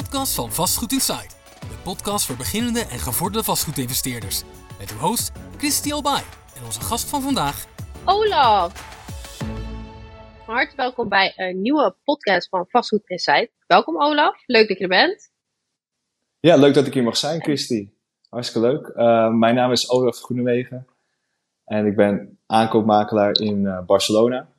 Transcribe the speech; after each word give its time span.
podcast 0.00 0.34
van 0.34 0.52
Vastgoed 0.52 0.92
Insight. 0.92 1.36
De 1.60 1.78
podcast 1.82 2.26
voor 2.26 2.36
beginnende 2.36 2.80
en 2.80 2.98
gevorderde 2.98 3.44
vastgoedinvesteerders. 3.44 4.42
Met 4.78 4.90
uw 4.92 4.96
host 4.96 5.32
Christy 5.56 5.92
Albay 5.92 6.22
en 6.56 6.64
onze 6.64 6.80
gast 6.80 7.08
van 7.08 7.22
vandaag... 7.22 7.66
Olaf! 8.04 8.72
Hartelijk 10.46 10.76
welkom 10.76 11.08
bij 11.08 11.32
een 11.36 11.60
nieuwe 11.60 11.96
podcast 12.04 12.48
van 12.48 12.66
Vastgoed 12.68 13.08
Insight. 13.08 13.52
Welkom 13.66 14.02
Olaf, 14.02 14.42
leuk 14.46 14.68
dat 14.68 14.78
je 14.78 14.82
er 14.82 14.88
bent. 14.88 15.30
Ja, 16.40 16.56
leuk 16.56 16.74
dat 16.74 16.86
ik 16.86 16.94
hier 16.94 17.02
mag 17.02 17.16
zijn, 17.16 17.42
Christy. 17.42 17.88
Hartstikke 18.28 18.68
leuk. 18.68 18.92
Uh, 18.96 19.30
mijn 19.30 19.54
naam 19.54 19.70
is 19.70 19.90
Olaf 19.90 20.18
Groenewegen 20.18 20.86
en 21.64 21.86
ik 21.86 21.96
ben 21.96 22.38
aankoopmakelaar 22.46 23.32
in 23.32 23.62
uh, 23.62 23.84
Barcelona. 23.86 24.53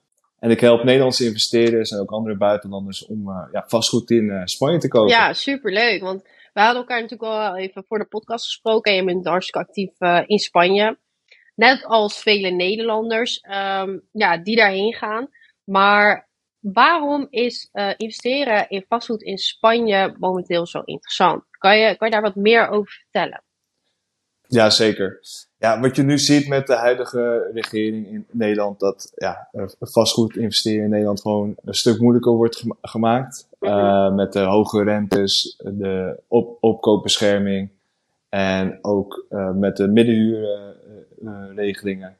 En 0.45 0.51
ik 0.51 0.59
help 0.59 0.83
Nederlandse 0.83 1.25
investeerders 1.25 1.91
en 1.91 1.99
ook 1.99 2.11
andere 2.11 2.37
buitenlanders 2.37 3.05
om 3.05 3.29
uh, 3.29 3.47
ja, 3.51 3.63
vastgoed 3.67 4.11
in 4.11 4.41
Spanje 4.47 4.77
te 4.77 4.87
kopen. 4.87 5.09
Ja, 5.09 5.33
superleuk. 5.33 6.01
Want 6.01 6.21
we 6.53 6.61
hadden 6.61 6.81
elkaar 6.81 7.01
natuurlijk 7.01 7.31
al 7.31 7.55
even 7.55 7.83
voor 7.87 7.99
de 7.99 8.05
podcast 8.05 8.45
gesproken 8.45 8.91
en 8.91 8.97
je 8.97 9.05
bent 9.05 9.25
hartstikke 9.25 9.67
actief 9.67 9.91
in 10.27 10.39
Spanje. 10.39 10.97
Net 11.55 11.85
als 11.85 12.21
vele 12.21 12.49
Nederlanders 12.49 13.43
um, 13.43 14.01
ja, 14.11 14.37
die 14.37 14.55
daarheen 14.55 14.93
gaan. 14.93 15.29
Maar 15.63 16.29
waarom 16.59 17.27
is 17.29 17.69
investeren 17.97 18.69
in 18.69 18.85
vastgoed 18.87 19.21
in 19.21 19.37
Spanje 19.37 20.15
momenteel 20.19 20.67
zo 20.67 20.81
interessant? 20.85 21.43
Kan 21.49 21.77
je, 21.77 21.95
kan 21.95 22.07
je 22.07 22.13
daar 22.13 22.23
wat 22.23 22.35
meer 22.35 22.69
over 22.69 22.91
vertellen? 22.91 23.43
Ja, 24.47 24.69
zeker. 24.69 25.19
Ja, 25.65 25.79
wat 25.79 25.95
je 25.95 26.03
nu 26.03 26.19
ziet 26.19 26.47
met 26.47 26.67
de 26.67 26.73
huidige 26.73 27.49
regering 27.53 28.07
in 28.07 28.25
Nederland, 28.31 28.79
dat 28.79 29.11
ja, 29.15 29.49
vastgoed 29.79 30.35
investeren 30.35 30.83
in 30.83 30.89
Nederland 30.89 31.21
gewoon 31.21 31.55
een 31.63 31.73
stuk 31.73 31.99
moeilijker 31.99 32.31
wordt 32.31 32.63
gemaakt. 32.81 33.47
Uh, 33.59 34.13
met 34.13 34.33
de 34.33 34.39
hoge 34.39 34.83
rentes, 34.83 35.59
de 35.63 36.19
op 36.27 36.57
opkoopbescherming 36.59 37.69
en 38.29 38.79
ook 38.81 39.25
uh, 39.29 39.51
met 39.51 39.77
de 39.77 39.87
middenhuurregelingen. 39.87 42.15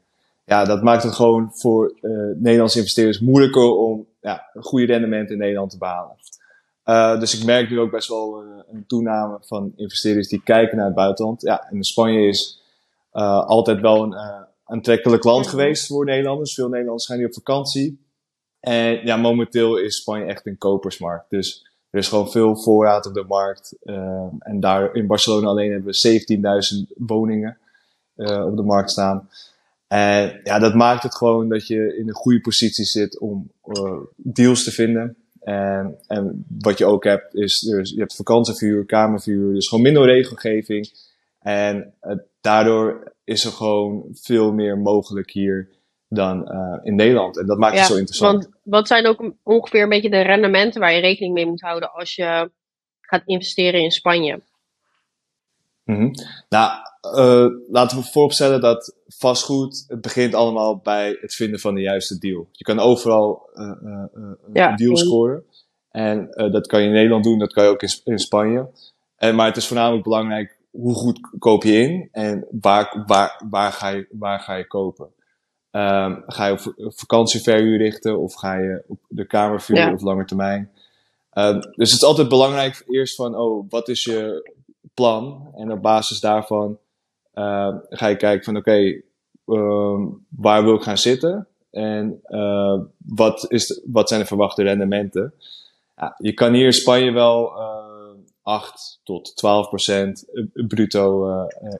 ja, 0.45 0.65
dat 0.65 0.83
maakt 0.83 1.03
het 1.03 1.13
gewoon 1.13 1.49
voor 1.53 1.93
Nederlandse 2.35 2.77
investeerders 2.77 3.19
moeilijker 3.19 3.77
om 3.77 4.05
ja, 4.21 4.49
een 4.53 4.63
goede 4.63 4.85
rendement 4.85 5.29
in 5.29 5.37
Nederland 5.37 5.71
te 5.71 5.77
behalen. 5.77 6.15
Dus 7.19 7.39
ik 7.39 7.45
merk 7.45 7.69
nu 7.69 7.79
ook 7.79 7.91
best 7.91 8.09
wel 8.09 8.43
een 8.71 8.85
toename 8.87 9.37
van 9.41 9.73
investeerders 9.75 10.27
die 10.27 10.41
kijken 10.43 10.77
naar 10.77 10.85
het 10.85 10.95
buitenland. 10.95 11.41
Ja, 11.41 11.67
en 11.69 11.83
Spanje 11.83 12.27
is 12.27 12.63
altijd 13.23 13.81
wel 13.81 14.03
een 14.03 14.15
aantrekkelijk 14.63 15.23
land 15.23 15.47
geweest 15.47 15.87
voor 15.87 16.05
Nederlanders. 16.05 16.53
Veel 16.53 16.69
Nederlanders 16.69 17.05
gaan 17.05 17.17
hier 17.17 17.27
op 17.27 17.33
vakantie. 17.33 18.03
En 18.59 19.05
ja, 19.05 19.17
momenteel 19.17 19.77
is 19.77 19.95
Spanje 19.95 20.25
echt 20.25 20.45
een 20.45 20.57
kopersmarkt. 20.57 21.29
Dus 21.29 21.67
er 21.89 21.99
is 21.99 22.07
gewoon 22.07 22.31
veel 22.31 22.55
voorraad 22.55 23.05
op 23.05 23.13
de 23.13 23.25
markt. 23.27 23.75
en 24.39 24.59
daar 24.59 24.95
in 24.95 25.07
Barcelona 25.07 25.47
alleen 25.47 25.71
hebben 25.71 25.93
we 25.93 26.87
17.000 26.87 26.93
woningen 26.97 27.57
op 28.15 28.55
de 28.55 28.63
markt 28.63 28.91
staan. 28.91 29.29
En 29.87 30.39
ja, 30.43 30.59
dat 30.59 30.73
maakt 30.73 31.03
het 31.03 31.15
gewoon 31.15 31.49
dat 31.49 31.67
je 31.67 31.97
in 31.97 32.07
een 32.07 32.13
goede 32.13 32.41
positie 32.41 32.85
zit 32.85 33.19
om 33.19 33.51
deals 34.15 34.63
te 34.63 34.71
vinden. 34.71 35.17
En, 35.39 35.95
en 36.07 36.45
wat 36.59 36.77
je 36.77 36.85
ook 36.85 37.03
hebt, 37.03 37.35
is 37.35 37.59
dus 37.59 37.89
je 37.89 37.99
hebt 37.99 38.15
vakantievuur, 38.15 38.85
kamervuur, 38.85 39.53
dus 39.53 39.67
gewoon 39.67 39.83
minder 39.83 40.05
regelgeving. 40.05 40.89
En 41.45 41.93
uh, 42.01 42.15
daardoor 42.41 43.13
is 43.23 43.45
er 43.45 43.51
gewoon 43.51 44.05
veel 44.11 44.53
meer 44.53 44.77
mogelijk 44.77 45.31
hier 45.31 45.69
dan 46.07 46.51
uh, 46.51 46.79
in 46.83 46.95
Nederland. 46.95 47.37
En 47.37 47.45
dat 47.45 47.57
maakt 47.57 47.77
het 47.77 47.85
zo 47.85 47.95
interessant. 47.95 48.43
Want 48.43 48.55
wat 48.63 48.87
zijn 48.87 49.07
ook 49.07 49.31
ongeveer 49.43 49.83
een 49.83 49.89
beetje 49.89 50.09
de 50.09 50.21
rendementen 50.21 50.81
waar 50.81 50.93
je 50.93 51.01
rekening 51.01 51.33
mee 51.33 51.45
moet 51.45 51.61
houden 51.61 51.91
als 51.91 52.15
je 52.15 52.51
gaat 53.01 53.21
investeren 53.25 53.81
in 53.81 53.91
Spanje? 53.91 54.41
Mm 55.83 55.95
-hmm. 55.95 56.11
Nou, 56.49 56.71
uh, 57.17 57.59
laten 57.69 57.97
we 57.97 58.03
vooropstellen 58.03 58.61
dat 58.61 58.95
vastgoed, 59.07 59.85
het 59.87 60.01
begint 60.01 60.33
allemaal 60.33 60.77
bij 60.77 61.17
het 61.21 61.33
vinden 61.33 61.59
van 61.59 61.75
de 61.75 61.81
juiste 61.81 62.17
deal. 62.17 62.47
Je 62.51 62.63
kan 62.63 62.79
overal 62.79 63.49
uh, 63.53 63.71
uh, 63.83 64.03
ja, 64.53 64.69
een 64.69 64.75
deal 64.75 64.97
scoren. 64.97 65.43
En 65.91 66.29
dat 66.51 66.67
kan 66.67 66.81
je 66.81 66.87
in 66.87 66.93
Nederland 66.93 67.23
doen, 67.23 67.39
dat 67.39 67.53
kan 67.53 67.63
je 67.63 67.69
ook 67.69 67.81
in, 67.81 67.89
in 68.03 68.19
Spanje. 68.19 68.69
En, 69.15 69.35
maar 69.35 69.47
het 69.47 69.57
is 69.57 69.67
voornamelijk 69.67 70.03
belangrijk 70.03 70.54
hoe 70.77 70.93
goed 70.93 71.19
koop 71.39 71.63
je 71.63 71.71
in 71.71 72.09
en 72.11 72.47
waar, 72.61 73.03
waar, 73.05 73.43
waar, 73.49 73.71
ga, 73.71 73.87
je, 73.87 74.07
waar 74.11 74.39
ga 74.39 74.55
je 74.55 74.67
kopen. 74.67 75.13
Um, 75.71 76.23
ga 76.27 76.45
je 76.45 76.53
op 76.53 76.93
vakantieverhuur 76.93 77.77
richten 77.77 78.19
of 78.19 78.33
ga 78.33 78.53
je 78.53 78.83
op 78.87 78.99
de 79.07 79.25
kamervuur 79.27 79.77
ja. 79.77 79.93
of 79.93 80.01
lange 80.01 80.25
termijn? 80.25 80.71
Um, 81.33 81.59
dus 81.59 81.91
het 81.91 82.01
is 82.01 82.03
altijd 82.03 82.29
belangrijk 82.29 82.83
eerst 82.87 83.15
van, 83.15 83.35
oh, 83.35 83.65
wat 83.69 83.87
is 83.87 84.03
je 84.03 84.51
plan? 84.93 85.51
En 85.55 85.71
op 85.71 85.81
basis 85.81 86.19
daarvan 86.19 86.77
uh, 87.33 87.75
ga 87.89 88.07
je 88.07 88.15
kijken 88.15 88.43
van 88.43 88.57
oké, 88.57 88.69
okay, 88.69 89.03
waar 90.29 90.63
wil 90.63 90.75
ik 90.75 90.81
gaan 90.81 90.97
zitten? 90.97 91.47
En 91.71 92.19
uh, 92.27 92.79
wat, 92.97 93.45
is 93.47 93.81
wat 93.85 94.07
zijn 94.07 94.21
de 94.21 94.27
verwachte 94.27 94.63
rendementen? 94.63 95.33
Ja, 95.95 96.15
je 96.17 96.33
kan 96.33 96.53
hier 96.53 96.65
in 96.65 96.73
Spanje 96.73 97.11
wel 97.11 97.51
8 98.45 98.99
tot 99.03 99.35
12 99.35 99.67
procent 99.67 100.25
bruto 100.53 101.25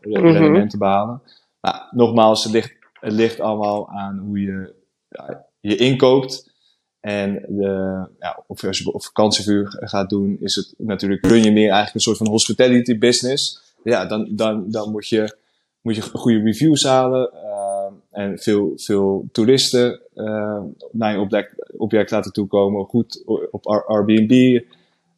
rendementen 0.02 0.52
mm 0.52 0.56
-hmm. 0.56 0.80
behalen. 0.80 1.22
Maar 1.60 1.88
nogmaals, 1.92 2.44
het 2.44 2.54
ligt, 2.54 2.74
het 3.00 3.14
ligt 3.14 3.40
allemaal 3.40 3.90
aan 3.90 4.18
hoe 4.18 4.42
je 4.42 4.74
ja, 5.10 5.46
je 5.60 5.76
inkoopt. 5.76 6.54
En 7.00 7.34
de, 7.48 8.06
ja, 8.20 8.44
of 8.48 8.64
als 8.64 8.78
je 8.78 8.94
op 8.94 9.04
vakantievuur 9.04 9.78
gaat 9.80 10.10
doen, 10.10 10.38
is 10.40 10.56
het 10.56 10.74
natuurlijk, 10.78 11.26
run 11.26 11.44
je 11.44 11.52
meer 11.52 11.70
eigenlijk 11.70 11.94
een 11.94 12.02
soort 12.02 12.18
van 12.18 12.28
hospitality 12.28 12.98
business. 12.98 13.74
Ja, 13.84 14.06
dan, 14.06 14.28
dan, 14.36 14.72
dan 14.72 14.92
moet 14.92 15.08
je 15.08 15.36
moet 15.82 15.96
je 15.96 16.02
goede 16.02 16.40
reviews 16.40 16.84
halen 16.84 17.30
uh, 17.34 18.22
en 18.22 18.40
veel, 18.40 18.74
veel 18.76 19.28
toeristen 19.32 20.02
uh, 20.16 20.62
naar 20.92 21.14
je 21.14 21.20
object, 21.20 21.76
object 21.78 22.12
laten 22.12 22.34
toekomen. 22.34 22.86
Goed 22.86 23.24
op 23.52 23.68
Airbnb, 23.68 24.32
uh, 24.32 24.62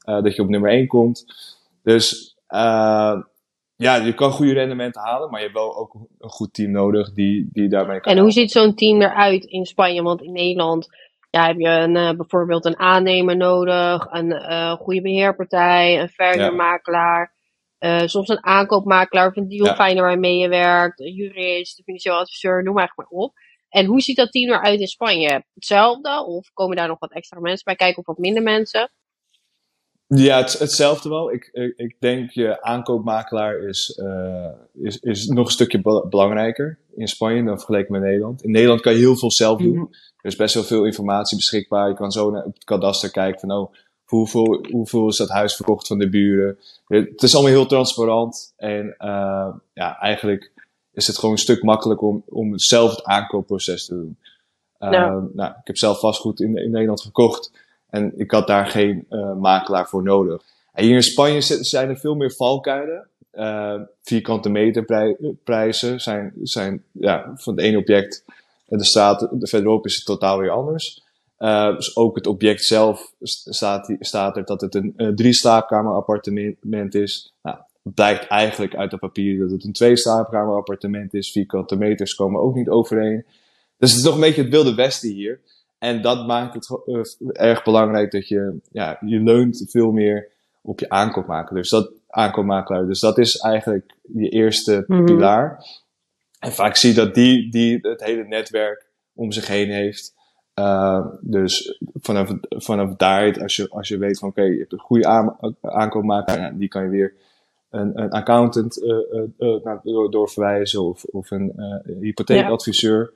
dat 0.08 0.36
je 0.36 0.42
op 0.42 0.50
nummer 0.50 0.72
1 0.72 0.88
komt. 0.88 1.26
Dus 1.84 2.38
ja, 3.76 3.96
je 3.96 4.14
kan 4.16 4.32
goede 4.32 4.54
rendementen 4.54 5.02
halen, 5.02 5.30
maar 5.30 5.40
je 5.40 5.46
hebt 5.46 5.58
wel 5.58 5.78
ook 5.78 5.94
een 5.94 6.30
goed 6.30 6.54
team 6.54 6.72
nodig 6.72 7.14
die, 7.14 7.50
die 7.52 7.70
daarmee 7.70 8.00
kan. 8.00 8.12
En 8.12 8.20
hoe 8.20 8.32
ziet 8.32 8.52
zo'n 8.52 8.76
team 8.76 9.02
eruit 9.02 9.46
in 9.46 9.66
Spanje? 9.66 10.02
Want 10.02 10.22
in 10.22 10.32
Nederland 10.32 10.88
ja, 11.30 11.46
heb 11.46 11.60
je 11.60 11.70
een, 11.70 12.18
bijvoorbeeld 12.18 12.66
een 12.66 12.80
aannemer 12.80 13.38
nodig, 13.38 14.08
een 14.10 14.78
goede 14.78 15.02
beheerpartij, 15.02 16.02
een 16.02 16.10
verhuurmakelaar. 16.10 17.36
Uh, 17.80 18.02
soms 18.06 18.30
een 18.30 18.46
aankoopmakelaar 18.46 19.28
of 19.28 19.36
een 19.36 19.48
dealfinder 19.48 19.96
ja. 19.96 20.02
waarmee 20.02 20.38
je 20.38 20.48
werkt, 20.48 21.00
een 21.00 21.14
jurist, 21.14 21.78
een 21.78 21.84
financieel 21.84 22.16
adviseur, 22.16 22.64
noem 22.64 22.74
maar 22.74 22.94
maar 22.96 23.06
op. 23.10 23.34
En 23.70 23.86
hoe 23.86 24.02
ziet 24.02 24.16
dat 24.16 24.32
team 24.32 24.52
eruit 24.52 24.80
in 24.80 24.88
Spanje? 24.88 25.44
Hetzelfde? 25.54 26.26
Of 26.26 26.52
komen 26.54 26.76
daar 26.76 26.88
nog 26.88 27.00
wat 27.00 27.14
extra 27.14 27.40
mensen 27.40 27.66
bij 27.66 27.76
kijken 27.76 27.98
of 27.98 28.06
wat 28.06 28.18
minder 28.18 28.44
mensen? 28.44 28.92
Ja, 30.08 30.38
het, 30.38 30.60
hetzelfde 30.60 31.10
wel. 31.10 31.34
Ik, 31.34 31.50
ik, 31.54 31.74
ik, 31.78 31.96
denk 32.00 32.32
je 32.32 32.62
aankoopmakelaar 32.62 33.60
is, 33.60 34.00
uh, 34.04 34.50
is, 34.74 35.00
is 35.00 35.28
nog 35.28 35.46
een 35.46 35.52
stukje 35.52 36.06
belangrijker 36.10 36.80
in 36.96 37.08
Spanje 37.08 37.44
dan 37.44 37.58
vergeleken 37.58 37.92
met 37.92 38.02
Nederland. 38.02 38.44
In 38.44 38.52
Nederland 38.52 38.82
kan 38.82 38.94
je 38.94 39.00
heel 39.00 39.18
veel 39.18 39.32
zelf 39.32 39.60
doen. 39.60 39.72
Mm 39.72 39.78
-hmm. 39.78 39.94
Er 40.18 40.30
is 40.30 40.36
best 40.36 40.54
wel 40.54 40.64
veel 40.64 40.86
informatie 40.86 41.38
beschikbaar. 41.38 41.90
Je 41.90 41.96
kan 41.96 42.12
zo 42.12 42.32
naar 42.32 42.44
het 42.44 42.64
kadaster 42.64 43.12
kijken 43.12 43.40
van, 43.40 43.52
oh, 43.52 43.74
hoeveel, 44.04 44.66
hoeveel 44.72 45.08
is 45.08 45.18
dat 45.18 45.30
huis 45.30 45.56
verkocht 45.56 45.88
van 45.88 45.98
de 45.98 46.10
buren. 46.10 46.58
Het 46.88 47.24
is 47.24 47.34
allemaal 47.34 47.54
heel 47.54 47.66
transparant. 47.66 48.54
En 48.58 48.96
uh, 49.00 49.54
ja, 49.74 50.00
eigenlijk 50.00 50.52
is 50.94 51.08
het 51.08 51.16
gewoon 51.18 51.32
een 51.32 51.42
stuk 51.42 51.64
makkelijker 51.64 52.08
om, 52.08 52.24
om 52.30 52.60
zelf 52.60 52.90
het 52.90 53.04
aankoopproces 53.04 53.86
te 53.86 53.94
doen. 53.94 54.18
Uh, 54.80 54.90
nou. 54.90 55.30
nou, 55.34 55.52
ik 55.52 55.68
heb 55.68 55.78
zelf 55.78 56.00
vastgoed 56.00 56.40
in, 56.40 56.58
in 56.58 56.72
Nederland 56.72 57.02
gekocht. 57.02 57.52
En 57.98 58.14
ik 58.18 58.32
had 58.32 58.48
daar 58.48 58.68
geen 58.68 59.06
uh, 59.10 59.36
makelaar 59.36 59.88
voor 59.88 60.04
nodig. 60.04 60.42
En 60.74 60.86
hier 60.86 60.96
in 60.96 61.04
Spanje 61.04 61.42
zijn 61.42 61.90
er 61.90 61.98
veel 61.98 62.16
meer 62.16 62.32
valkuilen. 62.32 63.08
Uh, 63.34 63.82
vierkante 64.04 64.50
meterprijzen 64.50 66.00
zijn, 66.00 66.34
zijn 66.44 66.84
ja, 66.92 67.32
van 67.36 67.56
het 67.56 67.64
ene 67.64 67.78
object 67.78 68.24
de 68.68 68.84
straat 68.84 69.28
verderop 69.40 69.86
is 69.86 69.96
het 69.96 70.06
totaal 70.06 70.40
weer 70.40 70.50
anders. 70.50 71.06
Uh, 71.40 71.76
dus 71.76 71.96
ook 71.96 72.16
het 72.16 72.28
object 72.28 72.64
zelf 72.64 73.14
staat, 73.22 73.96
staat 74.00 74.38
er 74.38 74.46
dat 74.46 74.62
het 74.62 74.76
een, 74.76 75.14
drie 75.16 75.34
slaapkamer 75.34 75.94
appartement 75.94 76.96
is. 76.96 77.34
Nou, 77.42 77.58
blijkt 77.82 78.28
eigenlijk 78.28 78.76
uit 78.76 78.92
het 78.92 79.00
papier 79.00 79.40
dat 79.40 79.52
het 79.52 79.64
een 79.64 79.72
twee 79.72 79.98
slaapkamer 79.98 80.56
appartement 80.56 81.14
is. 81.14 81.32
Vierkante 81.32 81.76
meters 81.76 82.16
komen 82.16 82.42
ook 82.42 82.56
niet 82.56 82.70
overeen. 82.70 83.26
Dus 83.78 83.90
het 83.90 84.00
is 84.00 84.06
nog 84.06 84.16
een 84.16 84.22
beetje 84.22 84.42
het 84.42 84.52
wilde 84.52 84.76
westen 84.76 85.10
hier. 85.10 85.42
En 85.78 86.02
dat 86.02 86.28
maakt 86.28 86.54
het 86.54 86.70
uh, 86.86 87.02
erg 87.32 87.64
belangrijk 87.64 88.12
dat 88.12 88.28
je, 88.28 88.60
ja, 88.72 88.98
je 89.06 89.20
leunt 89.20 89.66
veel 89.70 89.92
meer 89.92 90.32
op 90.62 90.80
je 90.80 90.90
aankoopmakelaar. 90.90 91.62
Dus 91.62 91.70
dat, 91.70 91.92
aankoopmakelaar. 92.08 92.86
Dus 92.86 93.00
dat 93.00 93.18
is 93.18 93.38
eigenlijk 93.38 93.96
je 94.14 94.30
eerste 94.30 94.84
mm 94.88 94.98
-hmm. 94.98 95.06
pilaar. 95.06 95.66
En 96.40 96.52
vaak 96.52 96.76
zie 96.76 96.90
je 96.90 96.96
dat 96.96 97.16
die, 97.16 97.52
die 97.52 97.80
het 97.82 98.04
hele 98.04 98.24
netwerk 98.24 98.86
om 99.14 99.32
zich 99.32 99.48
heen 99.48 99.70
heeft. 99.70 100.16
dus 101.22 101.80
vanaf, 101.94 102.32
vanaf 102.42 102.96
daar, 102.96 103.42
als 103.42 103.56
je, 103.56 103.70
als 103.70 103.88
je 103.88 103.98
weet 103.98 104.20
van 104.20 104.30
oké, 104.30 104.42
je 104.42 104.60
hebt 104.60 104.74
een 104.74 104.80
goede 104.80 105.08
aan, 105.08 105.38
aankoopmaker, 105.62 106.58
die 106.58 106.68
kan 106.68 106.84
je 106.84 106.90
weer 106.90 107.14
een, 107.70 108.02
een 108.02 108.10
accountant 108.10 108.82
door, 109.84 110.12
doorverwijzen 110.12 110.84
of, 110.84 111.04
of 111.04 111.32
een 111.32 111.54
hypotheekadviseur. 112.00 113.14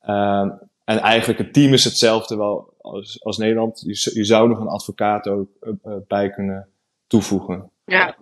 Ehm, 0.00 0.50
en 0.86 0.98
eigenlijk 0.98 1.38
het 1.38 1.52
team 1.52 1.72
is 1.72 1.84
hetzelfde 1.84 2.36
wel 2.36 2.74
als, 2.80 3.24
als 3.24 3.38
Nederland. 3.38 3.80
Je, 3.80 4.10
je 4.14 4.24
zou 4.24 4.48
nog 4.48 4.58
een 4.58 4.68
advocaat 4.68 5.28
ook 5.28 5.48
bij 6.08 6.30
kunnen 6.30 6.68
toevoegen. 7.06 7.70
Ja, 7.84 8.16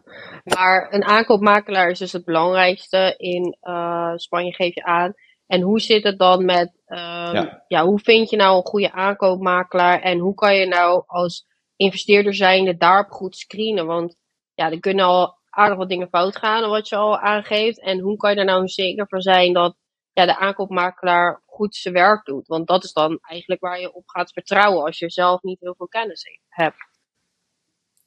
maar 0.44 0.88
een 0.90 1.04
aankoopmakelaar 1.04 1.90
is 1.90 1.98
dus 1.98 2.12
het 2.12 2.24
belangrijkste. 2.24 3.14
In 3.16 3.56
uh, 3.62 4.12
Spanje 4.16 4.52
geef 4.52 4.74
je 4.74 4.84
aan. 4.84 5.14
En 5.46 5.60
hoe 5.60 5.80
zit 5.80 6.04
het 6.04 6.18
dan 6.18 6.44
met, 6.44 6.72
um, 6.86 7.50
ja. 7.68 7.84
hoe 7.84 7.98
vind 7.98 8.30
je 8.30 8.36
nou 8.36 8.56
een 8.56 8.66
goede 8.66 8.92
aankoopmakelaar? 8.92 10.00
En 10.00 10.18
hoe 10.18 10.34
kan 10.34 10.54
je 10.54 10.66
nou 10.66 11.02
als 11.06 11.46
investeerder 11.76 12.34
zijnde 12.34 12.76
daarop 12.76 13.10
goed 13.10 13.36
screenen? 13.36 13.86
Want 13.86 14.16
ja, 14.54 14.70
er 14.70 14.80
kunnen 14.80 15.04
al 15.04 15.38
aardig 15.50 15.78
wat 15.78 15.88
dingen 15.88 16.08
fout 16.08 16.36
gaan, 16.36 16.70
wat 16.70 16.88
je 16.88 16.96
al 16.96 17.18
aangeeft. 17.18 17.80
En 17.80 17.98
hoe 18.00 18.16
kan 18.16 18.30
je 18.30 18.36
er 18.36 18.44
nou 18.44 18.68
zeker 18.68 19.08
voor 19.08 19.22
zijn 19.22 19.52
dat 19.52 19.76
ja, 20.12 20.26
de 20.26 20.38
aankoopmakelaar 20.38 21.42
goed 21.54 21.74
zijn 21.74 21.94
werk 21.94 22.24
doet? 22.24 22.46
Want 22.46 22.66
dat 22.66 22.84
is 22.84 22.92
dan 22.92 23.18
eigenlijk 23.22 23.60
waar 23.60 23.80
je 23.80 23.94
op 23.94 24.08
gaat 24.08 24.32
vertrouwen 24.32 24.84
als 24.84 24.98
je 24.98 25.10
zelf 25.10 25.42
niet 25.42 25.60
heel 25.60 25.74
veel 25.76 25.88
kennis 25.88 26.40
hebt. 26.48 26.92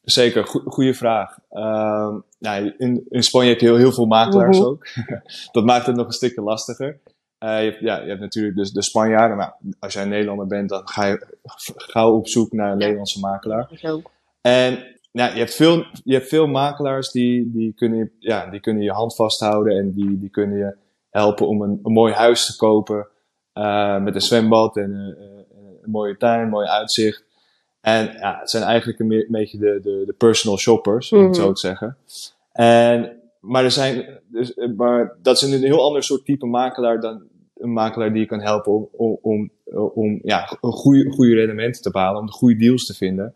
Zeker, 0.02 0.46
goede 0.48 0.94
vraag. 0.94 1.38
Uh, 1.52 2.16
nou, 2.40 2.74
in, 2.78 3.06
in 3.10 3.24
Spanje 3.24 3.50
heb 3.50 3.60
je 3.60 3.66
heel, 3.66 3.76
heel 3.76 3.92
veel 3.92 4.06
makelaars 4.06 4.58
mhm. 4.58 4.68
ook. 4.68 4.88
dat 5.52 5.64
maakt 5.64 5.86
het 5.86 5.96
nog 5.96 6.06
een 6.06 6.12
stukje 6.12 6.42
lastiger. 6.42 7.00
Uh, 7.40 7.64
je, 7.64 7.70
hebt, 7.70 7.80
ja, 7.80 8.02
je 8.02 8.08
hebt 8.08 8.20
natuurlijk 8.20 8.56
dus 8.56 8.72
de 8.72 8.84
Spanjaarden, 8.84 9.38
maar 9.38 9.58
als 9.80 9.94
jij 9.94 10.04
een 10.04 10.10
Nederlander 10.10 10.48
bent, 10.48 10.70
dan 10.70 10.88
ga 10.88 11.06
je 11.06 11.28
gauw 11.76 12.16
op 12.16 12.28
zoek 12.28 12.52
naar 12.52 12.72
een 12.72 12.78
Nederlandse 12.78 13.20
makelaar. 13.20 13.70
En 14.42 14.98
ja, 15.12 15.28
je, 15.28 15.38
hebt 15.40 15.56
veel, 15.56 15.86
je 16.04 16.14
hebt 16.14 16.28
veel 16.28 16.48
makelaars 16.48 17.12
die, 17.12 17.52
die, 17.52 17.74
kunnen, 17.74 18.12
ja, 18.20 18.50
die 18.50 18.60
kunnen 18.60 18.84
je 18.84 18.92
hand 18.92 19.16
vasthouden 19.16 19.78
en 19.78 19.94
die, 19.94 20.20
die 20.20 20.30
kunnen 20.30 20.58
je 20.58 20.76
helpen 21.10 21.48
om 21.48 21.62
een, 21.62 21.80
een 21.84 21.94
mooi 21.94 22.14
huis 22.14 22.46
te 22.46 22.56
kopen 22.56 23.08
uh, 23.57 24.04
met 24.04 24.15
een 24.15 24.21
zwembad 24.21 24.77
en 24.77 24.92
uh, 24.92 25.25
een 25.83 25.92
mooie 25.92 26.18
tuin, 26.18 26.42
een 26.42 26.50
mooi 26.50 26.68
uitzicht. 26.68 27.25
En 27.81 28.06
ja, 28.19 28.38
het 28.39 28.50
zijn 28.50 28.63
eigenlijk 28.63 29.00
een, 29.00 29.25
beetje 29.30 29.57
de, 29.57 29.80
de, 29.81 30.04
de 30.06 30.13
personal 30.18 30.57
shoppers, 30.57 31.12
om 31.12 31.24
het 31.24 31.36
zo 31.36 31.44
mhm. 31.44 31.54
te 31.54 31.59
zeggen. 31.59 31.98
En, 32.51 33.19
maar, 33.39 33.63
er 33.63 33.71
zijn, 33.71 34.19
dus, 34.27 34.56
maar 34.75 35.18
dat 35.21 35.36
is 35.36 35.42
een 35.42 35.63
heel 35.63 35.83
ander 35.83 36.04
soort 36.04 36.25
type 36.25 36.45
makelaar 36.45 37.00
dan 37.00 37.24
een 37.57 37.74
makelaar 37.74 38.12
die 38.12 38.21
je 38.21 38.27
kan 38.27 38.42
helpen 38.42 38.71
om, 38.71 38.89
om, 38.92 39.19
om, 39.21 39.51
om 39.94 40.19
ja, 40.24 40.57
een 40.62 40.71
goede, 40.71 41.12
goede 41.12 41.36
rendementen 41.36 41.81
te 41.81 41.92
behalen, 41.92 42.19
om 42.19 42.25
de 42.25 42.31
goede 42.31 42.56
deals 42.56 42.86
te 42.86 42.94
vinden. 42.94 43.33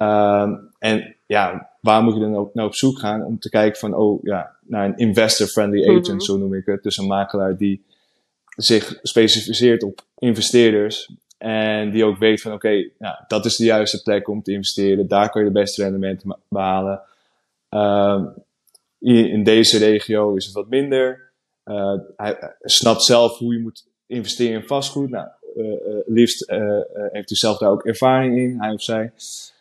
Um, 0.00 0.70
en 0.78 1.16
ja, 1.26 1.70
waar 1.80 2.02
moet 2.02 2.14
je 2.14 2.20
dan 2.20 2.36
ook 2.36 2.54
naar 2.54 2.64
op 2.64 2.74
zoek 2.74 2.98
gaan? 2.98 3.24
Om 3.24 3.38
te 3.38 3.50
kijken 3.50 3.78
van, 3.78 3.94
oh 3.94 4.22
ja, 4.22 4.56
naar 4.60 4.84
een 4.86 4.96
investor-friendly 4.96 5.88
agent, 5.88 6.08
mhm. 6.08 6.20
zo 6.20 6.36
noem 6.36 6.54
ik 6.54 6.66
het. 6.66 6.82
Dus 6.82 6.96
een 6.96 7.06
makelaar 7.06 7.56
die 7.56 7.84
zich 8.56 8.98
specificeert 9.02 9.82
op 9.82 10.04
investeerders 10.18 11.10
en 11.38 11.90
die 11.90 12.04
ook 12.04 12.18
weet 12.18 12.40
van 12.40 12.52
oké, 12.52 12.90
dat 13.28 13.44
is 13.44 13.56
de 13.56 13.64
juiste 13.64 14.02
plek 14.02 14.28
om 14.28 14.42
te 14.42 14.52
investeren. 14.52 15.08
Daar 15.08 15.30
kan 15.30 15.42
je 15.42 15.48
de 15.48 15.58
beste 15.60 15.82
rendementen 15.82 16.38
behalen. 16.48 17.00
Uh, 17.70 18.24
in, 18.98 19.44
deze 19.44 19.78
regio 19.78 20.34
is 20.34 20.44
het 20.44 20.54
wat 20.54 20.68
minder. 20.68 21.30
Uh, 21.64 21.94
hij, 22.16 22.54
snapt 22.62 23.02
zelf 23.02 23.38
hoe 23.38 23.52
je 23.52 23.60
moet 23.60 23.86
investeren 24.06 24.60
in 24.60 24.66
vastgoed. 24.66 25.10
Nou, 25.10 25.28
uh, 25.56 25.74
liefst 26.06 26.50
heeft 27.12 27.28
hij 27.28 27.36
zelf 27.38 27.58
daar 27.58 27.70
ook 27.70 27.86
ervaring 27.86 28.38
in, 28.38 28.60
hij 28.60 28.72
of 28.72 28.82
zij. 28.82 29.12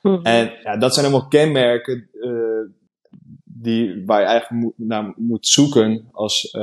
Mhm. 0.01 0.25
En 0.25 0.51
ja, 0.63 0.77
dat 0.77 0.93
zijn 0.93 1.05
allemaal 1.05 1.27
kenmerken 1.27 2.09
die, 3.43 4.03
waar 4.05 4.19
je 4.19 4.27
eigenlijk 4.27 4.63
moet, 4.63 4.73
naar 4.75 5.13
moet 5.15 5.47
zoeken 5.47 6.09
als 6.11 6.57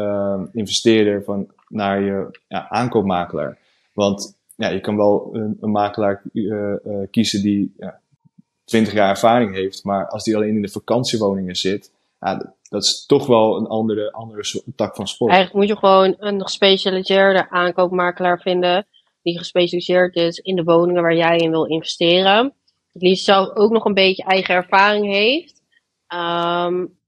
investeerder 0.52 1.24
van, 1.24 1.50
naar 1.72 2.02
je 2.02 2.38
ja, 2.48 2.68
aankoopmakelaar. 2.68 3.58
Want 3.92 4.36
ja, 4.56 4.68
je 4.68 4.80
kan 4.80 4.96
wel 4.96 5.30
een, 5.32 5.70
makelaar 5.70 6.22
uh, 6.32 6.74
kiezen 7.10 7.42
die 7.42 7.74
ja, 7.78 8.00
20 8.64 8.92
jaar 8.92 9.08
ervaring 9.08 9.54
heeft, 9.54 9.84
maar 9.84 10.08
als 10.08 10.24
die 10.24 10.36
alleen 10.36 10.54
in 10.54 10.62
de 10.62 10.68
vakantiewoningen 10.68 11.56
zit, 11.56 11.92
ja, 12.20 12.54
dat 12.68 12.82
is 12.82 13.06
toch 13.06 13.26
wel 13.26 13.56
een 13.56 13.66
andere, 13.66 14.12
andere 14.12 14.62
tak 14.76 14.96
van 14.96 15.08
sport. 15.08 15.32
Eigenlijk 15.32 15.60
moet 15.60 15.74
je 15.74 15.86
gewoon 15.86 16.14
een 16.18 16.42
gespecialiseerde 16.42 17.50
aankoopmakelaar 17.50 18.40
vinden, 18.40 18.86
die 19.22 19.38
gespecialiseerd 19.38 20.16
is 20.16 20.38
in 20.38 20.56
de 20.56 20.64
woningen 20.64 21.02
waar 21.02 21.16
jij 21.16 21.36
in 21.36 21.50
wil 21.50 21.64
investeren. 21.64 22.54
Die 22.92 23.14
zelf 23.14 23.54
ook 23.54 23.70
nog 23.70 23.84
een 23.84 23.94
beetje 23.94 24.22
eigen 24.22 24.54
ervaring 24.54 25.06
heeft. 25.06 25.62
Um, 26.14 27.00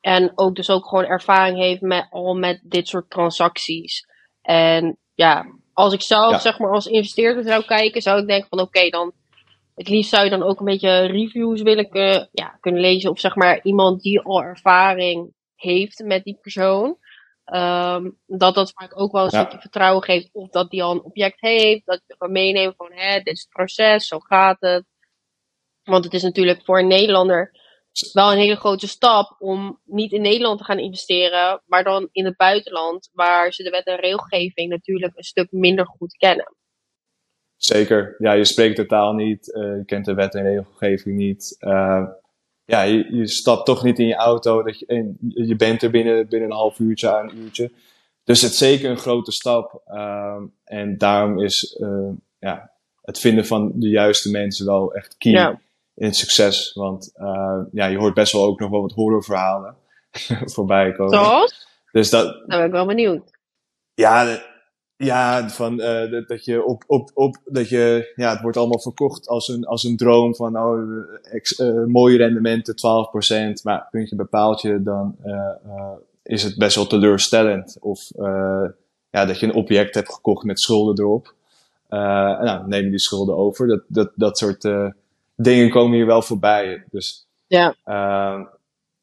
en 0.00 0.32
ook 0.34 0.56
dus 0.56 0.70
ook 0.70 0.88
gewoon 0.88 1.04
ervaring 1.04 1.58
heeft 1.58 1.80
met 1.80 2.06
al 2.10 2.34
met 2.34 2.60
dit 2.62 2.88
soort 2.88 3.10
transacties. 3.10 4.06
En 4.42 4.98
ja, 5.14 5.46
als 5.72 5.92
ik 5.92 6.02
zelf 6.02 6.40
zeg 6.40 6.58
maar 6.58 6.70
als 6.70 6.86
investeerder 6.86 7.44
zou 7.44 7.64
kijken, 7.64 8.02
zou 8.02 8.20
ik 8.20 8.26
denken 8.26 8.48
van 8.48 8.60
oké, 8.60 8.88
dan 8.88 9.12
het 9.74 9.88
liefst 9.88 10.10
zou 10.10 10.24
je 10.24 10.30
dan 10.30 10.42
ook 10.42 10.58
een 10.58 10.64
beetje 10.64 11.06
reviews 11.06 11.62
willen 11.62 11.88
kunnen, 11.88 12.28
ja, 12.32 12.58
kunnen 12.60 12.80
lezen. 12.80 13.10
Of 13.10 13.20
zeg 13.20 13.34
maar 13.34 13.60
iemand 13.62 14.02
die 14.02 14.20
al 14.20 14.42
ervaring 14.42 15.34
heeft 15.54 16.04
met 16.04 16.24
die 16.24 16.38
persoon. 16.40 16.96
Um, 17.44 18.18
dat 18.26 18.54
dat 18.54 18.72
vaak 18.74 19.00
ook 19.00 19.12
wel 19.12 19.24
een 19.24 19.30
stukje 19.30 19.60
vertrouwen 19.60 20.02
geeft. 20.02 20.28
Of 20.32 20.48
dat 20.48 20.70
die 20.70 20.82
al 20.82 20.92
een 20.92 21.02
object 21.02 21.40
heeft. 21.40 21.86
Dat 21.86 22.02
je 22.06 22.16
kan 22.16 22.32
meenemen 22.32 22.74
van 22.76 22.92
hè, 22.92 23.16
dit 23.16 23.34
is 23.34 23.40
het 23.40 23.48
proces, 23.48 24.06
zo 24.06 24.18
gaat 24.18 24.56
het. 24.60 24.84
Want 25.82 26.04
het 26.04 26.14
is 26.14 26.22
natuurlijk 26.22 26.64
voor 26.64 26.78
een 26.78 26.86
Nederlander 26.86 27.59
wel 28.12 28.32
een 28.32 28.38
hele 28.38 28.56
grote 28.56 28.88
stap 28.88 29.36
om 29.38 29.80
niet 29.84 30.12
in 30.12 30.22
Nederland 30.22 30.58
te 30.58 30.64
gaan 30.64 30.78
investeren, 30.78 31.62
maar 31.66 31.84
dan 31.84 32.08
in 32.12 32.24
het 32.24 32.36
buitenland, 32.36 33.10
waar 33.12 33.52
ze 33.52 33.62
de 33.62 33.70
wet 33.70 33.84
en 33.84 33.96
regelgeving 33.96 34.70
natuurlijk 34.70 35.16
een 35.16 35.22
stuk 35.22 35.52
minder 35.52 35.86
goed 35.86 36.16
kennen. 36.16 36.54
Zeker, 37.56 38.14
ja, 38.18 38.32
je 38.32 38.44
spreekt 38.44 38.76
de 38.76 38.86
taal 38.86 39.12
niet, 39.12 39.48
uh, 39.48 39.62
je 39.62 39.84
kent 39.84 40.04
de 40.04 40.14
wet 40.14 40.34
en 40.34 40.42
regelgeving 40.42 41.16
niet. 41.16 41.56
Uh, 41.60 42.06
ja, 42.64 42.82
je, 42.82 43.16
je, 43.16 43.26
stapt 43.26 43.66
toch 43.66 43.82
niet 43.82 43.98
in 43.98 44.06
je 44.06 44.14
auto, 44.14 44.62
dat 44.62 44.78
je, 44.78 44.86
en 44.86 45.16
je 45.20 45.56
bent 45.56 45.82
er 45.82 45.90
binnen, 45.90 46.28
binnen 46.28 46.50
een 46.50 46.56
half 46.56 46.78
uurtje 46.78 47.10
aan 47.10 47.28
een 47.28 47.36
uurtje. 47.36 47.70
Dus 48.24 48.42
het 48.42 48.52
is 48.52 48.58
zeker 48.58 48.90
een 48.90 48.96
grote 48.96 49.32
stap. 49.32 49.82
Uh, 49.88 50.36
en 50.64 50.98
daarom 50.98 51.40
is 51.40 51.80
ja, 52.38 52.70
het 53.02 53.18
vinden 53.18 53.46
van 53.46 53.72
de 53.74 53.88
juiste 53.88 54.30
mensen 54.30 54.66
wel 54.66 54.94
echt 54.94 55.16
key. 55.16 55.32
Ja 55.32 55.60
in 56.00 56.06
het 56.06 56.16
succes. 56.16 56.72
Want 56.72 57.12
uh, 57.16 57.60
ja, 57.72 57.86
je 57.86 57.98
hoort 57.98 58.14
best 58.14 58.32
wel 58.32 58.44
ook 58.44 58.60
nog 58.60 58.70
wel 58.70 58.80
wat 58.80 58.92
horrorverhalen 58.92 59.76
voorbij 60.54 60.92
komen. 60.92 61.18
Zoals? 61.18 61.66
Dus 61.92 62.10
dat... 62.10 62.24
Nou 62.24 62.46
ben 62.46 62.64
ik 62.64 62.72
wel 62.72 62.86
benieuwd. 62.86 63.38
Ja, 63.94 64.40
ja 64.96 65.48
van, 65.48 65.80
uh, 65.80 66.26
dat, 66.26 66.44
je 66.44 66.64
op, 66.64 66.84
op, 66.86 67.10
op, 67.14 67.36
dat 67.44 67.68
je, 67.68 68.12
ja, 68.14 68.30
het 68.30 68.40
wordt 68.40 68.56
allemaal 68.56 68.80
verkocht 68.80 69.28
als 69.28 69.48
een, 69.48 69.64
als 69.64 69.84
een 69.84 69.96
droom 69.96 70.34
van, 70.34 70.58
oh, 70.58 70.80
ex, 71.22 71.58
uh, 71.58 71.84
mooie 71.84 72.16
rendementen, 72.16 72.74
12%, 73.58 73.62
maar 73.62 73.88
puntje 73.90 74.16
bij 74.16 74.26
paaltje, 74.26 74.82
dan 74.82 75.16
is 76.22 76.42
het 76.42 76.56
best 76.56 76.76
wel 76.76 76.86
teleurstellend. 76.86 77.76
Of 77.80 78.10
ja, 79.10 79.24
dat 79.24 79.40
je 79.40 79.46
een 79.46 79.54
object 79.54 79.94
hebt 79.94 80.12
gekocht 80.14 80.44
met 80.44 80.60
schulden 80.60 80.98
erop. 81.04 81.34
nou, 81.88 82.66
neem 82.66 82.84
je 82.84 82.90
die 82.90 82.98
schulden 82.98 83.36
over. 83.36 83.66
Dat, 83.66 83.82
dat, 83.86 84.12
dat 84.14 84.38
soort 84.38 84.68
dingen 85.42 85.70
komen 85.70 85.96
hier 85.96 86.06
wel 86.06 86.22
voorbij. 86.22 86.84
Dus 86.90 87.26
ja, 87.46 87.74
uh, 87.86 88.46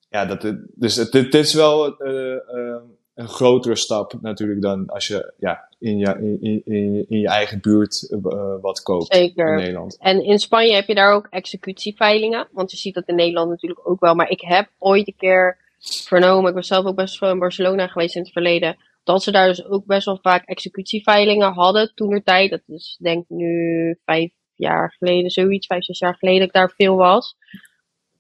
ja 0.09 0.25
dat, 0.25 0.55
dus 0.75 0.95
het, 0.95 1.11
dit 1.11 1.33
is 1.33 1.53
wel 1.53 2.03
uh, 2.03 2.33
uh, 2.33 2.75
een 3.13 3.27
grotere 3.27 3.75
stap 3.75 4.13
natuurlijk 4.21 4.61
dan 4.61 4.87
als 4.87 5.07
je 5.07 5.33
ja, 5.37 5.69
in, 5.79 5.97
je, 5.97 6.37
in, 6.41 6.61
in, 6.65 7.05
in 7.09 7.19
je 7.19 7.27
eigen 7.27 7.61
buurt 7.61 8.07
uh, 8.09 8.55
wat 8.61 8.81
koopt 8.81 9.13
Zeker. 9.13 9.47
in 9.47 9.55
Nederland. 9.55 9.97
En 9.99 10.23
in 10.23 10.39
Spanje 10.39 10.73
heb 10.73 10.87
je 10.87 10.95
daar 10.95 11.13
ook 11.13 11.27
executieveilingen. 11.29 12.47
Want 12.51 12.71
je 12.71 12.77
ziet 12.77 12.93
dat 12.93 13.07
in 13.07 13.15
Nederland 13.15 13.49
natuurlijk 13.49 13.89
ook 13.89 13.99
wel. 13.99 14.15
Maar 14.15 14.29
ik 14.29 14.41
heb 14.41 14.69
ooit 14.77 15.07
een 15.07 15.15
keer 15.17 15.57
vernomen, 15.79 16.49
ik 16.49 16.55
was 16.55 16.67
zelf 16.67 16.85
ook 16.85 16.95
best 16.95 17.19
wel 17.19 17.31
in 17.31 17.39
Barcelona 17.39 17.87
geweest 17.87 18.15
in 18.15 18.21
het 18.21 18.31
verleden, 18.31 18.77
dat 19.03 19.23
ze 19.23 19.31
daar 19.31 19.47
dus 19.47 19.65
ook 19.65 19.85
best 19.85 20.05
wel 20.05 20.19
vaak 20.21 20.45
executieveilingen 20.45 21.53
hadden 21.53 21.91
toen 21.95 22.11
er 22.11 22.23
tijd. 22.23 22.49
Dat 22.49 22.61
is 22.67 22.97
denk 23.01 23.23
ik 23.23 23.29
nu 23.29 23.97
vijf 24.05 24.31
jaar 24.57 24.95
geleden, 24.97 25.29
zoiets, 25.29 25.67
vijf, 25.67 25.83
zes 25.83 25.99
jaar 25.99 26.15
geleden, 26.15 26.39
dat 26.39 26.47
ik 26.47 26.53
daar 26.53 26.73
veel 26.75 26.95
was. 26.95 27.35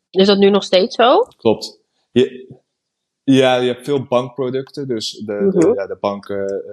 Is 0.09 0.27
dat 0.27 0.37
nu 0.37 0.49
nog 0.49 0.63
steeds 0.63 0.95
zo? 0.95 1.19
Klopt. 1.37 1.79
Je, 2.11 2.55
ja, 3.23 3.55
je 3.55 3.67
hebt 3.67 3.85
veel 3.85 4.03
bankproducten. 4.03 4.87
Dus 4.87 5.11
de, 5.11 5.49
de, 5.51 5.57
mhm. 5.57 5.73
ja, 5.73 5.87
de 5.87 5.97
banken 5.99 6.63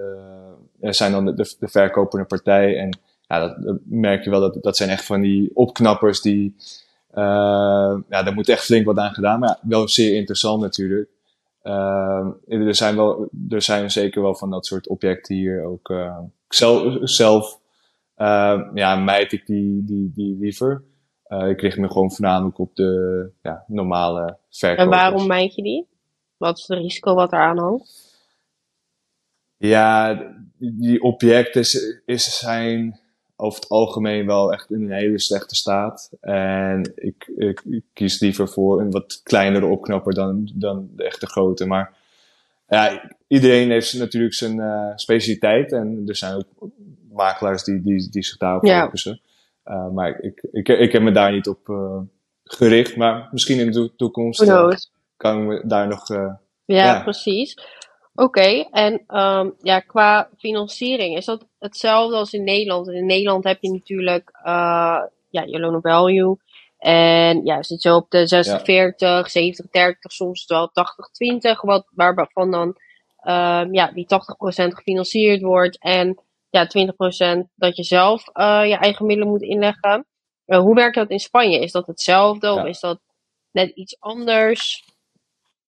uh, 0.81 0.91
zijn 0.91 1.11
dan 1.11 1.25
de, 1.25 1.55
de, 1.59 1.67
verkopende 1.67 2.25
partij. 2.25 2.77
En 2.77 2.99
ja, 3.27 3.39
dat, 3.39 3.79
merk 3.83 4.23
je 4.23 4.29
wel, 4.29 4.39
dat, 4.39 4.63
dat 4.63 4.77
zijn 4.77 4.89
echt 4.89 5.05
van 5.05 5.21
die 5.21 5.51
opknappers 5.53 6.21
die... 6.21 6.55
Uh, 7.13 7.97
ja, 8.09 8.23
daar 8.23 8.33
moet 8.33 8.49
echt 8.49 8.63
flink 8.63 8.85
wat 8.85 8.97
aan 8.97 9.13
gedaan. 9.13 9.39
Maar 9.39 9.49
ja, 9.49 9.59
wel 9.61 9.89
zeer 9.89 10.15
interessant 10.15 10.61
natuurlijk. 10.61 11.09
Uh, 11.63 12.27
er, 12.47 12.75
zijn 12.75 12.95
wel, 12.95 13.29
er 13.49 13.61
zijn 13.61 13.91
zeker 13.91 14.21
wel 14.21 14.35
van 14.35 14.49
dat 14.49 14.65
soort 14.65 14.87
objecten 14.87 15.35
hier 15.35 15.63
ook 15.63 15.93
zelf, 16.47 16.97
zelf 17.01 17.59
ja, 18.73 18.95
mijt 18.95 19.31
ik 19.31 19.45
die, 19.45 19.83
die, 19.83 20.11
die 20.13 20.37
liever. 20.39 20.83
ik 21.47 21.61
richt 21.61 21.77
me 21.77 21.87
gewoon 21.87 22.11
voornamelijk 22.11 22.57
op 22.57 22.75
de 22.75 23.29
ja, 23.41 23.63
normale 23.67 24.37
verkoop. 24.49 24.77
En 24.77 24.89
waarom 24.89 25.27
mijt 25.27 25.55
je 25.55 25.61
die? 25.61 25.87
Wat 26.37 26.57
is 26.57 26.67
het 26.67 26.77
risico 26.77 27.13
wat 27.13 27.31
eraan 27.31 27.57
hangt? 27.57 28.05
Ja, 29.57 30.21
die 30.57 31.01
objecten 31.01 31.61
is, 32.05 32.39
zijn 32.39 32.99
over 33.35 33.59
het 33.59 33.69
algemeen 33.69 34.25
wel 34.25 34.53
echt 34.53 34.71
in 34.71 34.81
een 34.81 34.91
hele 34.91 35.19
slechte 35.19 35.55
staat. 35.55 36.11
En 36.21 36.91
ik, 36.95 37.31
ik, 37.37 37.63
kies 37.93 38.19
liever 38.19 38.49
voor 38.49 38.81
een 38.81 38.91
wat 38.91 39.21
kleinere 39.23 39.65
opknapper 39.65 40.13
dan, 40.13 40.51
dan 40.53 40.89
de 40.95 41.03
echte 41.03 41.27
grote. 41.27 41.65
Maar 41.65 41.97
ja, 42.67 43.11
iedereen 43.27 43.69
heeft 43.69 43.93
natuurlijk 43.93 44.33
zijn 44.33 44.57
uh, 44.57 44.91
specialiteit. 44.95 45.71
En 45.71 46.03
er 46.05 46.15
zijn 46.15 46.35
ook 46.35 46.69
makelaars 47.15 47.63
die, 47.63 47.81
die, 47.81 48.09
die 48.09 48.23
zich 48.23 48.37
daarop 48.37 48.67
focussen. 48.67 49.21
Uh, 49.65 49.89
maar 49.89 50.19
ik, 50.19 50.47
ik, 50.51 50.67
ik 50.67 50.91
heb 50.91 51.01
me 51.01 51.11
daar 51.11 51.31
niet 51.31 51.47
op 51.47 51.67
uh, 51.67 51.99
gericht. 52.43 52.95
Maar 52.95 53.27
misschien 53.31 53.59
in 53.59 53.71
de 53.71 53.95
toekomst 53.95 54.45
kan 55.17 55.41
ik 55.41 55.47
me 55.47 55.61
daar 55.65 55.87
nog... 55.87 56.07
Ja, 56.07 56.39
ja, 56.65 57.01
precies. 57.03 57.57
Oké, 58.15 58.65
en 58.71 58.93
um, 58.93 59.53
ja, 59.61 59.79
qua 59.79 60.29
financiering, 60.37 61.17
is 61.17 61.25
dat 61.25 61.45
hetzelfde 61.59 62.15
als 62.15 62.33
in 62.33 62.43
Nederland? 62.43 62.87
In 62.87 63.05
Nederland 63.05 63.43
heb 63.43 63.57
je 63.61 63.71
natuurlijk 63.71 64.31
ja, 65.35 65.43
je 65.45 65.59
loan 65.59 65.81
value. 65.81 66.37
En 66.77 67.45
ja, 67.45 67.63
zit 67.63 67.81
zo 67.81 67.95
op 67.95 68.09
de 68.09 68.27
60-40, 69.87 69.95
70-30, 69.95 69.97
soms 69.99 70.45
wel 70.45 70.71
80-20, 71.55 71.59
wat, 71.61 71.87
waarvan 71.93 72.51
dan 72.51 72.67
um, 73.23 73.73
ja, 73.73 73.91
die 73.91 74.05
80% 74.05 74.07
gefinancierd 74.47 75.41
wordt. 75.41 75.79
En 75.79 76.19
ja, 76.55 76.67
20% 77.37 77.47
dat 77.55 77.75
je 77.75 77.83
zelf 77.83 78.27
uh, 78.33 78.61
je 78.65 78.77
eigen 78.77 79.05
middelen 79.05 79.31
moet 79.31 79.41
inleggen. 79.41 80.05
Uh, 80.45 80.59
hoe 80.59 80.75
werkt 80.75 80.95
dat 80.95 81.09
in 81.09 81.19
Spanje? 81.19 81.59
Is 81.59 81.71
dat 81.71 81.87
hetzelfde 81.87 82.51
of 82.51 82.65
is 82.65 82.79
dat 82.79 82.99
net 83.51 83.69
iets 83.69 83.99
anders? 83.99 84.83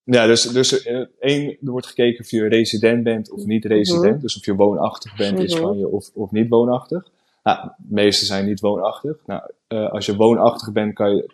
Ja, 0.03 0.25
dus, 0.25 0.41
dus 0.41 0.85
uh, 0.85 1.05
één, 1.19 1.49
er 1.49 1.71
wordt 1.71 1.87
gekeken 1.87 2.19
of 2.19 2.31
je 2.31 2.47
resident 2.47 3.03
bent 3.03 3.31
of 3.31 3.45
niet 3.45 3.65
resident. 3.65 4.13
Mhm. 4.13 4.21
Dus 4.21 4.37
of 4.37 4.45
je 4.45 4.55
woonachtig 4.55 5.15
bent 5.15 5.39
in 5.39 5.45
mhm. 5.45 5.57
Spanje 5.57 5.87
of, 5.87 6.09
of 6.13 6.31
niet 6.31 6.49
woonachtig. 6.49 7.07
Nou, 7.43 7.69
de 7.77 7.93
meeste 7.93 8.25
zijn 8.25 8.45
niet 8.45 8.59
woonachtig. 8.59 9.17
Nou, 9.25 9.41
als 9.67 10.05
je 10.05 10.15
woonachtig 10.15 10.71
bent, 10.71 10.93
kan 10.93 11.15
je 11.15 11.33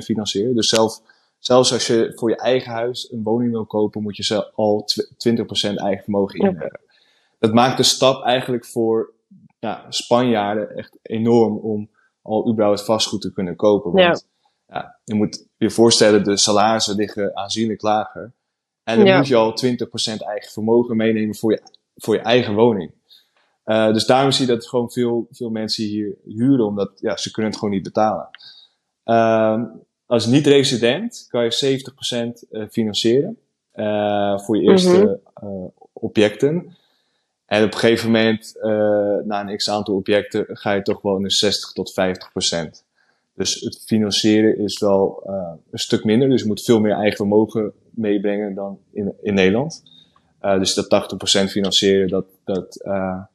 80% 0.00 0.04
financieren. 0.04 0.54
Dus 0.54 0.68
zelf, 0.68 1.00
zelfs 1.38 1.72
als 1.72 1.86
je 1.86 2.12
voor 2.14 2.30
je 2.30 2.36
eigen 2.36 2.72
huis 2.72 3.12
een 3.12 3.22
woning 3.22 3.50
wil 3.50 3.66
kopen, 3.66 4.02
moet 4.02 4.16
je 4.16 4.22
zelf 4.22 4.50
al 4.54 4.88
20% 5.28 5.74
eigen 5.74 6.02
vermogen 6.02 6.40
inleggen. 6.40 6.80
Dat 7.38 7.52
maakt 7.52 7.76
de 7.76 7.82
stap 7.82 8.24
eigenlijk 8.24 8.66
voor 8.66 9.14
ja, 9.58 9.86
Spanjaarden 9.88 10.76
echt 10.76 10.98
enorm 11.02 11.56
om 11.56 11.90
al 12.22 12.50
überhaupt 12.52 12.84
vastgoed 12.84 13.20
te 13.20 13.32
kunnen 13.32 13.56
kopen. 13.56 13.92
Want 13.92 14.26
ja, 14.66 14.98
je 15.04 15.14
moet 15.14 15.46
je 15.56 15.70
voorstellen, 15.70 16.24
de 16.24 16.36
salarissen 16.36 16.96
liggen 16.96 17.36
aanzienlijk 17.36 17.82
lager. 17.82 18.32
En 18.82 19.04
dan 19.04 19.16
moet 19.16 19.28
je 19.28 19.36
al 19.36 19.54
20% 19.64 20.22
eigen 20.26 20.52
vermogen 20.52 20.96
meenemen 20.96 21.34
voor 21.34 21.52
je, 21.52 21.62
voor 21.94 22.14
je 22.14 22.20
eigen 22.20 22.54
woning. 22.54 22.94
Uh, 23.64 23.92
dus 23.92 24.06
daarom 24.06 24.30
zie 24.30 24.46
je 24.46 24.52
dat 24.52 24.66
gewoon 24.66 24.90
veel, 24.90 25.26
veel 25.30 25.50
mensen 25.50 25.84
hier 25.84 26.14
huren, 26.24 26.66
omdat 26.66 26.90
ja, 26.96 27.16
ze 27.16 27.30
kunnen 27.30 27.50
het 27.50 27.60
gewoon 27.60 27.74
niet 27.74 27.84
betalen. 27.84 28.28
Uh, 29.04 29.62
als 30.06 30.26
niet-resident 30.26 31.26
kan 31.28 31.44
je 31.44 31.80
70% 32.44 32.48
eh, 32.50 32.64
financieren 32.70 33.38
uh, 33.74 34.38
voor 34.38 34.56
je 34.56 34.62
eerste 34.62 35.20
mm 35.42 35.74
objecten. 35.92 36.76
En 37.46 37.64
op 37.64 37.72
een 37.72 37.78
gegeven 37.78 38.10
moment, 38.10 38.54
na 39.24 39.48
een 39.48 39.56
x 39.56 39.70
aantal 39.70 39.94
objecten, 39.94 40.44
ga 40.48 40.72
je 40.72 40.82
toch 40.82 41.02
wel 41.02 41.18
naar 41.18 41.30
60 41.30 41.72
tot 41.72 41.94
50%. 42.80 42.84
Dus 43.34 43.60
het 43.60 43.84
financieren 43.86 44.58
is 44.58 44.80
wel 44.80 45.22
uh, 45.26 45.52
een 45.70 45.78
stuk 45.78 46.04
minder. 46.04 46.28
Dus 46.28 46.40
je 46.40 46.46
moet 46.46 46.64
veel 46.64 46.80
meer 46.80 46.92
eigen 46.92 47.16
vermogen 47.16 47.72
meebrengen 47.90 48.54
dan 48.54 48.78
in, 48.92 49.14
in 49.22 49.34
Nederland. 49.34 49.82
Uh, 50.42 50.58
dus 50.58 50.74
dat 50.74 51.10
80% 51.44 51.50
financieren, 51.50 52.08
dat, 52.08 52.26
dat 52.44 52.82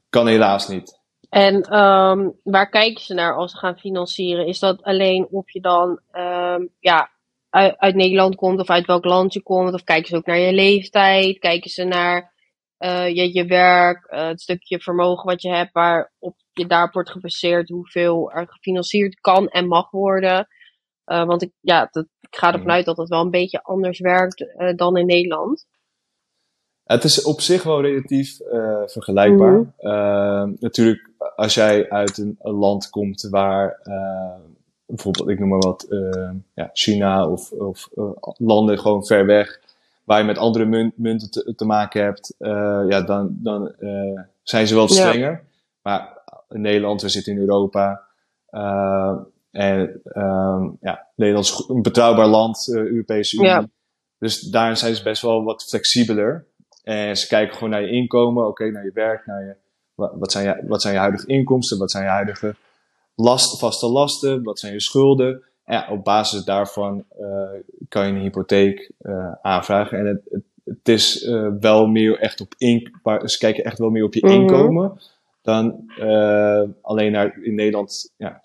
kan 0.10 0.28
helaas 0.28 0.68
niet. 0.68 1.00
En 1.32 1.80
um, 1.80 2.34
waar 2.44 2.70
kijken 2.70 3.04
ze 3.04 3.14
naar 3.14 3.36
als 3.36 3.52
ze 3.52 3.58
gaan 3.58 3.78
financieren? 3.78 4.48
Is 4.48 4.60
dat 4.60 4.84
alleen 4.84 5.28
of 5.30 5.52
je 5.52 5.62
dan 5.62 6.00
um, 6.14 6.70
ja, 6.80 7.10
uit, 7.50 7.78
uit, 7.78 7.96
Nederland 7.96 8.36
komt 8.36 8.60
of 8.60 8.70
uit 8.70 8.86
welk 8.86 9.06
land 9.06 9.34
je 9.34 9.42
komt? 9.42 9.74
Of 9.74 9.84
kijken 9.84 10.08
ze 10.08 10.16
ook 10.16 10.26
naar 10.26 10.40
je 10.40 10.54
leeftijd? 10.54 11.40
Kijken 11.40 11.70
ze 11.70 11.84
naar 11.84 12.31
je, 12.88 13.34
je 13.34 13.46
werk, 13.46 14.06
het 14.10 14.42
stukje 14.42 14.80
vermogen 14.80 15.26
wat 15.26 15.42
je 15.42 15.50
hebt, 15.50 15.72
waarop 15.72 16.36
je 16.52 16.68
daarop 16.68 16.94
wordt 16.94 17.10
gebaseerd 17.10 17.70
hoeveel 17.70 18.32
er 18.32 18.48
gefinancierd 18.48 19.20
kan 19.20 19.48
en 19.48 19.68
mag 19.68 19.92
worden. 19.92 20.48
Uh, 21.06 21.26
want 21.26 21.42
ik, 21.42 21.52
ja, 21.60 21.88
dat, 21.92 22.06
ik 22.20 22.36
ga 22.36 22.54
ervan 22.54 22.72
uit 22.72 22.86
dat 22.86 22.98
het 22.98 23.10
wel 23.10 23.22
een 23.22 23.30
beetje 23.30 23.64
anders 23.64 24.00
werkt 24.00 24.46
dan 24.76 24.98
in 24.98 25.06
Nederland. 25.06 25.66
Het 26.84 27.04
is 27.04 27.24
op 27.24 27.42
zich 27.42 27.64
wel 27.64 27.82
relatief 27.82 28.38
vergelijkbaar. 28.86 29.74
Mm. 29.78 30.56
natuurlijk, 30.60 31.10
als 31.36 31.54
jij 31.54 31.90
uit 31.90 32.18
een, 32.18 32.36
een 32.40 32.54
land 32.54 32.90
komt 32.90 33.28
waar 33.30 33.80
bijvoorbeeld, 34.86 35.30
ik 35.30 35.40
noem 35.40 35.50
maar 35.50 35.60
wat, 35.60 35.88
ja, 36.54 36.70
China 36.74 37.28
of, 37.28 37.52
of 37.52 37.90
landen 38.38 38.80
gewoon 38.80 39.06
ver 39.06 39.26
weg, 39.26 39.60
waar 40.12 40.20
je 40.20 40.26
met 40.26 40.38
andere 40.38 40.66
munt, 40.66 40.98
munten 40.98 41.32
te, 41.32 41.54
te, 41.56 41.66
maken 41.66 42.04
hebt, 42.04 42.36
ja, 42.90 43.02
dan, 43.02 43.38
dan 43.40 43.76
zijn 44.44 44.68
ze 44.68 44.76
wel 44.76 44.88
strenger. 44.88 45.32
Ja. 45.32 45.42
Maar 45.82 46.22
in 46.50 46.62
Nederland, 46.62 47.02
we 47.02 47.10
zitten 47.10 47.34
in 47.34 47.40
Europa. 47.40 48.02
Uh, 48.50 49.18
en 49.52 50.02
uh, 50.04 50.70
ja, 50.82 51.08
Nederland 51.16 51.46
is 51.46 51.64
een 51.68 51.82
betrouwbaar 51.82 52.28
land, 52.28 52.70
Europese 52.74 53.36
Unie. 53.36 53.48
Ja. 53.48 53.68
Dus 54.18 54.42
daarin 54.42 54.78
zijn 54.78 54.96
ze 54.96 55.04
best 55.04 55.22
wel 55.22 55.44
wat 55.44 55.64
flexibeler. 55.64 56.46
En 56.84 57.18
ze 57.18 57.28
kijken 57.28 57.54
gewoon 57.54 57.70
naar 57.70 57.82
je 57.82 57.92
inkomen, 57.92 58.48
oké, 58.48 58.72
naar 58.72 58.84
je 58.84 58.92
werk, 58.94 59.26
naar 59.26 59.44
je, 59.44 59.56
wat, 59.96 60.32
zijn 60.32 60.46
je, 60.46 60.68
wat 60.68 60.82
zijn 60.82 60.94
je 60.94 61.00
huidige 61.00 61.28
inkomsten, 61.28 61.78
wat 61.78 61.92
zijn 61.92 62.04
je 62.04 62.10
huidige 62.10 62.56
last, 63.16 63.60
vaste 63.60 63.88
lasten, 63.88 64.44
wat 64.44 64.60
zijn 64.60 64.74
je 64.74 64.82
schulden. 64.82 65.44
Ja, 65.72 65.88
op 65.90 66.04
basis 66.04 66.44
daarvan 66.44 67.06
uh, 67.20 67.50
kan 67.90 68.08
je 68.08 68.14
een 68.14 68.20
hypotheek 68.20 68.92
uh, 69.02 69.32
aanvragen. 69.42 69.98
En 69.98 70.06
het, 70.06 70.22
het, 70.30 70.44
het 70.64 70.90
is 70.90 71.24
uh, 71.24 71.48
wel 71.60 71.88
meer 71.88 72.20
echt 72.20 72.42
op 72.42 72.54
in, 72.58 72.92
ze 73.26 73.38
kijken 73.38 73.64
echt 73.64 73.78
wel 73.78 73.90
meer 73.90 74.04
op 74.04 74.14
je 74.14 74.20
-hmm. 74.20 74.32
inkomen 74.32 75.02
dan 75.42 75.92
alleen 76.82 77.12
naar, 77.12 77.40
in 77.42 77.56
Nederland 77.56 78.14
ja, 78.18 78.44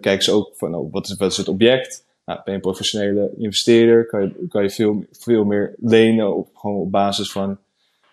kijken 0.00 0.22
ze 0.22 0.32
ook 0.32 0.52
van 0.56 0.74
oh, 0.74 0.92
wat, 0.92 1.06
is, 1.06 1.16
wat 1.16 1.30
is 1.30 1.36
het 1.36 1.48
object. 1.48 2.06
Nou, 2.24 2.38
ben 2.44 2.48
je 2.48 2.52
een 2.52 2.60
professionele 2.60 3.34
investeerder, 3.38 4.06
kan 4.06 4.22
je, 4.22 4.46
kan 4.48 4.62
je 4.62 4.70
veel, 4.70 5.04
veel 5.10 5.44
meer 5.44 5.74
lenen 5.80 6.36
op, 6.36 6.48
gewoon 6.54 6.76
op 6.76 6.90
basis 6.90 7.32
van 7.32 7.58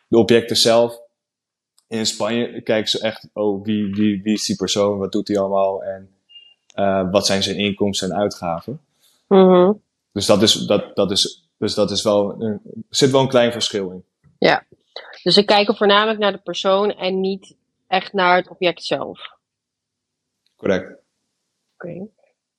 de 0.08 0.18
objecten 0.18 0.56
zelf. 0.56 1.01
In 1.88 2.06
Spanje 2.06 2.62
kijken 2.62 2.89
ze 2.89 3.00
echt, 3.00 3.30
oh, 3.34 3.63
wie, 3.63 3.94
wie, 3.94 4.22
wie 4.24 4.34
is 4.34 4.46
die 4.46 4.56
persoon, 4.56 4.98
wat 4.98 5.12
doet 5.12 5.28
hij 5.28 5.38
allemaal 5.38 5.84
en 5.84 6.10
uh, 6.79 7.12
wat 7.12 7.25
zijn 7.25 7.43
zijn 7.43 7.57
inkomsten 7.57 8.12
en 8.12 8.17
uitgaven. 8.17 8.81
Mm 9.27 9.50
-hmm. 9.50 9.81
Dus 10.12 10.25
dat 10.25 10.41
is, 10.41 10.53
dat, 10.53 10.95
dat 10.95 11.12
is, 11.12 11.50
dus 11.57 11.74
dat 11.74 11.91
is 11.91 12.03
wel, 12.03 12.41
er 12.41 12.59
zit 12.89 13.12
wel 13.12 13.21
een 13.21 13.27
klein 13.27 13.51
verschil 13.51 13.91
in. 13.91 14.03
Ja, 14.38 14.65
dus 15.24 15.33
ze 15.33 15.43
kijken 15.43 15.75
voornamelijk 15.75 16.19
naar 16.19 16.31
de 16.31 16.41
persoon 16.43 16.91
en 16.91 17.19
niet 17.19 17.55
echt 17.88 18.13
naar 18.13 18.36
het 18.36 18.50
object 18.50 18.83
zelf. 18.83 19.19
Correct. 20.55 20.89
Oké. 21.74 21.88
Okay. 21.88 22.09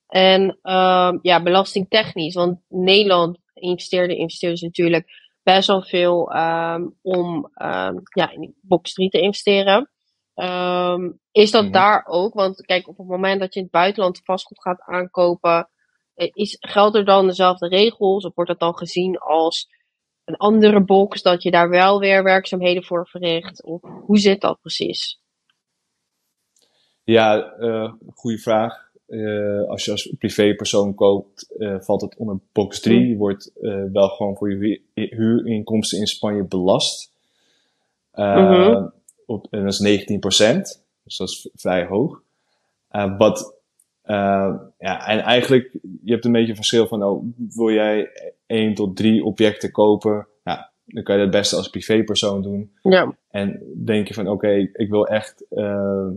En 0.07 0.41
um, 0.63 1.19
ja, 1.21 1.43
belastingtechnisch, 1.43 2.33
want 2.33 2.59
Nederland 2.67 3.37
investeerde 3.53 4.15
investeerders 4.15 4.61
natuurlijk 4.61 5.07
best 5.43 5.67
wel 5.67 5.81
veel 5.81 6.35
um, 6.35 6.95
om 7.01 7.35
um, 7.55 8.01
ja, 8.13 8.31
in 8.31 8.55
box 8.61 8.93
3 8.93 9.09
te 9.09 9.21
investeren. 9.21 9.89
Is 11.31 11.51
dat 11.51 11.61
mm 11.61 11.67
-hmm. 11.67 11.71
daar 11.71 12.05
ook? 12.07 12.33
Want 12.33 12.65
kijk, 12.65 12.87
op 12.87 12.97
het 12.97 13.07
moment 13.07 13.39
dat 13.39 13.53
je 13.53 13.59
in 13.59 13.65
het 13.65 13.75
buitenland 13.75 14.21
vastgoed 14.23 14.61
gaat 14.61 14.81
aankopen, 14.81 15.69
eh, 16.13 16.29
is, 16.33 16.57
geldt 16.59 16.95
er 16.95 17.05
dan 17.05 17.27
dezelfde 17.27 17.67
regels? 17.67 18.25
Of 18.25 18.35
wordt 18.35 18.49
dat 18.49 18.59
dan 18.59 18.77
gezien 18.77 19.17
als 19.17 19.69
een 20.25 20.35
andere 20.35 20.83
box, 20.83 21.21
dat 21.21 21.43
je 21.43 21.51
daar 21.51 21.69
wel 21.69 21.99
weer 21.99 22.23
werkzaamheden 22.23 22.83
voor 22.83 23.07
verricht? 23.07 23.63
Of 23.63 23.81
hoe 23.81 24.17
zit 24.19 24.41
dat 24.41 24.61
precies? 24.61 25.19
Ja, 27.03 27.53
uh, 27.59 27.93
goede 28.13 28.37
vraag. 28.37 28.89
Uh, 29.07 29.69
als 29.69 29.85
je 29.85 29.91
als 29.91 30.13
privépersoon 30.17 30.95
koopt, 30.95 31.55
uh, 31.57 31.79
valt 31.79 32.01
het 32.01 32.15
onder 32.17 32.39
box 32.51 32.79
3. 32.79 33.07
Je 33.07 33.17
wordt 33.17 33.51
wel 33.91 34.09
gewoon 34.09 34.37
voor 34.37 34.51
je 34.51 34.81
huurinkomsten 34.93 35.99
in 35.99 36.07
Spanje 36.07 36.43
belast. 36.43 37.11
Mm 38.13 38.93
op, 39.31 39.47
en 39.49 39.63
dat 39.63 39.79
is 39.79 40.05
19%. 40.05 40.17
Dus 41.03 41.17
dat 41.17 41.29
is 41.29 41.49
vrij 41.53 41.85
hoog. 41.85 42.21
wat, 43.17 43.55
ja, 44.77 45.07
en 45.07 45.19
eigenlijk, 45.19 45.69
je 46.03 46.11
hebt 46.11 46.25
een 46.25 46.31
beetje 46.31 46.49
een 46.49 46.55
verschil 46.55 46.87
van, 46.87 47.03
oh, 47.03 47.23
wil 47.55 47.71
jij 47.71 48.09
1 48.45 48.73
tot 48.73 48.95
3 48.95 49.23
objecten 49.23 49.71
kopen? 49.71 50.27
Ja, 50.43 50.71
dan 50.85 51.03
kan 51.03 51.15
je 51.15 51.21
het 51.21 51.31
beste 51.31 51.55
als 51.55 51.69
privépersoon 51.69 52.41
doen. 52.41 52.71
Ja. 52.81 53.15
En 53.29 53.61
denk 53.85 54.07
je 54.07 54.13
van 54.13 54.27
oké, 54.27 54.69
ik 54.73 54.89
wil 54.89 55.07
echt 55.07 55.45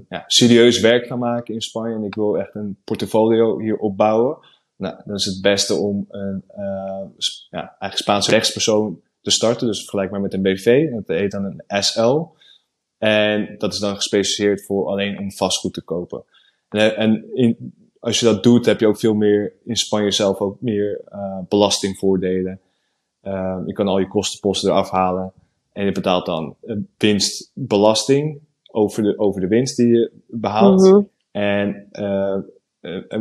ja, 0.08 0.24
serieus 0.26 0.80
werk 0.80 1.06
gaan 1.06 1.18
maken 1.18 1.54
in 1.54 1.60
Spanje 1.60 1.94
en 1.94 2.04
ik 2.04 2.14
wil 2.14 2.38
echt 2.38 2.54
een 2.54 2.76
portfolio 2.84 3.58
hier 3.58 3.76
opbouwen. 3.76 4.38
Nou, 4.76 4.96
dan 5.04 5.14
is 5.14 5.24
het 5.24 5.40
beste 5.40 5.74
om 5.74 6.06
een 6.08 6.44
ja, 7.50 7.60
eigenlijk 7.60 7.96
Spaanse 7.96 8.30
rechtspersoon 8.30 9.00
te 9.20 9.30
starten. 9.30 9.66
Dus 9.66 9.80
vergelijkbaar 9.80 10.20
met 10.20 10.34
een 10.34 10.42
BV. 10.42 10.90
Dat 10.90 11.06
heet 11.06 11.30
dan 11.30 11.44
een 11.44 11.82
SL. 11.82 12.22
En 12.98 13.54
dat 13.58 13.72
is 13.72 13.78
dan 13.78 13.94
gespecialiseerd 13.94 14.64
voor 14.64 14.86
alleen 14.86 15.18
om 15.18 15.32
vastgoed 15.32 15.74
te 15.74 15.82
kopen. 15.82 16.24
En, 16.68 16.96
en 16.96 17.24
in, 17.34 17.74
als 18.00 18.20
je 18.20 18.24
dat 18.24 18.42
doet, 18.42 18.66
heb 18.66 18.80
je 18.80 18.86
ook 18.86 18.98
veel 18.98 19.14
meer 19.14 19.52
in 19.64 19.76
Spanje 19.76 20.10
zelf 20.10 20.38
ook 20.38 20.60
meer 20.60 21.00
uh, 21.12 21.38
belastingvoordelen. 21.48 22.60
Uh, 23.22 23.58
je 23.66 23.72
kan 23.72 23.88
al 23.88 23.98
je 23.98 24.08
kostenposten 24.08 24.70
eraf 24.70 24.90
halen. 24.90 25.32
En 25.72 25.84
je 25.84 25.92
betaalt 25.92 26.26
dan 26.26 26.56
winstbelasting 26.98 28.40
over 28.70 29.02
de, 29.02 29.18
over 29.18 29.40
de 29.40 29.46
winst 29.46 29.76
die 29.76 29.88
je 29.88 30.12
behaalt. 30.26 30.80
Mhm. 30.80 31.00
En 31.30 31.88
uh, 31.92 32.38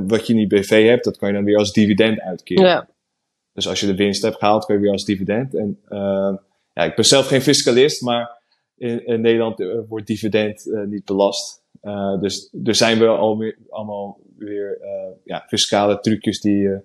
wat 0.08 0.28
je 0.28 0.34
in 0.34 0.48
die 0.48 0.60
BV 0.60 0.88
hebt, 0.88 1.04
dat 1.04 1.18
kan 1.18 1.28
je 1.28 1.36
dan 1.36 1.44
weer 1.44 1.58
als 1.58 1.72
dividend 1.72 2.20
uitkeren. 2.20 2.66
Ja. 2.66 2.88
Dus 3.54 3.68
als 3.68 3.80
je 3.80 3.86
de 3.86 3.96
winst 3.96 4.22
hebt 4.22 4.38
gehaald, 4.38 4.66
kun 4.66 4.76
je 4.76 4.82
weer 4.82 4.92
als 4.92 5.06
dividend. 5.06 5.56
En 5.56 5.80
ja, 6.74 6.84
ik 6.84 6.96
ben 6.96 7.06
zelf 7.06 7.28
geen 7.28 7.42
fiscalist, 7.42 8.02
maar 8.02 8.43
in, 8.78 9.06
in 9.06 9.22
Nederland 9.22 9.64
wordt 9.88 10.08
dividend 10.08 10.72
niet 10.86 11.06
belast. 11.06 11.62
Uh, 11.82 12.20
dus 12.20 12.56
er 12.64 12.76
zijn 12.76 13.00
wel 13.00 13.16
al 13.16 13.54
allemaal 13.70 14.20
weer 14.38 14.80
ja, 15.24 15.44
fiscale 15.48 16.00
trucjes 16.00 16.42
die 16.42 16.58
je 16.58 16.84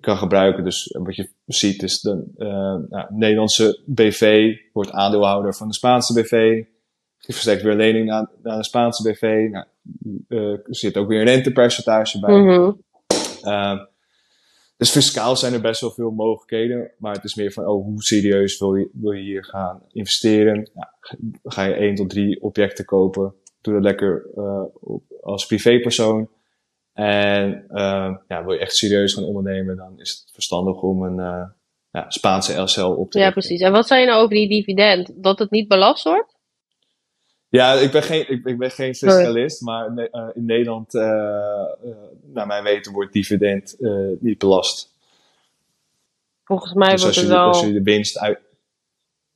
kan 0.00 0.16
gebruiken. 0.16 0.64
Dus 0.64 0.96
wat 0.98 1.16
je 1.16 1.30
ziet 1.46 1.82
is 1.82 2.00
de 2.00 2.24
nou, 2.88 3.06
Nederlandse 3.08 3.82
BV 3.86 4.56
wordt 4.72 4.90
aandeelhouder 4.90 5.54
van 5.54 5.68
de 5.68 5.74
Spaanse 5.74 6.20
BV. 6.20 6.64
Je 7.16 7.32
verstrekt 7.32 7.62
weer 7.62 7.74
lening 7.74 8.06
naar, 8.06 8.30
naar 8.42 8.56
de 8.56 8.64
Spaanse 8.64 9.10
BV. 9.10 9.48
Nou, 9.50 9.66
er 10.28 10.62
zit 10.64 10.96
ook 10.96 11.08
weer 11.08 11.20
een 11.20 11.26
rentepercentage 11.26 12.20
bij. 12.20 12.34
Mm 12.34 12.48
-hmm. 12.48 13.88
Dus 14.80 14.90
fiscaal 14.90 15.36
zijn 15.36 15.52
er 15.52 15.60
best 15.60 15.80
wel 15.80 15.90
veel 15.90 16.10
mogelijkheden. 16.10 16.90
Maar 16.98 17.14
het 17.14 17.24
is 17.24 17.34
meer 17.34 17.52
van, 17.52 17.66
oh, 17.66 17.84
hoe 17.84 18.02
serieus 18.02 18.58
wil 18.58 18.74
je, 18.74 18.90
wil 18.92 19.12
je 19.12 19.22
hier 19.22 19.44
gaan 19.44 19.82
investeren? 19.92 20.70
Nou, 20.74 20.88
ga 21.42 21.62
je 21.62 21.74
één 21.74 21.94
tot 21.94 22.10
drie 22.10 22.42
objecten 22.42 22.84
kopen? 22.84 23.34
doe 23.60 23.74
dat 23.74 23.82
lekker 23.82 24.26
uh, 24.36 24.62
als 25.22 25.46
privépersoon. 25.46 26.28
En 26.92 27.64
uh, 27.70 28.16
ja, 28.28 28.44
wil 28.44 28.52
je 28.52 28.58
echt 28.58 28.76
serieus 28.76 29.14
gaan 29.14 29.24
ondernemen, 29.24 29.76
dan 29.76 29.98
is 29.98 30.10
het 30.10 30.30
verstandig 30.32 30.82
om 30.82 31.02
een 31.02 31.18
uh, 31.18 31.42
ja, 31.90 32.10
Spaanse 32.10 32.60
LCL 32.60 32.80
op 32.80 33.10
te 33.10 33.18
Ja, 33.18 33.30
precies. 33.30 33.60
En 33.60 33.72
wat 33.72 33.86
zei 33.86 34.00
je 34.00 34.06
nou 34.06 34.22
over 34.22 34.34
die 34.34 34.48
dividend? 34.48 35.22
Dat 35.22 35.38
het 35.38 35.50
niet 35.50 35.68
belast 35.68 36.04
wordt? 36.04 36.29
Ja, 37.50 37.72
ik 37.72 37.90
ben 37.90 38.02
geen, 38.02 38.30
ik, 38.30 38.44
ik 38.44 38.58
ben 38.58 38.70
geen 38.70 38.94
fiscalist, 38.94 39.60
maar 39.60 39.86
in 40.34 40.44
Nederland, 40.44 40.92
naar 40.92 42.46
mijn 42.46 42.62
weten, 42.62 42.92
wordt 42.92 43.12
dividend 43.12 43.76
niet 44.20 44.38
belast. 44.38 44.94
Volgens 46.44 46.72
mij 46.72 46.90
dus 46.90 47.02
wordt 47.02 47.16
het 47.16 47.26
wel... 47.26 47.46
Als 47.46 47.60
je 47.60 47.72
de 47.72 47.82
winst 47.82 48.18
uit... 48.18 48.38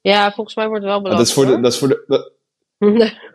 Ja, 0.01 0.33
volgens 0.33 0.57
mij 0.57 0.69
wordt 0.69 0.83
het 0.83 0.93
wel 0.93 1.03
belast. 1.03 1.19
dat 1.19 1.27
is 1.27 1.35
voor 1.35 1.47
de, 1.47 1.61
dat 1.61 1.73
is 1.73 1.79
voor 1.79 1.89
de, 1.89 2.05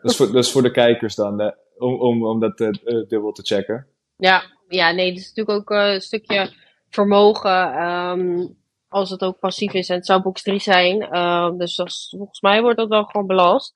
dat, 0.02 0.12
is 0.12 0.16
voor, 0.16 0.26
dat 0.26 0.44
is 0.44 0.52
voor 0.52 0.62
de 0.62 0.72
kijkers 0.72 1.16
dan, 1.16 1.40
hè? 1.40 1.50
om, 1.78 2.00
om, 2.00 2.26
om 2.26 2.40
dat 2.40 2.60
uh, 2.60 2.70
dubbel 3.08 3.32
te 3.32 3.42
checken. 3.42 3.88
Ja, 4.18 4.44
ja, 4.68 4.92
nee, 4.92 5.10
het 5.10 5.20
is 5.20 5.34
natuurlijk 5.34 5.60
ook 5.60 5.78
uh, 5.78 5.94
een 5.94 6.02
stukje 6.02 6.54
vermogen. 6.90 7.84
Um, 7.84 8.58
als 8.88 9.10
het 9.10 9.22
ook 9.22 9.40
passief 9.40 9.74
is 9.74 9.90
en 9.90 9.96
het 9.96 10.06
zou 10.06 10.22
box 10.22 10.42
3 10.42 10.60
zijn. 10.60 11.18
Um, 11.18 11.58
dus 11.58 11.76
dat 11.76 12.08
volgens 12.18 12.42
mij 12.42 12.62
wordt 12.62 12.78
dat 12.78 12.90
wel 12.90 13.04
gewoon 13.04 13.28
belast. 13.28 13.74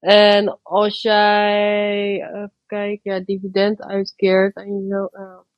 En 0.00 0.58
als 0.62 1.02
jij, 1.02 2.12
even 2.14 2.52
kijken, 2.66 3.12
ja, 3.12 3.20
dividend 3.20 3.82
uitkeert. 3.82 4.56
En 4.56 4.76
je 4.76 4.86
wil, 4.88 5.10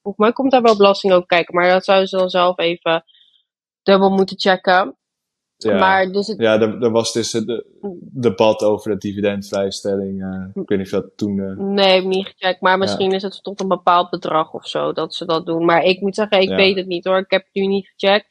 volgens 0.03 0.25
mij 0.25 0.33
komt 0.33 0.51
daar 0.51 0.63
wel 0.63 0.77
belasting 0.77 1.13
over 1.13 1.27
kijken. 1.27 1.55
Maar 1.55 1.69
dat 1.69 1.85
zouden 1.85 2.09
ze 2.09 2.17
dan 2.17 2.31
zelf 2.31 2.59
even 2.59 3.05
dubbel 3.83 4.11
moeten 4.11 4.39
checken. 4.39 4.97
Ja, 5.57 5.79
maar 5.79 6.13
dus 6.13 6.27
het... 6.27 6.39
ja 6.39 6.61
er, 6.61 6.83
er 6.83 6.91
was 6.91 7.13
dus 7.13 7.33
een 7.33 7.65
debat 8.01 8.63
over 8.63 8.91
de 8.91 8.97
dividendvrijstelling. 8.97 10.23
Uh, 10.23 10.63
ik 10.63 10.69
weet 10.69 10.79
niet 10.79 10.93
of 10.93 11.01
dat 11.01 11.17
toen. 11.17 11.37
Uh... 11.37 11.57
Nee, 11.57 12.01
ik 12.01 12.07
niet 12.07 12.27
gecheckt. 12.27 12.61
Maar 12.61 12.79
misschien 12.79 13.13
is 13.13 13.23
het 13.23 13.43
tot 13.43 13.61
een 13.61 13.69
bepaald 13.69 14.11
bedrag 14.11 14.53
of 14.53 14.69
zo 14.69 14.93
dat 14.93 15.15
ze 15.15 15.25
dat 15.25 15.47
doen. 15.47 15.65
Maar 15.65 15.85
ik 15.85 16.01
moet 16.01 16.15
zeggen, 16.15 16.41
ik 16.41 16.49
weet 16.49 16.77
het 16.77 16.87
niet 16.87 17.05
hoor. 17.05 17.19
Ik 17.19 17.31
heb 17.31 17.45
het 17.45 17.55
nu 17.55 17.67
niet 17.67 17.93
gecheckt. 17.97 18.27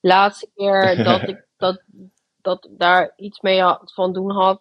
Laatste 0.00 0.50
keer 0.54 0.96
dat 1.04 1.28
ik 1.28 1.46
dat, 1.56 1.82
dat 2.42 2.68
daar 2.70 3.12
iets 3.16 3.40
mee 3.40 3.60
had, 3.60 3.92
van 3.94 4.12
doen 4.12 4.30
had, 4.30 4.60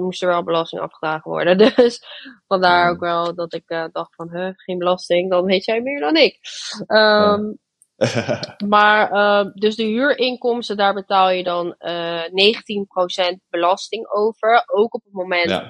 moest 0.00 0.22
er 0.22 0.28
wel 0.28 0.42
belasting 0.42 0.82
afgedragen 0.82 1.30
worden. 1.30 1.58
Dus 1.76 2.04
vandaar 2.46 2.90
ook 2.90 3.00
wel 3.00 3.34
dat 3.34 3.54
ik 3.54 3.70
uh, 3.70 3.84
dacht 3.92 4.14
van, 4.14 4.30
huh, 4.30 4.50
geen 4.54 4.78
belasting, 4.78 5.30
dan 5.30 5.44
weet 5.44 5.64
jij 5.64 5.80
meer 5.80 6.00
dan 6.00 6.16
ik. 6.16 6.38
Um, 6.86 7.58
maar 8.74 9.12
uh, 9.12 9.52
dus 9.54 9.76
de 9.76 9.84
huurinkomsten, 9.84 10.76
daar 10.76 10.94
betaal 10.94 11.30
je 11.30 11.42
dan 11.42 11.74
uh, 11.78 12.24
eh, 12.24 13.34
19% 13.34 13.36
belasting 13.50 14.08
over. 14.08 14.62
Ook 14.66 14.94
op 14.94 15.02
het 15.04 15.12
moment 15.12 15.62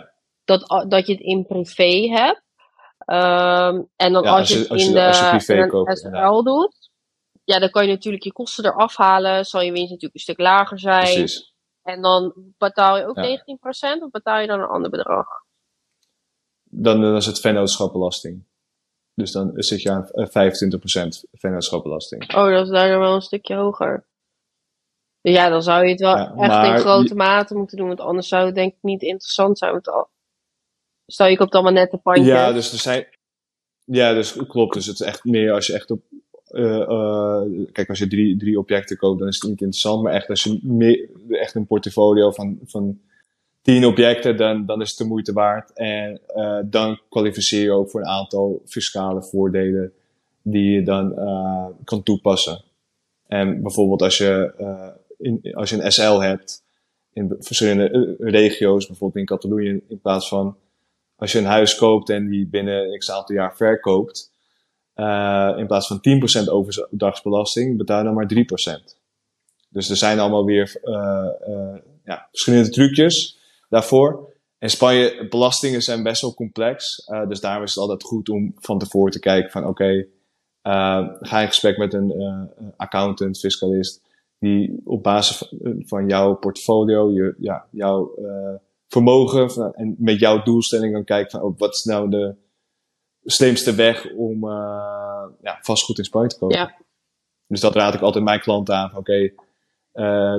dat, 0.45 0.87
dat 0.89 1.07
je 1.07 1.13
het 1.13 1.23
in 1.23 1.47
privé 1.47 2.09
hebt. 2.09 2.43
Um, 3.07 3.89
en 3.97 4.13
dan 4.13 4.25
als, 4.27 4.49
je, 4.49 4.59
het 4.59 4.71
in 4.71 4.93
de, 4.93 5.07
als 5.07 6.01
SL 6.01 6.43
doet, 6.43 6.82
ja, 7.45 7.59
dan 7.59 7.71
kan 7.71 7.87
je 7.87 7.93
natuurlijk 7.93 8.25
je 8.25 8.33
kosten 8.33 8.65
eraf 8.65 8.97
halen. 8.97 9.45
Zal 9.45 9.61
je 9.61 9.73
winst 9.73 9.91
natuurlijk 9.91 10.15
een 10.15 10.21
stuk 10.21 10.39
lager 10.39 10.79
zijn. 10.79 11.15
Precies. 11.15 11.55
En 11.83 12.03
dan 12.03 12.33
betaal 12.59 12.99
je 12.99 13.07
ook 13.07 13.17
ja. 13.17 13.45
19% 13.99 14.03
of 14.03 14.11
betaal 14.11 14.41
je 14.41 14.47
dan 14.47 14.61
een 14.61 14.69
ander 14.69 14.91
bedrag? 14.91 15.27
Dan, 16.65 17.01
dan 17.01 17.17
is 17.17 17.27
het 17.27 17.41
vennootschapbelasting. 17.41 18.45
Dus 19.15 19.33
dan 19.33 19.51
zit 19.55 19.83
je 19.83 19.91
aan 19.91 20.07
25% 20.07 20.13
eh, 20.13 21.09
vennootschapbelasting. 21.33 22.35
Oh, 22.35 22.51
dat 22.51 22.65
is 22.65 22.73
daar 22.73 22.99
wel 22.99 23.15
een 23.15 23.23
stukje 23.23 23.55
hoger. 23.55 24.07
Ja, 25.21 25.49
dan 25.49 25.63
zou 25.63 25.85
je 25.85 25.91
het 25.91 26.01
wel 26.01 26.17
echt 26.17 26.67
in 26.67 26.79
grote 26.79 27.15
mate 27.15 27.55
moeten 27.55 27.77
doen, 27.77 27.87
want 27.87 28.01
anders 28.01 28.29
zou 28.29 28.47
het 28.47 28.55
denk 28.55 28.73
ik 28.73 28.83
niet 28.83 29.03
interessant 29.03 29.59
zijn. 29.59 29.73
Want 29.73 30.09
stel 31.07 31.27
je 31.27 31.37
koopt 31.37 31.55
allemaal 31.55 31.73
net 31.73 31.93
een 31.93 32.03
pandje. 32.03 32.25
Ja, 32.25 32.53
dus 32.53 32.73
er 32.73 32.79
zijn. 32.79 33.07
Ja, 33.85 34.13
dus 34.13 34.37
klopt. 34.47 34.75
Dus 34.75 34.87
het 34.87 35.01
is 35.01 35.07
echt 35.07 35.25
meer 35.25 35.53
als 35.53 35.67
je 35.67 35.75
echt 35.75 35.91
op. 35.91 36.03
Uh, 36.53 36.79
uh, 36.79 37.43
kijk, 37.73 37.89
als 37.89 37.99
je 37.99 38.07
drie, 38.07 38.37
drie 38.37 38.59
objecten 38.59 38.97
koopt, 38.97 39.19
dan 39.19 39.29
is 39.29 39.35
het 39.35 39.51
niet 39.51 39.61
interessant. 39.61 40.03
Maar 40.03 40.13
echt 40.13 40.29
als 40.29 40.43
je 40.43 41.09
echt 41.29 41.55
een 41.55 41.67
portfolio 41.67 42.31
van, 42.31 42.59
van 42.65 43.01
tien 43.63 43.87
objecten, 43.87 44.37
dan, 44.37 44.67
dan 44.67 44.81
is 44.81 44.89
het 44.89 44.99
de 44.99 45.05
moeite 45.05 45.33
waard. 45.33 45.73
En 45.73 46.21
uh, 46.37 46.59
dan 46.65 47.01
kwalificeer 47.09 47.63
je 47.63 47.73
ook 47.73 47.91
voor 47.91 48.01
een 48.01 48.07
aantal 48.07 48.63
fiscale 48.65 49.23
voordelen 49.23 49.93
die 50.43 50.71
je 50.71 50.83
dan 50.83 51.15
kan 51.85 52.03
toepassen. 52.03 52.65
En 53.27 53.63
bijvoorbeeld 53.63 54.03
als 54.03 54.19
je, 54.19 54.53
in, 55.19 55.55
als 55.55 55.71
je 55.71 55.83
een 55.83 55.93
SL 55.93 56.19
hebt 56.19 56.63
in 57.13 57.37
verschillende 57.39 58.17
regio's, 58.19 58.87
bijvoorbeeld 58.87 59.19
in 59.21 59.37
Catalonië, 59.37 59.81
in 59.89 60.01
plaats 60.01 60.29
van 60.29 60.57
als 61.17 61.33
je 61.33 61.39
een 61.39 61.45
huis 61.45 61.75
koopt 61.75 62.11
en 62.11 62.29
die 62.29 62.47
binnen 62.47 62.99
x 62.99 63.11
aantal 63.11 63.35
jaar 63.35 63.57
verkoopt, 63.57 64.32
in 65.59 65.67
plaats 65.67 65.87
van 65.87 66.01
10% 66.45 66.49
overdagsbelasting, 66.49 67.77
betaal 67.77 67.99
je 67.99 68.05
dan 68.05 68.15
maar 68.15 68.31
3%. 68.81 68.97
Dus 69.69 69.91
er 69.91 69.97
zijn 69.97 70.19
allemaal 70.19 70.45
weer 70.45 70.81
ja, 72.05 72.29
verschillende 72.31 72.71
trucjes 72.71 73.39
daarvoor. 73.69 74.31
In 74.59 74.71
Spanje, 74.71 75.27
belastingen 75.29 75.83
zijn 75.83 76.03
best 76.03 76.23
wel 76.23 76.35
complex. 76.35 77.05
Dus 77.29 77.41
daarom 77.41 77.63
is 77.63 77.71
het 77.71 77.81
altijd 77.81 78.03
goed 78.03 78.29
om 78.29 78.55
van 78.59 78.79
tevoren 78.79 79.13
te 79.13 79.21
kijken 79.21 79.51
van 79.51 79.67
oké, 79.67 80.07
ga 81.21 81.41
in 81.41 81.47
gesprek 81.47 81.77
met 81.77 81.95
een 81.95 82.51
accountant, 82.77 83.39
fiscalist, 83.39 84.03
die 84.39 84.81
op 84.85 85.03
basis 85.03 85.53
van 85.79 86.09
jouw 86.09 86.35
portfolio, 86.35 87.11
je, 87.11 87.35
ja, 87.39 87.67
jouw 87.71 88.15
vermogen 88.89 89.73
en 89.75 89.95
met 89.99 90.19
jouw 90.19 90.43
doelstelling 90.43 90.93
kan 90.93 91.05
kijken 91.05 91.31
van 91.31 91.43
oh, 91.43 91.59
wat 91.59 91.75
is 91.75 91.85
nou 91.85 92.11
de 92.11 92.35
slimste 93.25 93.75
weg 93.75 94.13
om 94.13 94.49
ja, 95.41 95.59
vastgoed 95.61 95.99
in 95.99 96.05
Spanje 96.05 96.29
te 96.29 96.39
kopen. 96.39 96.59
Ja. 96.59 96.75
Dus 97.47 97.61
dat 97.61 97.75
raad 97.75 97.95
ik 97.95 98.01
altijd 98.01 98.25
mijn 98.25 98.41
klanten 98.41 98.75
aan. 98.75 98.97
Oké, 98.97 98.99
okay, 98.99 99.35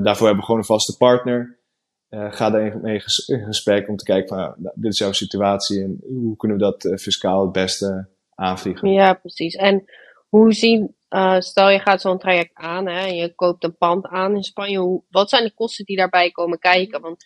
daarvoor 0.01 0.25
hebben 0.25 0.37
we 0.37 0.43
gewoon 0.43 0.59
een 0.59 0.65
vaste 0.65 0.97
partner. 0.97 1.61
Uh, 2.09 2.31
ga 2.31 2.49
daar 2.49 2.79
mee 2.81 3.03
in 3.25 3.45
gesprek 3.45 3.89
om 3.89 3.95
te 3.95 4.03
kijken 4.03 4.27
van, 4.27 4.37
nou, 4.37 4.75
dit 4.75 4.91
is 4.91 4.97
jouw 4.97 5.11
situatie 5.11 5.83
en 5.83 5.99
hoe 6.01 6.35
kunnen 6.35 6.57
we 6.57 6.63
dat 6.63 7.01
fiscaal 7.01 7.41
het 7.41 7.51
beste 7.51 8.07
aanvliegen. 8.35 8.91
Ja, 8.91 9.13
precies. 9.13 9.55
En 9.55 9.83
hoe 10.29 10.53
zien, 10.53 10.95
uh, 11.09 11.39
stel 11.39 11.69
je 11.69 11.79
gaat 11.79 12.01
zo'n 12.01 12.17
traject 12.17 12.51
aan 12.53 12.87
hè, 12.87 12.99
en 12.99 13.15
je 13.15 13.35
koopt 13.35 13.63
een 13.63 13.77
pand 13.77 14.05
aan 14.05 14.35
in 14.35 14.43
Spanje, 14.43 14.77
hoe, 14.77 15.03
wat 15.09 15.29
zijn 15.29 15.43
de 15.43 15.53
kosten 15.53 15.85
die 15.85 15.97
daarbij 15.97 16.31
komen 16.31 16.59
kijken? 16.59 17.01
Want 17.01 17.25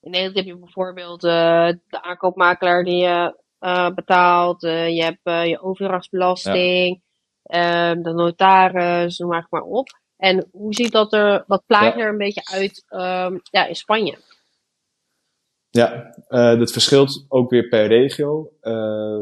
in 0.00 0.10
Nederland 0.10 0.36
heb 0.36 0.46
je 0.46 0.58
bijvoorbeeld 0.58 1.20
de 1.20 1.78
aankoopmakelaar 1.88 2.84
die 2.84 3.02
je 3.02 3.36
betaalt, 3.94 4.60
je 4.60 5.02
hebt 5.02 5.48
je 5.48 5.60
overdrachtsbelasting, 5.62 7.00
ja. 7.42 7.90
Ehm, 7.90 8.02
de 8.02 8.12
notaris, 8.12 9.18
noem 9.18 9.30
maar, 9.30 9.46
maar 9.50 9.62
op. 9.62 9.88
En 10.16 10.48
hoe 10.52 10.74
ziet 10.74 10.92
dat 10.92 11.12
er, 11.12 11.44
dat 11.46 11.62
plaatje 11.66 12.00
er 12.00 12.08
een 12.08 12.18
beetje 12.18 12.44
uit 12.52 12.84
um, 12.88 13.40
ja, 13.50 13.66
in 13.66 13.76
Spanje? 13.76 14.18
Ja, 15.70 16.14
dat 16.28 16.72
verschilt 16.72 17.24
ook 17.28 17.50
weer 17.50 17.68
per 17.68 17.86
regio 17.86 18.50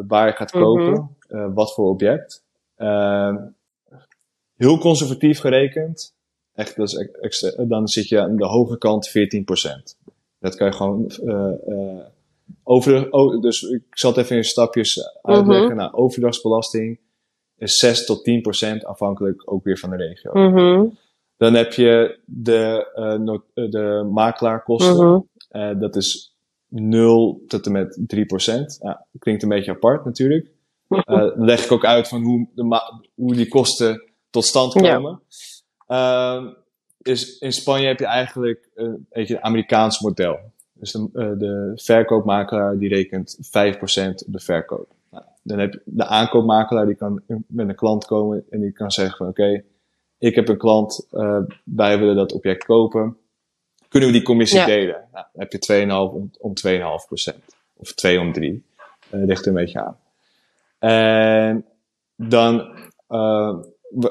waar 0.06 0.26
je 0.26 0.32
gaat 0.32 0.52
mhm. 0.52 0.62
kopen, 0.62 1.16
wat 1.54 1.74
voor 1.74 1.88
object. 1.88 2.44
Ehm, 2.76 3.36
heel 4.56 4.78
conservatief 4.78 5.40
gerekend, 5.40 6.14
echt, 6.54 6.76
dat 6.76 6.88
is 7.20 7.54
dan 7.68 7.88
zit 7.88 8.08
je 8.08 8.20
aan 8.20 8.36
de 8.36 8.46
hoge 8.46 8.78
kant 8.78 9.08
14%. 9.08 9.96
Dat 10.38 10.54
kan 10.54 10.66
je 10.66 10.72
gewoon 10.72 11.10
over, 12.62 13.10
oh, 13.10 13.40
dus 13.40 13.62
ik 13.62 13.82
zal 13.90 14.10
het 14.10 14.18
even 14.18 14.36
in 14.36 14.44
stapjes 14.44 15.20
uitleggen. 15.22 15.70
Mm 15.70 15.76
Nou, 15.76 15.92
overdrachtsbelasting 15.92 16.98
is 17.56 17.76
6 17.78 18.04
tot 18.04 18.24
10 18.24 18.42
procent, 18.42 18.84
afhankelijk 18.84 19.52
ook 19.52 19.64
weer 19.64 19.78
van 19.78 19.90
de 19.90 19.96
regio. 19.96 20.32
Mm 20.32 20.98
Dan 21.36 21.54
heb 21.54 21.72
je 21.72 22.18
de, 22.24 22.88
uh, 23.54 23.70
de 23.70 24.08
makelaarkosten. 24.12 25.06
Mm 25.06 25.28
uh, 25.50 25.80
dat 25.80 25.96
is 25.96 26.36
0 26.68 27.42
tot 27.46 27.66
en 27.66 27.72
met 27.72 28.02
3 28.06 28.26
procent. 28.26 28.78
Ja, 28.82 29.06
klinkt 29.18 29.42
een 29.42 29.48
beetje 29.48 29.70
apart 29.70 30.04
natuurlijk. 30.04 30.50
Uh, 30.88 31.04
dan 31.06 31.44
leg 31.44 31.64
ik 31.64 31.72
ook 31.72 31.84
uit 31.84 32.08
van 32.08 32.22
hoe, 32.22 32.48
de 32.54 32.80
hoe 33.14 33.34
die 33.34 33.48
kosten 33.48 34.12
tot 34.30 34.44
stand 34.44 34.72
komen. 34.72 35.22
Ja. 35.86 36.36
Ehm, 36.36 36.52
is, 37.02 37.38
in 37.38 37.52
Spanje 37.52 37.86
heb 37.86 37.98
je 37.98 38.06
eigenlijk 38.06 38.68
een 38.74 39.06
beetje 39.10 39.34
een 39.34 39.42
Amerikaans 39.42 40.00
model. 40.00 40.38
Dus 40.78 40.92
de, 40.92 41.08
uh, 41.12 41.38
de 41.38 41.72
verkoopmakelaar 41.74 42.78
die 42.78 42.88
rekent 42.88 43.38
5% 43.40 44.26
op 44.26 44.32
de 44.32 44.40
verkoop. 44.40 44.88
Nou, 45.10 45.24
dan 45.42 45.58
heb 45.58 45.72
je 45.72 45.80
de 45.84 46.06
aankoopmakelaar 46.06 46.86
die 46.86 46.94
kan 46.94 47.22
met 47.46 47.68
een 47.68 47.74
klant 47.74 48.04
komen 48.04 48.44
en 48.50 48.60
die 48.60 48.72
kan 48.72 48.90
zeggen 48.90 49.16
van 49.16 49.28
oké, 49.28 49.62
ik 50.18 50.34
heb 50.34 50.48
een 50.48 50.58
klant, 50.58 51.06
uh, 51.12 51.38
wij 51.64 51.98
willen 51.98 52.16
dat 52.16 52.32
object 52.32 52.64
kopen. 52.64 53.16
Kunnen 53.88 54.08
we 54.08 54.14
die 54.14 54.24
commissie 54.24 54.64
delen? 54.64 55.08
Nou, 55.12 55.26
dan 55.32 55.42
heb 55.42 55.52
je 55.52 55.86
2,5 55.86 56.14
om, 56.14 56.30
om 56.38 56.52
2,5%. 57.34 57.44
Of 57.76 57.92
2 57.92 58.20
om 58.20 58.32
3. 58.32 58.64
Uh, 59.10 59.24
ligt 59.24 59.42
er 59.42 59.48
een 59.48 59.54
beetje 59.54 59.80
aan. 59.80 59.98
En 60.78 61.64
dan, 62.16 62.74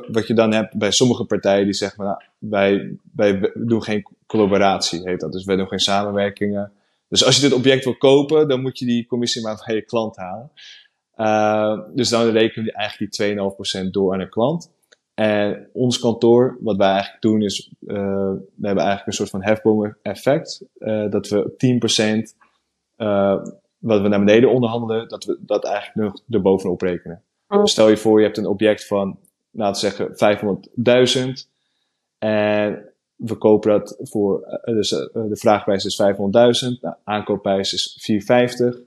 wat 0.08 0.28
je 0.28 0.34
dan 0.34 0.54
hebt 0.54 0.78
bij 0.78 0.92
sommige 0.92 1.26
partijen 1.26 1.64
die 1.64 1.74
zeggen, 1.74 2.04
nou, 2.04 2.18
wij, 2.38 2.98
wij 3.16 3.52
doen 3.54 3.84
geen 3.84 4.08
collaboratie, 4.26 5.02
heet 5.04 5.20
dat. 5.20 5.32
Dus 5.32 5.46
wij 5.46 5.56
doen 5.56 5.68
geen 5.68 5.80
samenwerkingen. 5.80 6.72
Dus 7.08 7.26
als 7.26 7.36
je 7.36 7.42
dit 7.42 7.54
object 7.54 7.84
wil 7.84 7.98
kopen, 7.98 8.48
dan 8.48 8.62
moet 8.62 8.80
je 8.80 8.86
die 8.86 9.06
commissie 9.06 9.42
maar 9.42 9.58
van 9.58 9.76
je 9.76 9.82
klant 9.82 10.16
halen. 10.16 10.52
Uh, 11.16 11.88
dus 11.94 12.10
dan 12.10 12.30
rekenen 12.30 12.66
we 12.66 12.74
eigenlijk 12.74 13.12
die 13.12 13.84
2,5% 13.86 13.90
door 13.90 14.14
aan 14.14 14.20
een 14.20 14.30
klant. 14.30 14.74
En 15.14 15.70
ons 15.74 16.00
kantoor, 16.00 16.58
wat 16.60 16.78
wij 16.78 16.90
eigenlijk 16.90 17.22
doen, 17.22 17.42
is 17.42 17.72
uh, 17.82 17.96
we 18.56 18.68
hebben 18.68 18.84
eigenlijk 18.84 19.06
een 19.06 19.14
soort 19.14 19.30
van 19.30 19.44
hefboom-effect. 19.44 20.66
Uh, 20.78 21.10
dat 21.10 21.28
we 21.28 22.32
10% 22.34 22.36
wat 23.86 24.02
we 24.02 24.08
naar 24.08 24.20
beneden 24.20 24.52
onderhandelen, 24.52 25.08
dat 25.08 25.26
we 25.26 25.38
dat 25.40 25.66
eigenlijk 25.66 25.96
nog 25.96 26.22
erbovenop 26.30 26.82
rekenen. 26.82 27.24
Oh. 27.48 27.66
stel 27.66 27.90
je 27.90 27.98
voor, 27.98 28.20
je 28.20 28.26
hebt 28.26 28.38
een 28.38 28.46
object 28.46 28.88
van 28.88 29.20
laten 29.56 29.90
we 29.90 29.96
zeggen 29.96 31.38
500.000. 31.40 31.50
En 32.18 32.94
we 33.16 33.36
kopen 33.36 33.72
dat 33.72 33.98
voor, 34.00 34.42
eh, 34.42 34.74
dus 34.74 34.92
eh, 34.92 35.24
de 35.30 35.38
vraagprijs 35.38 35.86
is 35.86 35.96
500.000, 35.96 36.80
de 36.82 36.96
aankoopprijs 37.04 37.74
is 37.74 37.98
450. 38.02 38.82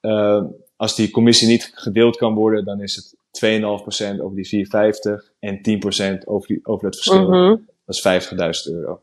Uh, 0.00 0.12
ehm, 0.12 0.44
als 0.76 0.96
die 0.96 1.10
commissie 1.10 1.48
niet 1.48 1.72
gedeeld 1.74 2.16
kan 2.16 2.34
worden, 2.34 2.64
dan 2.64 2.80
is 2.80 2.96
het 2.96 3.16
2,5% 3.30 4.20
over 4.20 4.36
die 4.36 4.48
450 4.48 5.32
en 5.38 5.60
10% 5.62 6.24
over, 6.24 6.48
die, 6.48 6.60
over 6.62 6.84
dat 6.84 6.96
verschil. 6.96 7.28
Mhm. 7.28 7.56
Dat 7.84 7.94
is 7.94 8.00
50.000 8.00 8.74
euro. 8.74 9.00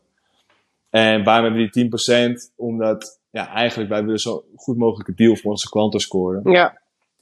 En 0.90 1.24
waarom 1.24 1.44
hebben 1.44 1.62
we 1.62 1.70
die 1.70 1.88
10%? 1.88 2.52
Omdat, 2.56 3.20
ja, 3.30 3.48
eigenlijk 3.48 3.90
wij 3.90 4.04
willen 4.04 4.18
zo 4.18 4.44
goed 4.56 4.76
mogelijke 4.76 5.14
deal 5.14 5.36
voor 5.36 5.50
onze 5.50 5.68
klanten 5.68 6.00
scoren. 6.00 6.52
Ja. 6.52 6.80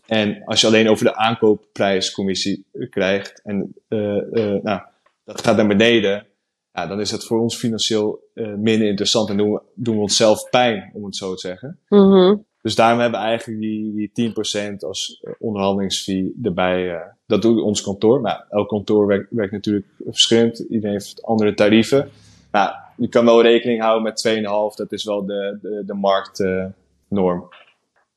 En 0.09 0.45
als 0.45 0.61
je 0.61 0.67
alleen 0.67 0.89
over 0.89 1.05
de 1.05 1.17
aankoopprijscommissie 1.17 2.65
krijgt 2.91 3.41
en 3.45 3.75
uh, 3.89 4.17
uh, 4.33 4.63
nou, 4.63 4.81
dat 5.25 5.45
gaat 5.45 5.57
naar 5.57 5.67
beneden, 5.67 6.27
ja, 6.73 6.87
dan 6.87 7.01
is 7.01 7.11
het 7.11 7.25
voor 7.25 7.41
ons 7.41 7.57
financieel 7.57 8.23
uh, 8.35 8.55
minder 8.55 8.89
interessant 8.89 9.31
en 9.31 9.37
doen 9.37 9.53
we, 9.53 9.61
doen 9.75 9.95
we 9.95 10.01
onszelf 10.01 10.51
pijn, 10.51 10.91
om 10.95 11.05
het 11.05 11.17
zo 11.17 11.35
te 11.35 11.41
zeggen. 11.41 11.79
Mm 11.89 12.45
Dus 12.63 12.75
daarom 12.75 13.01
hebben 13.01 13.21
we 13.21 13.27
eigenlijk 13.27 13.61
die, 13.61 14.11
die 14.13 14.33
10% 14.73 14.77
als 14.79 15.25
onderhandelingsfee 15.39 16.35
erbij. 16.43 17.03
dat 17.27 17.43
doet 17.43 17.63
ons 17.63 17.83
kantoor. 17.83 18.21
Maar 18.21 18.47
elk 18.51 18.69
kantoor 18.69 19.07
werkt, 19.07 19.27
werkt 19.31 19.53
natuurlijk 19.53 19.87
verschillend. 20.05 20.59
Iedereen 20.59 20.93
heeft 20.93 21.23
andere 21.23 21.55
tarieven. 21.55 22.11
Nou, 22.53 22.73
je 22.97 23.09
kan 23.09 23.25
wel 23.25 23.43
rekening 23.43 23.81
houden 23.83 24.03
met 24.03 24.29
2,5. 24.73 24.77
Dat 24.77 24.93
is 24.93 25.05
wel 25.05 25.27
de, 25.27 25.59
de, 25.63 25.83
de 25.87 25.95
marktnorm. 25.95 27.49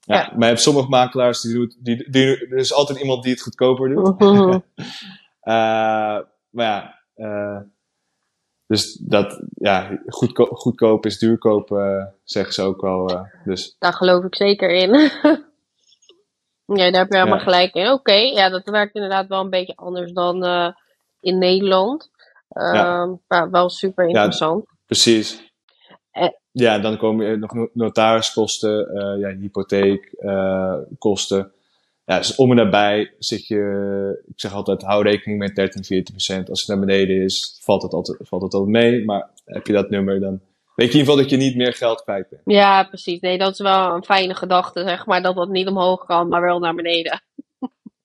Ja, 0.05 0.31
Maar 0.31 0.39
je 0.39 0.45
hebt 0.45 0.61
sommige 0.61 0.89
makelaars 0.89 1.41
die 1.41 1.53
doen, 1.53 1.75
die, 1.79 2.09
die, 2.09 2.47
er 2.47 2.57
is 2.57 2.73
altijd 2.73 2.99
iemand 2.99 3.23
die 3.23 3.31
het 3.31 3.41
goedkoper 3.41 3.89
doet. 3.89 4.21
uh, 4.21 4.57
maar 6.49 6.65
ja, 6.65 6.99
uh, 7.15 7.59
dus 8.67 8.93
dat, 8.93 9.43
ja, 9.53 9.99
goedko 10.05 10.45
goedkoop 10.45 11.05
is 11.05 11.19
duurkoop, 11.19 11.71
uh, 11.71 12.05
zeggen 12.23 12.53
ze 12.53 12.61
ook 12.61 12.81
wel. 12.81 13.27
Dus. 13.45 13.75
Daar 13.79 13.93
geloof 13.93 14.23
ik 14.23 14.35
zeker 14.35 14.69
in. 14.69 14.91
ja, 16.79 16.91
daar 16.91 17.01
heb 17.01 17.11
je 17.11 17.17
helemaal 17.17 17.37
ja. 17.37 17.43
gelijk 17.43 17.73
in. 17.73 17.85
Oké, 17.85 17.93
okay, 17.93 18.31
ja, 18.31 18.49
dat 18.49 18.65
werkt 18.65 18.95
inderdaad 18.95 19.27
wel 19.27 19.39
een 19.39 19.49
beetje 19.49 19.75
anders 19.75 20.11
dan 20.11 20.43
in 21.19 21.37
Nederland. 21.37 22.09
Ja. 22.47 23.07
Ehm, 23.27 23.51
wel 23.51 23.69
super 23.69 24.07
interessant. 24.07 24.63
Ja, 24.67 24.75
precies. 24.85 25.51
Ja, 26.51 26.79
dan 26.79 26.97
komen 26.97 27.25
er 27.25 27.39
nog 27.39 27.67
notariskosten, 27.73 28.87
uh, 28.93 29.19
ja, 29.19 29.35
hypotheekkosten. 29.35 31.39
Uh, 31.39 31.45
ja, 32.05 32.17
dus 32.17 32.35
om 32.35 32.49
en 32.49 32.55
nabij 32.55 33.13
zit 33.19 33.47
je, 33.47 34.23
ik 34.27 34.39
zeg 34.39 34.53
altijd, 34.53 34.81
hou 34.81 35.03
rekening 35.03 35.39
met 35.39 35.55
13, 35.55 35.83
14 35.83 36.13
procent. 36.13 36.49
Als 36.49 36.59
het 36.59 36.69
naar 36.69 36.79
beneden 36.79 37.23
is, 37.23 37.57
valt 37.61 37.81
het 37.81 37.93
altijd, 37.93 38.17
valt 38.21 38.41
het 38.41 38.53
altijd 38.53 38.71
mee. 38.71 39.05
Maar 39.05 39.29
heb 39.45 39.67
je 39.67 39.73
dat 39.73 39.89
nummer, 39.89 40.19
dan 40.19 40.39
weet 40.75 40.91
je 40.91 40.93
in 40.93 40.99
ieder 40.99 40.99
geval 40.99 41.15
dat 41.15 41.29
je 41.29 41.37
niet 41.37 41.55
meer 41.55 41.73
geld 41.73 42.03
kwijt 42.03 42.29
bent. 42.29 42.41
Ja, 42.45 42.83
precies. 42.83 43.19
Nee, 43.19 43.37
dat 43.37 43.51
is 43.51 43.59
wel 43.59 43.95
een 43.95 44.03
fijne 44.03 44.35
gedachte, 44.35 44.83
zeg 44.83 45.05
maar, 45.05 45.21
dat 45.21 45.35
dat 45.35 45.49
niet 45.49 45.67
omhoog 45.67 46.05
kan, 46.05 46.27
maar 46.27 46.41
wel 46.41 46.59
naar 46.59 46.75
beneden. 46.75 47.21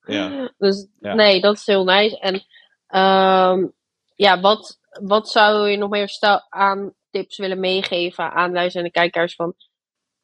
Ja. 0.05 0.51
dus 0.59 0.87
ja. 1.01 1.15
nee, 1.15 1.41
dat 1.41 1.57
is 1.57 1.67
heel 1.67 1.85
nice. 1.85 2.19
En 2.19 2.35
um, 3.01 3.73
ja, 4.15 4.41
wat, 4.41 4.79
wat 5.03 5.29
zou 5.29 5.69
je 5.69 5.77
nog 5.77 5.91
meer 5.91 6.09
stel 6.09 6.47
aan 6.49 6.93
tips 7.17 7.39
willen 7.39 7.61
meegeven 7.61 8.33
aan 8.33 8.53
luisterende 8.53 8.93
kijkers 8.93 9.35
van 9.35 9.55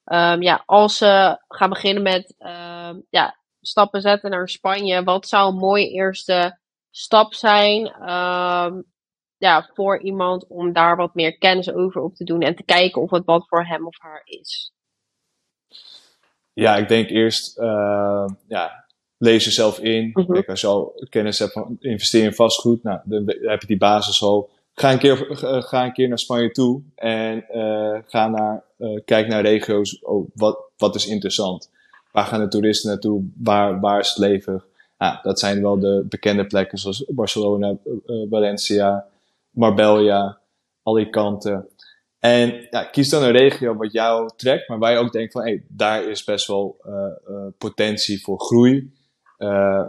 um, 0.04 0.42
ja, 0.42 0.62
als 0.66 0.96
ze 0.96 1.38
gaan 1.48 1.68
beginnen 1.68 2.02
met 2.02 2.34
um, 2.38 3.06
ja, 3.10 3.38
stappen 3.60 4.00
zetten 4.00 4.30
naar 4.30 4.48
Spanje, 4.48 5.02
wat 5.02 5.28
zou 5.28 5.52
een 5.52 5.58
mooie 5.58 5.88
eerste 5.88 6.58
stap 6.90 7.34
zijn 7.34 7.86
um, 8.10 8.84
ja, 9.36 9.70
voor 9.74 10.02
iemand 10.02 10.46
om 10.48 10.72
daar 10.72 10.96
wat 10.96 11.14
meer 11.14 11.38
kennis 11.38 11.72
over 11.72 12.02
op 12.02 12.14
te 12.14 12.24
doen 12.24 12.40
en 12.40 12.56
te 12.56 12.64
kijken 12.64 13.02
of 13.02 13.10
het 13.10 13.24
wat 13.24 13.48
voor 13.48 13.66
hem 13.66 13.86
of 13.86 14.00
haar 14.00 14.22
is? 14.24 14.72
Ja, 16.52 16.76
ik 16.76 16.88
denk 16.88 17.08
eerst, 17.08 17.58
uh, 17.58 18.26
ja, 18.48 18.84
lees 19.16 19.44
jezelf 19.44 19.78
in. 19.78 20.10
Mm 20.12 20.24
-hmm. 20.24 20.34
Kijk, 20.34 20.48
als 20.48 20.60
je 20.60 20.66
al 20.66 21.06
kennis 21.08 21.38
hebt 21.38 21.52
van 21.52 21.76
investeren 21.80 22.26
in 22.26 22.34
vastgoed, 22.34 22.82
nou, 22.82 23.00
dan 23.04 23.24
heb 23.26 23.60
je 23.60 23.66
die 23.66 23.76
basis 23.76 24.22
al 24.22 24.50
ga 24.74 24.92
een 24.92 24.98
keer, 24.98 25.26
ga 25.62 25.84
een 25.84 25.92
keer 25.92 26.08
naar 26.08 26.18
Spanje 26.18 26.50
toe 26.50 26.82
en 26.94 27.44
uh, 27.54 27.98
ga 28.06 28.28
naar, 28.28 28.64
uh, 28.78 29.00
kijk 29.04 29.28
naar 29.28 29.42
regio's. 29.42 29.98
Oh, 30.02 30.30
wat, 30.34 30.58
wat 30.76 30.94
is 30.94 31.06
interessant? 31.06 31.70
Waar 32.12 32.24
gaan 32.24 32.40
de 32.40 32.48
toeristen 32.48 32.90
naartoe? 32.90 33.24
Waar, 33.36 33.80
waar 33.80 34.00
is 34.00 34.08
het 34.08 34.18
leven? 34.18 34.64
Ja, 34.98 35.20
dat 35.22 35.38
zijn 35.38 35.62
wel 35.62 35.78
de 35.78 36.06
bekende 36.08 36.46
plekken 36.46 36.78
zoals 36.78 37.04
Barcelona, 37.08 37.76
Valencia, 38.30 39.06
Marbella, 39.50 40.38
Alicante. 40.82 41.68
En 42.18 42.66
ja, 42.70 42.84
kies 42.84 43.08
dan 43.08 43.22
een 43.22 43.32
regio 43.32 43.74
wat 43.74 43.92
jou 43.92 44.30
trekt, 44.36 44.68
maar 44.68 44.78
waar 44.78 44.92
je 44.92 44.98
ook 44.98 45.12
denkt 45.12 45.32
van, 45.32 45.46
hé, 45.46 45.62
daar 45.68 46.04
is 46.04 46.24
best 46.24 46.46
wel 46.46 46.76
potentie 47.58 48.22
voor 48.22 48.40
groei. 48.40 48.92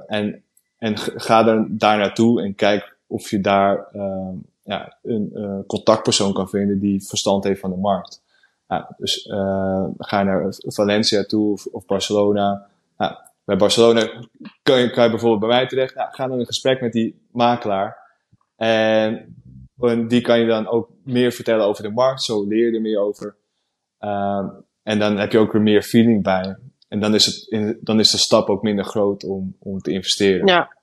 en, 0.08 0.44
en 0.78 0.98
ga 0.98 1.48
er, 1.48 1.66
daar 1.70 1.98
naartoe 1.98 2.42
en 2.42 2.56
kijk 2.56 2.98
of 3.08 3.30
je 3.30 3.42
daar 3.42 3.88
ja, 4.64 4.98
een 5.04 5.30
uh, 5.34 5.60
contactpersoon 5.68 6.34
kan 6.34 6.50
vinden 6.50 6.80
die 6.80 7.06
verstand 7.08 7.44
heeft 7.44 7.60
van 7.60 7.70
de 7.70 7.78
markt. 7.78 8.22
Ja, 8.68 8.96
dus 8.98 9.24
ga 9.98 10.20
je 10.20 10.26
naar 10.26 10.56
Valencia 10.58 11.24
toe 11.24 11.60
of, 11.72 11.86
Barcelona. 11.86 12.68
Ja, 12.98 13.32
bij 13.44 13.56
Barcelona 13.56 14.02
kan 14.64 14.80
je, 14.80 14.90
kan 14.90 15.04
je 15.04 15.10
bijvoorbeeld 15.10 15.40
bij 15.40 15.50
mij 15.50 15.68
terecht. 15.68 15.94
Ga 15.96 16.28
dan 16.28 16.40
een 16.40 16.46
gesprek 16.46 16.82
met 16.82 16.92
die 16.92 17.28
makelaar. 17.32 17.98
En, 18.56 19.36
die 20.08 20.22
kan 20.22 20.40
je 20.40 20.46
dan 20.46 20.68
ook 20.68 20.90
meer 21.04 21.32
vertellen 21.32 21.66
over 21.66 21.84
de 21.84 21.90
markt. 21.90 22.24
Zo 22.24 22.48
leer 22.48 22.70
je 22.70 22.76
er 22.76 22.82
meer 22.82 23.00
over. 23.00 23.36
Uh, 24.00 24.50
en 24.84 25.00
dan 25.00 25.18
heb 25.18 25.32
je 25.32 25.38
ook 25.38 25.52
weer 25.52 25.62
meer 25.62 25.82
feeling 25.82 26.24
bij. 26.24 26.56
En 26.88 27.00
dan 27.00 27.14
is, 27.14 27.26
het, 27.26 27.78
dan 27.82 28.00
is 28.00 28.12
de 28.12 28.18
stap 28.18 28.50
ook 28.50 28.62
minder 28.62 28.86
groot 28.86 29.24
om, 29.24 29.56
om 29.60 29.80
te 29.80 29.92
investeren. 29.92 30.48
Ja. 30.48 30.78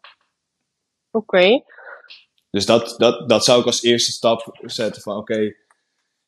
Oké. 1.11 1.62
Dus 2.51 2.67
dat, 2.67 2.95
dat, 2.99 3.29
dat 3.29 3.45
zou 3.45 3.61
ik 3.61 3.67
als 3.67 3.83
eerste 3.83 4.13
stap 4.13 4.59
zetten 4.63 5.03
van 5.03 5.17
oké, 5.17 5.53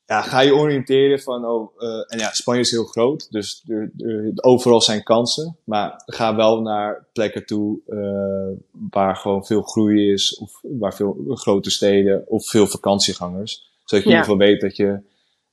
ja, 0.07 0.23
ga 0.23 0.41
je 0.41 0.55
oriënteren 0.55 1.21
van, 1.21 1.47
oh, 1.47 1.79
uh, 1.79 1.89
en 2.07 2.19
ja, 2.19 2.33
Spanje 2.33 2.61
is 2.61 2.71
heel 2.71 2.85
groot, 2.85 3.27
dus 3.31 3.65
er, 3.67 3.91
er, 3.99 4.33
overal 4.35 4.81
zijn 4.81 5.03
kansen. 5.03 5.57
Maar 5.65 6.03
ga 6.07 6.37
wel 6.37 6.61
naar 6.61 7.07
plekken 7.13 7.47
toe 7.47 7.81
uh, 7.89 8.65
waar 8.91 9.17
gewoon 9.17 9.47
veel 9.47 9.63
groei 9.63 10.13
is, 10.13 10.39
of 10.39 10.61
waar 10.63 10.95
veel 10.95 11.25
grote 11.29 11.71
steden, 11.71 12.25
of 12.29 12.49
veel 12.49 12.67
vakantiegangers. 12.67 13.71
Zodat 13.85 14.05
je 14.05 14.11
in 14.11 14.17
ieder 14.17 14.19
geval 14.21 14.47
weet 14.47 14.61
dat 14.61 14.77
je 14.77 15.01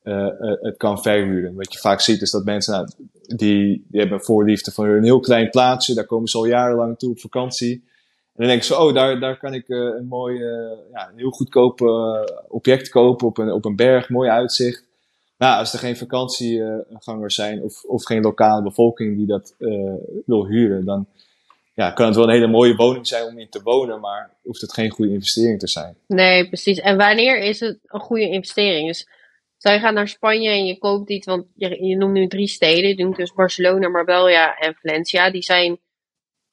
uh, 0.03 0.27
het 0.61 0.77
kan 0.77 1.01
verhuren. 1.01 1.55
Wat 1.55 1.73
je 1.73 1.79
vaak 1.79 2.01
ziet 2.01 2.21
is 2.21 2.31
dat 2.31 2.45
mensen, 2.45 2.73
nou, 2.73 2.87
die, 3.21 3.85
die 3.87 3.99
hebben 3.99 4.17
een 4.17 4.23
voorliefde 4.23 4.71
voor 4.71 4.87
een 4.87 5.03
heel 5.03 5.19
klein 5.19 5.49
plaatsje, 5.49 5.93
daar 5.93 6.05
komen 6.05 6.27
ze 6.27 6.37
al 6.37 6.45
jarenlang 6.45 6.97
toe 6.97 7.11
op 7.11 7.19
vakantie. 7.19 7.87
Dan 8.39 8.47
denk 8.47 8.59
ik 8.59 8.67
zo, 8.67 8.81
oh, 8.81 8.93
daar, 8.93 9.19
daar 9.19 9.37
kan 9.37 9.53
ik 9.53 9.67
uh, 9.67 9.77
een 9.77 10.07
mooi, 10.07 10.35
uh, 10.35 10.77
ja, 10.91 11.09
een 11.09 11.17
heel 11.17 11.29
goedkoop 11.29 11.81
uh, 11.81 12.21
object 12.47 12.89
kopen 12.89 13.27
op 13.27 13.37
een, 13.37 13.51
op 13.51 13.65
een 13.65 13.75
berg, 13.75 14.09
mooi 14.09 14.29
uitzicht. 14.29 14.85
Nou, 15.37 15.59
als 15.59 15.73
er 15.73 15.79
geen 15.79 15.97
vakantiegangers 15.97 17.35
zijn 17.35 17.63
of, 17.63 17.83
of 17.83 18.03
geen 18.03 18.21
lokale 18.21 18.63
bevolking 18.63 19.17
die 19.17 19.25
dat 19.25 19.55
wil 20.25 20.47
huren, 20.47 20.85
dan 20.85 21.07
ja, 21.73 21.91
kan 21.91 22.05
het 22.05 22.15
wel 22.15 22.23
een 22.23 22.33
hele 22.33 22.47
mooie 22.47 22.75
woning 22.75 23.07
zijn 23.07 23.23
om 23.23 23.39
in 23.39 23.49
te 23.49 23.61
wonen, 23.63 23.99
maar 23.99 24.31
hoeft 24.43 24.61
het 24.61 24.73
geen 24.73 24.89
goede 24.89 25.13
investering 25.13 25.59
te 25.59 25.67
zijn. 25.67 25.95
Nee, 26.07 26.47
precies. 26.47 26.79
En 26.79 26.97
wanneer 26.97 27.39
is 27.39 27.59
het 27.59 27.79
een 27.85 27.99
goede 27.99 28.29
investering? 28.29 28.87
Dus 28.87 29.07
stel 29.57 29.73
je 29.73 29.79
gaat 29.79 29.93
naar 29.93 30.07
Spanje 30.07 30.49
en 30.49 30.65
je 30.65 30.77
koopt 30.77 31.09
iets, 31.09 31.25
want 31.25 31.45
je, 31.55 31.85
je 31.85 31.95
noemt 31.95 32.13
nu 32.13 32.27
drie 32.27 32.47
steden, 32.47 33.03
noemt 33.03 33.17
dus 33.17 33.33
Barcelona, 33.33 33.89
Marbella 33.89 34.55
en 34.55 34.75
Valencia. 34.81 35.31
Die 35.31 35.43
zijn 35.43 35.79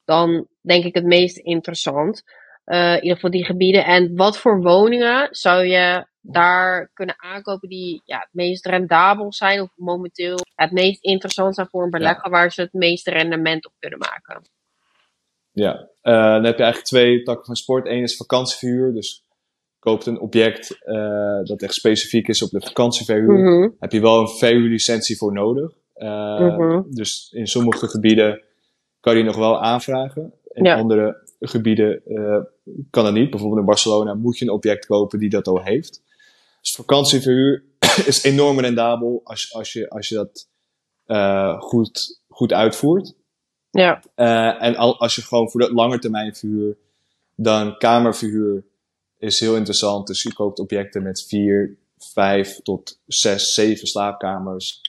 dan 0.07 0.47
denk 0.61 0.83
ik 0.85 0.95
het 0.95 1.05
meest 1.05 1.37
interessant. 1.37 2.23
Uh, 2.65 2.93
in 2.93 3.01
ieder 3.01 3.15
geval 3.15 3.31
die 3.31 3.45
gebieden. 3.45 3.85
En 3.85 4.15
wat 4.15 4.37
voor 4.37 4.61
woningen 4.61 5.27
zou 5.31 5.65
je 5.65 6.07
daar 6.21 6.89
kunnen 6.93 7.15
aankopen 7.17 7.69
die 7.69 8.01
ja, 8.05 8.17
het 8.17 8.29
meest 8.31 8.65
rendabel 8.65 9.33
zijn 9.33 9.61
of 9.61 9.69
momenteel 9.75 10.37
het 10.55 10.71
meest 10.71 11.03
interessant 11.03 11.55
zijn 11.55 11.67
voor 11.67 11.83
een 11.83 11.89
belegger 11.89 12.29
waar 12.29 12.51
ze 12.51 12.61
het 12.61 12.73
meeste 12.73 13.11
rendement 13.11 13.65
op 13.65 13.73
kunnen 13.79 13.99
maken? 13.99 14.41
Ja, 15.51 15.73
uh, 16.03 16.13
dan 16.33 16.43
heb 16.43 16.57
je 16.57 16.63
eigenlijk 16.63 16.83
twee 16.83 17.23
takken 17.23 17.45
van 17.45 17.55
sport. 17.55 17.87
Eén 17.87 18.03
is 18.03 18.15
vakantieverhuur, 18.15 18.93
dus 18.93 19.25
koopt 19.79 20.05
een 20.05 20.19
object 20.19 20.77
uh, 20.85 21.43
dat 21.43 21.61
echt 21.61 21.73
specifiek 21.73 22.27
is 22.27 22.43
op 22.43 22.49
de 22.49 22.61
vakantieverhuur. 22.61 23.37
Mm 23.37 23.75
Heb 23.79 23.91
je 23.91 24.01
wel 24.01 24.19
een 24.19 24.27
verhuurlicentie 24.27 25.17
voor 25.17 25.33
nodig. 25.33 25.71
Mm 25.95 26.49
-hmm. 26.49 26.85
Dus 26.89 27.31
in 27.31 27.47
sommige 27.47 27.87
gebieden 27.87 28.45
kan 29.07 29.17
je 29.17 29.23
nog 29.23 29.35
wel 29.35 29.61
aanvragen. 29.61 30.33
In 30.51 30.67
andere 30.67 31.21
gebieden 31.39 32.01
uh, 32.07 32.39
kan 32.89 33.03
dat 33.03 33.13
niet. 33.13 33.29
Bijvoorbeeld 33.29 33.59
in 33.59 33.65
Barcelona 33.65 34.13
moet 34.13 34.37
je 34.37 34.45
een 34.45 34.51
object 34.51 34.85
kopen 34.85 35.19
die 35.19 35.29
dat 35.29 35.47
al 35.47 35.63
heeft. 35.63 36.01
Dus 36.61 36.71
vakantieverhuur 36.71 37.63
is 38.11 38.23
enorm 38.23 38.59
rendabel 38.59 39.21
als, 39.23 39.53
als, 39.53 39.73
je, 39.73 39.89
als 39.89 40.07
je 40.07 40.15
dat 40.15 40.49
uh, 41.07 41.61
goed, 41.61 42.21
goed 42.27 42.53
uitvoert. 42.53 43.13
Ja. 43.69 44.03
Uh, 44.15 44.63
en 44.63 44.75
al, 44.75 44.99
als 44.99 45.15
je 45.15 45.21
gewoon 45.21 45.49
voor 45.49 45.61
dat 45.61 45.71
lange 45.71 45.99
termijn 45.99 46.35
verhuur, 46.35 46.77
dan 47.35 47.77
kamerverhuur 47.77 48.63
is 49.17 49.39
heel 49.39 49.55
interessant. 49.55 50.07
Dus 50.07 50.23
je 50.23 50.33
koopt 50.33 50.59
objecten 50.59 51.03
met 51.03 51.25
vier, 51.27 51.77
vijf 51.97 52.59
tot 52.61 52.99
zes, 53.05 53.53
zeven 53.53 53.87
slaapkamers, 53.87 54.81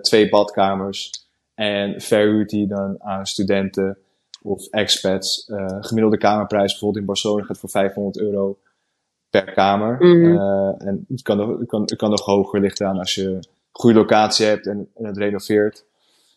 twee 0.00 0.28
badkamers. 0.28 1.28
En 1.60 2.00
verhuurt 2.00 2.48
die 2.48 2.66
dan 2.66 3.02
aan 3.02 3.26
studenten 3.26 3.98
of 4.42 4.66
expats. 4.68 5.48
Uh, 5.48 5.76
gemiddelde 5.80 6.18
kamerprijs 6.18 6.70
bijvoorbeeld 6.70 7.00
in 7.00 7.06
Barcelona 7.06 7.44
gaat 7.44 7.58
voor 7.58 7.70
500 7.70 8.18
euro 8.18 8.58
per 9.30 9.52
kamer. 9.52 9.96
Mm 9.98 10.24
-hmm. 10.24 10.34
uh, 10.34 10.86
en 10.88 11.04
het 11.08 11.22
kan, 11.22 11.36
nog, 11.36 11.58
het, 11.58 11.68
kan, 11.68 11.80
het 11.80 11.96
kan 11.96 12.10
nog 12.10 12.24
hoger 12.24 12.60
liggen 12.60 12.86
aan 12.86 12.98
als 12.98 13.14
je 13.14 13.24
een 13.24 13.44
goede 13.70 13.98
locatie 13.98 14.46
hebt 14.46 14.66
en, 14.66 14.88
en 14.94 15.04
het 15.04 15.16
renoveert. 15.16 15.84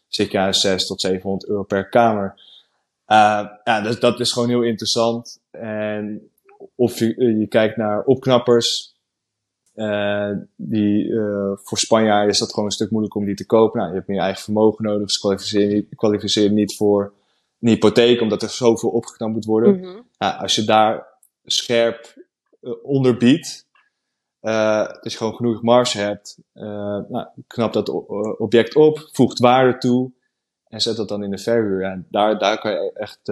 Zit 0.08 0.32
je 0.32 0.40
aan 0.40 0.54
6 0.54 0.88
tot 0.88 1.02
700 1.02 1.50
euro 1.50 1.64
per 1.64 1.90
kamer. 1.90 2.34
Uh, 3.08 3.48
ja, 3.64 3.82
dus 3.82 4.00
dat 4.00 4.20
is 4.20 4.32
gewoon 4.32 4.50
heel 4.50 4.64
interessant. 4.64 5.40
En 5.52 6.30
of 6.76 7.00
je, 7.00 7.38
je 7.40 7.48
kijkt 7.48 7.78
naar 7.78 8.04
opknappers, 8.04 8.93
uh, 9.76 10.32
die, 10.56 11.06
uh, 11.06 11.52
voor 11.56 11.78
Spanjaarden 11.78 12.30
is 12.30 12.40
dat 12.40 12.50
gewoon 12.50 12.66
een 12.66 12.72
stuk 12.72 12.90
moeilijker 12.90 13.20
om 13.20 13.26
die 13.28 13.36
te 13.36 13.46
kopen. 13.46 13.80
Nou, 13.80 13.92
je 13.92 13.98
hebt 13.98 14.10
meer 14.10 14.20
eigen 14.20 14.44
vermogen 14.44 14.86
nodig, 14.86 15.08
dus 15.08 15.20
kwalificeer 15.20 15.70
je, 15.70 15.88
kwalificeer 15.96 16.52
niet 16.52 16.76
voor 16.76 17.14
een 17.60 17.70
hypotheek, 17.70 18.22
omdat 18.22 18.42
er 18.42 18.50
zoveel 18.50 18.90
opgeknapt 18.90 19.34
moet 19.34 19.46
worden. 19.46 19.76
Mm 19.76 19.84
-hmm. 19.84 20.08
nou, 20.18 20.42
als 20.42 20.56
je 20.56 20.64
daar 20.64 21.08
scherp 21.44 22.14
uh, 22.62 22.74
onder 22.84 23.18
biedt, 23.18 23.68
dat 24.40 25.12
je 25.12 25.18
gewoon 25.18 25.36
genoeg 25.36 25.62
marge 25.62 25.98
hebt, 25.98 26.38
nou, 26.54 27.26
knap 27.48 27.74
dat 27.74 27.90
object 28.38 28.76
op, 28.76 29.10
voegt 29.12 29.40
waarde 29.40 29.78
toe 29.78 30.12
en 30.68 30.82
zet 30.82 30.96
dat 30.96 31.08
dan 31.08 31.24
in 31.24 31.32
de 31.32 31.38
verhuur. 31.38 31.84
En 31.84 32.08
daar, 32.10 32.40
daar 32.40 32.60
kan 32.60 32.72
je 32.72 32.92
echt 32.94 33.32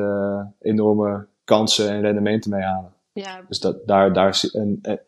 enorme 0.59 1.27
kansen 1.43 1.89
en 1.89 2.01
rendementen 2.01 2.51
mee 2.51 2.61
halen. 2.61 2.93
Ja. 3.13 3.41
Dus 3.47 3.59
dat, 3.59 3.87
daar, 3.87 4.13
daar, 4.13 4.43
en, 4.51 4.79
en 4.81 5.01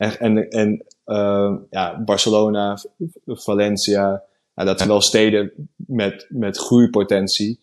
en, 0.00 0.18
en, 0.18 0.48
en 0.48 0.84
uh, 1.06 1.56
ja, 1.70 2.02
Barcelona, 2.04 2.78
Valencia, 3.24 4.22
nou, 4.54 4.68
dat 4.68 4.76
zijn 4.78 4.88
wel 4.88 5.00
steden 5.00 5.52
met, 5.76 6.26
met 6.28 6.58
groeipotentie. 6.58 7.60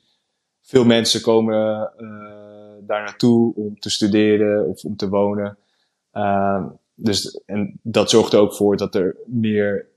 Veel 0.62 0.86
mensen 0.86 1.22
komen 1.22 1.92
uh, 1.98 2.08
daar 2.88 3.04
naartoe 3.04 3.56
om 3.56 3.80
te 3.80 3.90
studeren 3.90 4.68
of 4.68 4.84
om 4.84 4.96
te 4.96 5.10
wonen. 5.10 5.58
Uh, 6.14 6.66
dus, 6.94 7.42
en 7.46 7.80
dat 7.82 8.10
zorgt 8.10 8.34
er 8.34 8.40
ook 8.40 8.56
voor 8.56 8.78
dat 8.78 8.96
er 8.96 9.16
meer 9.26 9.88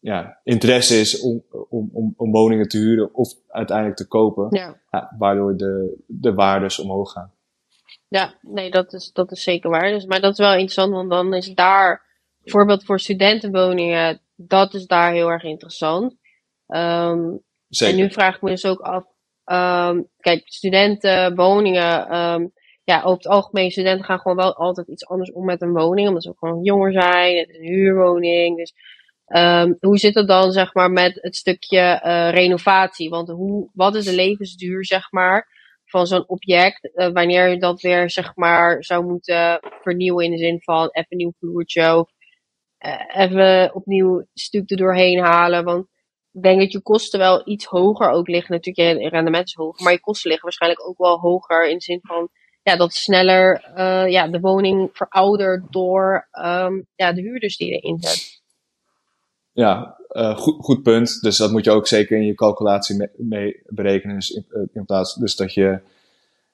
ja, 0.00 0.40
interesse 0.44 1.00
is 1.00 1.20
om, 1.20 1.42
om, 1.68 1.90
om, 1.92 2.14
om, 2.16 2.30
woningen 2.30 2.68
te 2.68 2.78
huren 2.78 3.14
of 3.14 3.34
uiteindelijk 3.48 3.96
te 3.96 4.08
kopen. 4.08 4.46
Ja. 4.50 4.80
Ja, 4.90 5.14
waardoor 5.18 5.56
de, 5.56 6.02
de 6.06 6.34
waardes 6.34 6.78
omhoog 6.78 7.12
gaan. 7.12 7.32
Ja, 8.08 8.34
nee, 8.40 8.70
dat 8.70 8.92
is, 8.92 9.12
dat 9.12 9.30
is 9.30 9.42
zeker 9.42 9.70
waar. 9.70 9.90
Dus, 9.90 10.04
maar 10.04 10.20
dat 10.20 10.32
is 10.32 10.38
wel 10.38 10.52
interessant, 10.52 10.92
want 10.92 11.10
dan 11.10 11.34
is 11.34 11.54
daar, 11.54 12.04
bijvoorbeeld 12.42 12.84
voor 12.84 13.00
studentenwoningen, 13.00 14.20
dat 14.36 14.74
is 14.74 14.86
daar 14.86 15.12
heel 15.12 15.30
erg 15.30 15.42
interessant. 15.42 16.16
Um, 16.68 17.42
zeker. 17.68 17.94
En 17.94 18.00
nu 18.00 18.10
vraag 18.10 18.34
ik 18.34 18.42
me 18.42 18.50
dus 18.50 18.66
ook 18.66 18.80
af, 18.80 19.04
um, 19.44 20.08
kijk, 20.20 20.42
studentenwoningen, 20.44 22.16
um, 22.16 22.52
ja, 22.84 22.98
over 23.02 23.16
het 23.16 23.26
algemeen, 23.26 23.70
studenten 23.70 24.04
gaan 24.04 24.20
gewoon 24.20 24.36
wel 24.36 24.54
altijd 24.54 24.88
iets 24.88 25.06
anders 25.06 25.32
om 25.32 25.44
met 25.44 25.62
een 25.62 25.72
woning, 25.72 26.08
omdat 26.08 26.22
ze 26.22 26.28
ook 26.28 26.38
gewoon 26.38 26.62
jonger 26.62 26.92
zijn, 26.92 27.36
het 27.36 27.48
is 27.48 27.56
een 27.56 27.64
huurwoning, 27.64 28.56
dus 28.56 28.74
hoe 29.80 29.98
zit 29.98 30.14
het 30.14 30.28
dan, 30.28 30.52
zeg 30.52 30.74
maar, 30.74 30.90
met 30.90 31.18
het 31.22 31.36
stukje 31.36 32.02
uh, 32.04 32.30
renovatie? 32.30 33.08
Want 33.08 33.28
hoe, 33.28 33.70
wat 33.72 33.94
is 33.94 34.04
de 34.04 34.14
levensduur, 34.14 34.84
zeg 34.84 35.12
maar, 35.12 35.55
van 35.86 36.06
zo'n 36.06 36.28
object, 36.28 36.90
uh, 36.94 37.08
wanneer 37.12 37.48
je 37.48 37.58
dat 37.58 37.80
weer 37.80 38.10
zeg 38.10 38.36
maar 38.36 38.84
zou 38.84 39.04
moeten 39.04 39.60
vernieuwen 39.82 40.24
in 40.24 40.30
de 40.30 40.38
zin 40.38 40.60
van 40.62 40.88
even 40.90 41.06
een 41.08 41.16
nieuw 41.16 41.32
vloertje 41.38 41.96
of 41.96 42.10
uh, 42.86 43.22
even 43.22 43.74
opnieuw 43.74 44.26
stuk 44.32 44.70
er 44.70 44.76
doorheen 44.76 45.18
halen. 45.18 45.64
Want 45.64 45.86
ik 46.32 46.42
denk 46.42 46.60
dat 46.60 46.72
je 46.72 46.82
kosten 46.82 47.18
wel 47.18 47.48
iets 47.48 47.64
hoger 47.64 48.10
ook 48.10 48.28
liggen. 48.28 48.54
Natuurlijk, 48.54 49.00
je 49.00 49.08
rendement 49.08 49.46
is 49.46 49.54
hoger, 49.54 49.82
maar 49.82 49.92
je 49.92 50.00
kosten 50.00 50.28
liggen 50.30 50.48
waarschijnlijk 50.48 50.88
ook 50.88 50.98
wel 50.98 51.18
hoger 51.18 51.68
in 51.68 51.76
de 51.76 51.82
zin 51.82 52.00
van 52.02 52.28
ja, 52.62 52.76
dat 52.76 52.92
sneller 52.92 53.72
uh, 53.76 54.08
ja, 54.08 54.28
de 54.28 54.40
woning 54.40 54.90
veroudert 54.92 55.72
door 55.72 56.28
um, 56.32 56.86
ja, 56.94 57.12
de 57.12 57.20
huurders 57.20 57.56
die 57.56 57.70
erin 57.70 58.00
zet. 58.00 58.35
Ja, 59.56 59.96
uh, 60.10 60.36
goed, 60.36 60.64
goed 60.64 60.82
punt. 60.82 61.20
Dus 61.20 61.36
dat 61.36 61.50
moet 61.50 61.64
je 61.64 61.70
ook 61.70 61.86
zeker 61.86 62.16
in 62.16 62.26
je 62.26 62.34
calculatie 62.34 63.10
mee, 63.16 63.62
berekenen. 63.66 64.14
Dus 64.14 64.30
in, 64.30 64.46
in, 64.72 64.84
plaats 64.84 65.14
dus 65.14 65.36
dat 65.36 65.54
je 65.54 65.78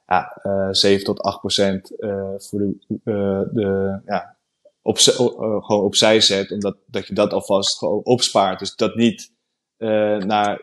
ja, 0.07 0.41
uh, 0.43 0.69
7 0.71 1.05
tot 1.05 1.21
8 1.21 1.41
procent 1.41 1.93
uh, 1.99 2.31
voor 2.37 2.59
de, 2.59 2.77
uh, 3.05 3.41
de 3.53 4.01
ja, 4.07 4.37
op, 4.83 4.99
gewoon 4.99 5.83
opzij 5.83 6.21
zet. 6.21 6.51
Omdat 6.51 6.77
dat 6.87 7.07
je 7.07 7.15
dat 7.15 7.33
alvast 7.33 7.79
gewoon 7.79 8.05
opspaart. 8.05 8.59
Dus 8.59 8.77
dat 8.77 8.95
niet 8.95 9.31
na 9.77 10.61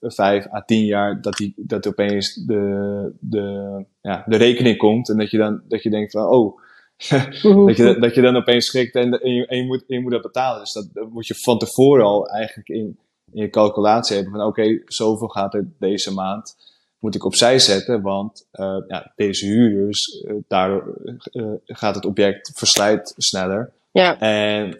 5 0.00 0.46
à 0.52 0.62
10 0.64 0.84
jaar 0.84 1.20
dat, 1.22 1.36
die, 1.36 1.54
dat 1.56 1.86
opeens 1.86 2.34
de, 2.34 3.12
de, 3.20 3.84
ja, 4.00 4.24
de 4.26 4.36
rekening 4.36 4.76
komt. 4.76 5.08
En 5.08 5.16
dat 5.16 5.30
je 5.30 5.38
dan 5.38 5.62
dat 5.68 5.82
je 5.82 5.90
denkt 5.90 6.12
van 6.12 6.26
oh 6.26 6.60
dat, 7.08 7.76
je, 7.76 7.96
dat 8.00 8.14
je 8.14 8.20
dan 8.20 8.36
opeens 8.36 8.66
schrikt 8.66 8.94
en, 8.94 9.20
en, 9.20 9.34
je, 9.34 9.46
en 9.46 9.56
je, 9.56 9.64
moet, 9.64 9.84
je 9.86 10.00
moet 10.00 10.12
dat 10.12 10.22
betalen. 10.22 10.60
Dus 10.60 10.72
dat, 10.72 10.88
dat, 10.92 11.10
moet 11.10 11.26
je 11.26 11.34
van 11.34 11.58
tevoren 11.58 12.04
al 12.04 12.28
eigenlijk 12.28 12.68
in, 12.68 12.98
in 13.32 13.42
je 13.42 13.50
calculatie 13.50 14.14
hebben. 14.16 14.32
Van 14.32 14.46
oké, 14.46 14.60
okay, 14.60 14.82
zoveel 14.86 15.28
gaat 15.28 15.54
er 15.54 15.68
deze 15.78 16.12
maand. 16.12 16.56
Moet 16.98 17.14
ik 17.14 17.24
opzij 17.24 17.58
zetten, 17.58 18.02
want 18.02 18.46
uh, 18.52 18.76
ja, 18.88 19.12
deze 19.16 19.46
huurders, 19.46 20.22
uh, 20.24 20.34
daardoor 20.48 20.94
uh, 21.32 21.52
gaat 21.66 21.94
het 21.94 22.04
object 22.04 22.52
verslijt 22.54 23.14
sneller. 23.16 23.72
Ja. 23.90 24.18
En 24.18 24.76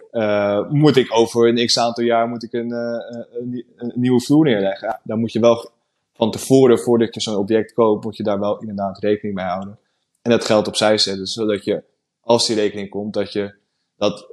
moet 0.70 0.96
ik 0.96 1.16
over 1.16 1.48
een 1.48 1.66
x 1.66 1.78
aantal 1.78 2.04
jaar 2.04 2.28
moet 2.28 2.42
ik 2.42 2.52
een, 2.52 2.70
een, 2.70 3.64
een 3.76 3.92
nieuwe 3.94 4.20
vloer 4.20 4.44
neerleggen. 4.44 4.88
Ja, 4.88 5.00
dan 5.04 5.18
moet 5.18 5.32
je 5.32 5.40
wel 5.40 5.70
van 6.14 6.30
tevoren, 6.30 6.78
voordat 6.78 7.14
je 7.14 7.20
zo'n 7.20 7.36
object 7.36 7.72
koopt, 7.72 8.04
moet 8.04 8.16
je 8.16 8.22
daar 8.22 8.40
wel 8.40 8.60
inderdaad 8.60 8.98
rekening 8.98 9.36
mee 9.36 9.46
houden. 9.46 9.78
En 10.22 10.30
dat 10.30 10.44
geld 10.44 10.68
opzij 10.68 10.98
zetten, 10.98 11.26
zodat 11.26 11.64
je 11.64 11.82
als 12.22 12.46
die 12.46 12.56
rekening 12.56 12.88
komt, 12.88 13.14
dat 13.14 13.32
je 13.32 13.54
dat 13.96 14.26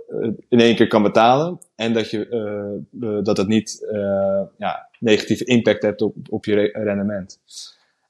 in 0.50 0.60
één 0.60 0.76
keer 0.76 0.88
kan 0.88 1.04
betalen 1.04 1.60
en 1.76 1.94
dat, 1.94 2.10
je, 2.10 2.28
dat 3.24 3.38
het 3.38 3.48
niet 3.48 3.88
ja, 4.58 4.90
negatieve 5.00 5.44
impact 5.44 5.82
hebt 5.82 6.02
op, 6.02 6.16
op 6.30 6.46
je 6.46 6.56
rendement. 6.74 7.40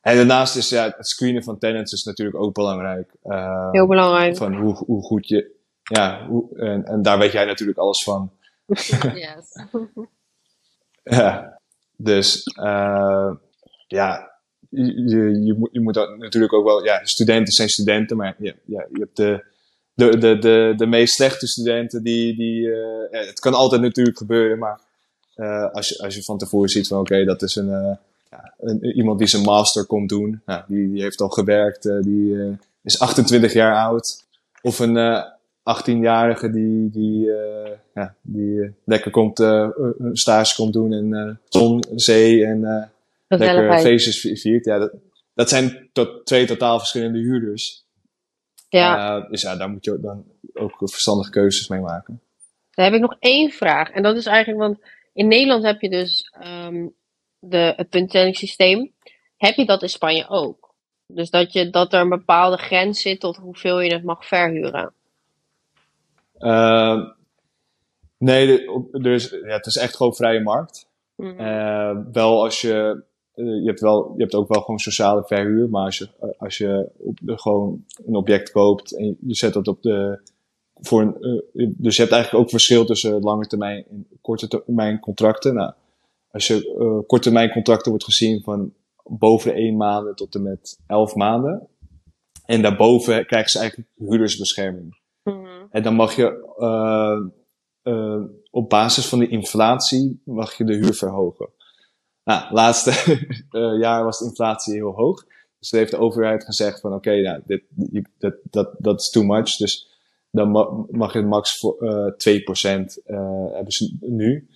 En 0.01 0.15
daarnaast 0.15 0.55
is 0.55 0.69
ja, 0.69 0.93
het 0.97 1.07
screenen 1.07 1.43
van 1.43 1.57
tenants 1.57 1.93
is 1.93 2.03
natuurlijk 2.03 2.37
ook 2.37 2.53
belangrijk. 2.53 3.11
Heel 3.71 3.87
belangrijk. 3.87 4.37
Van 4.37 4.55
hoe, 4.55 4.75
hoe 4.75 5.03
goed 5.03 5.27
je, 5.27 5.51
ja, 5.83 6.25
hoe, 6.27 6.57
en, 6.57 6.85
en 6.85 7.01
daar 7.01 7.17
weet 7.17 7.31
jij 7.31 7.45
natuurlijk 7.45 7.77
alles 7.77 8.03
van. 8.03 8.31
Yes. 9.13 9.65
ja, 11.17 11.59
dus 11.95 12.43
uh, 12.61 13.31
ja, 13.87 14.31
je, 14.69 15.43
je, 15.43 15.53
moet, 15.57 15.69
je 15.71 15.79
moet 15.79 15.95
natuurlijk 16.17 16.53
ook 16.53 16.65
wel, 16.65 16.83
ja, 16.83 17.05
studenten 17.05 17.53
zijn 17.53 17.69
studenten, 17.69 18.17
maar 18.17 18.35
ja, 18.39 18.53
ja, 18.65 18.87
je 18.91 18.99
hebt 18.99 19.15
de, 19.15 19.45
de, 19.99 20.17
de, 20.17 20.39
de, 20.39 20.73
de 20.77 20.85
meest 20.85 21.13
slechte 21.13 21.47
studenten 21.47 22.03
die, 22.03 22.35
die 22.35 22.61
uh, 22.61 22.75
ja, 23.11 23.19
het 23.19 23.39
kan 23.39 23.53
altijd 23.53 23.81
natuurlijk 23.81 24.17
gebeuren, 24.17 24.57
maar 24.57 24.79
uh, 25.35 25.71
als, 25.71 25.89
je, 25.89 26.03
als 26.03 26.15
je 26.15 26.23
van 26.23 26.37
tevoren 26.37 26.69
ziet 26.69 26.87
van 26.87 26.99
oké, 26.99 27.23
dat 27.25 27.41
is 27.41 27.55
een, 27.55 27.67
uh, 27.67 27.95
ja, 28.31 28.53
een, 28.59 28.83
iemand 28.85 29.19
die 29.19 29.27
zijn 29.27 29.43
master 29.43 29.85
komt 29.85 30.09
doen, 30.09 30.41
nou, 30.45 30.63
die, 30.67 30.91
die 30.91 31.01
heeft 31.01 31.21
al 31.21 31.29
gewerkt, 31.29 31.83
die 32.01 32.57
is 32.83 32.99
28 32.99 33.53
jaar 33.53 33.75
oud, 33.75 34.23
of 34.61 34.79
een 34.79 35.23
18-jarige 35.59 36.49
die, 36.49 36.89
die, 36.89 37.31
ja, 37.93 38.15
die 38.21 38.73
lekker 38.83 39.11
komt, 39.11 39.39
een 39.39 40.09
stage 40.13 40.55
komt 40.55 40.73
doen 40.73 40.93
in 40.93 41.37
zon, 41.49 41.83
zee 41.95 42.45
en 42.45 42.89
lekker 43.27 43.79
feestjes 43.79 44.41
viert. 44.41 44.65
Ja, 44.65 44.77
dat, 44.77 44.91
dat 45.33 45.49
zijn 45.49 45.89
tot, 45.93 46.25
twee 46.25 46.45
totaal 46.45 46.77
verschillende 46.77 47.19
huurders. 47.19 47.87
Ja. 48.69 49.17
Uh, 49.17 49.29
dus 49.29 49.41
ja, 49.41 49.55
daar 49.55 49.69
moet 49.69 49.85
je 49.85 49.99
dan 49.99 50.25
ook 50.53 50.73
verstandige 50.77 51.31
keuzes 51.31 51.67
mee 51.67 51.79
maken. 51.79 52.21
Dan 52.71 52.85
heb 52.85 52.93
ik 52.93 53.01
nog 53.01 53.15
één 53.19 53.51
vraag. 53.51 53.89
En 53.89 54.03
dat 54.03 54.17
is 54.17 54.25
eigenlijk, 54.25 54.59
want 54.59 54.79
in 55.13 55.27
Nederland 55.27 55.63
heb 55.63 55.81
je 55.81 55.89
dus 55.89 56.33
um, 56.45 56.93
de, 57.39 57.73
het 57.75 57.89
punttellingssysteem. 57.89 58.91
Heb 59.37 59.55
je 59.55 59.65
dat 59.65 59.81
in 59.81 59.89
Spanje 59.89 60.29
ook? 60.29 60.73
Dus 61.07 61.29
dat, 61.29 61.53
je, 61.53 61.69
dat 61.69 61.93
er 61.93 62.01
een 62.01 62.09
bepaalde 62.09 62.57
grens 62.57 63.01
zit 63.01 63.19
tot 63.19 63.37
hoeveel 63.37 63.79
je 63.79 63.93
het 63.93 64.03
mag 64.03 64.25
verhuren? 64.25 64.93
Uh, 66.39 67.05
nee, 68.17 68.67
dus, 68.91 69.29
ja, 69.29 69.55
het 69.55 69.65
is 69.65 69.77
echt 69.77 69.95
gewoon 69.95 70.15
vrije 70.15 70.41
markt. 70.41 70.87
Mm 71.15 71.37
-hmm. 71.37 71.39
uh, 71.39 71.97
wel 72.11 72.43
als 72.43 72.61
je 72.61 72.73
eh, 72.73 73.08
je, 73.45 73.65
hebt 73.65 73.79
wel, 73.79 74.13
je 74.15 74.21
hebt 74.21 74.35
ook 74.35 74.47
wel 74.47 74.61
gewoon 74.61 74.79
sociale 74.79 75.23
verhuur, 75.25 75.69
maar 75.69 75.85
als 75.85 75.97
je, 75.97 76.09
eh, 76.19 76.29
als 76.37 76.57
je 76.57 76.89
op 76.97 77.17
de, 77.21 77.37
gewoon 77.37 77.85
een 78.05 78.15
object 78.15 78.51
koopt 78.51 78.95
en 78.97 79.17
je 79.21 79.35
zet 79.35 79.53
dat 79.53 79.67
op 79.67 79.81
de. 79.81 80.27
Voor 80.81 81.01
een, 81.01 81.43
uh, 81.53 81.69
dus 81.77 81.95
je 81.95 82.01
hebt 82.01 82.13
eigenlijk 82.13 82.43
ook 82.43 82.49
verschil 82.49 82.85
tussen 82.85 83.21
lange 83.21 83.47
termijn 83.47 83.85
en 83.89 84.07
korte 84.21 84.47
termijn 84.47 84.99
contracten. 84.99 85.53
Nou, 85.53 85.73
als 86.31 86.47
je 86.47 86.75
uh, 86.79 87.07
korte 87.07 87.23
termijn 87.23 87.51
contracten 87.51 87.89
wordt 87.89 88.05
gezien 88.05 88.41
van 88.43 88.73
boven 89.03 89.51
de 89.51 89.57
1 89.57 89.77
maanden 89.77 90.15
tot 90.15 90.35
en 90.35 90.43
met 90.43 90.79
11 90.87 91.15
maanden. 91.15 91.67
En 92.45 92.61
daarboven 92.61 93.25
krijgen 93.25 93.49
ze 93.49 93.59
eigenlijk 93.59 93.89
huurdersbescherming. 93.95 94.99
Mm 95.23 95.33
-hmm. 95.33 95.67
En 95.71 95.83
dan 95.83 95.95
mag 95.95 96.15
je 96.15 96.55
uh, 97.83 98.23
op 98.51 98.69
basis 98.69 99.05
van 99.05 99.19
de 99.19 99.27
inflatie 99.27 100.21
mag 100.25 100.57
je 100.57 100.63
de 100.63 100.73
huur 100.73 100.93
verhogen. 100.93 101.49
Nou, 102.29 102.53
laatste 102.53 102.91
uh, 103.51 103.79
jaar 103.85 104.03
was 104.03 104.19
de 104.19 104.25
inflatie 104.25 104.73
heel 104.73 104.91
hoog. 104.91 105.25
Dus 105.59 105.71
heeft 105.71 105.91
de 105.91 105.97
overheid 105.97 106.43
gezegd 106.43 106.79
van 106.79 106.93
oké, 106.93 107.09
okay, 107.09 107.21
nou, 107.21 107.41
dit, 107.45 107.63
dat, 108.17 108.33
dat, 108.43 108.69
dat 108.77 108.99
is 108.99 109.09
too 109.09 109.23
much. 109.23 109.55
Dus 109.55 109.87
dan 110.31 110.49
mag 110.91 111.13
je 111.13 111.21
max 111.21 111.59
voor 111.59 111.77
uh, 111.79 112.39
2% 112.71 112.81
uh, 113.05 113.53
hebben 113.53 113.71
ze 113.71 113.97
nu. 113.99 114.49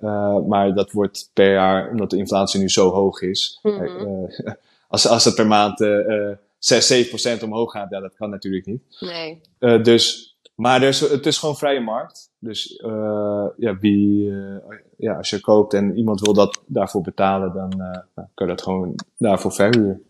Uh, 0.00 0.38
maar 0.38 0.74
dat 0.74 0.92
wordt 0.92 1.30
per 1.32 1.52
jaar, 1.52 1.90
omdat 1.90 2.10
de 2.10 2.16
inflatie 2.16 2.60
nu 2.60 2.68
zo 2.68 2.90
hoog 2.90 3.20
is. 3.20 3.58
Mm 3.62 3.78
-hmm. 3.78 4.28
als, 4.88 5.08
als 5.08 5.24
het 5.24 5.34
per 5.34 5.46
maand 5.46 5.80
uh, 5.80 6.30
6, 6.58 7.38
7% 7.38 7.42
omhoog 7.42 7.72
gaat, 7.72 7.90
ja, 7.90 8.00
dat 8.00 8.14
kan 8.14 8.30
natuurlijk 8.30 8.66
niet. 8.66 8.82
Nee. 9.00 9.40
dus 9.82 10.33
maar 10.54 10.82
er 10.82 10.88
is, 10.88 11.00
het 11.00 11.26
is 11.26 11.38
gewoon 11.38 11.56
vrije 11.56 11.80
markt. 11.80 12.32
Dus 12.38 12.80
uh, 12.84 13.46
ja, 13.56 13.78
wie, 13.78 14.24
uh, 14.24 14.56
ja, 14.96 15.16
als 15.16 15.30
je 15.30 15.40
koopt 15.40 15.74
en 15.74 15.96
iemand 15.96 16.20
wil 16.20 16.34
dat 16.34 16.62
daarvoor 16.66 17.02
betalen, 17.02 17.52
dan 17.52 17.72
uh, 17.72 17.90
nou, 18.14 18.28
kan 18.34 18.46
je 18.46 18.54
dat 18.54 18.62
gewoon 18.62 18.94
daarvoor 19.18 19.52
verhuren. 19.52 20.02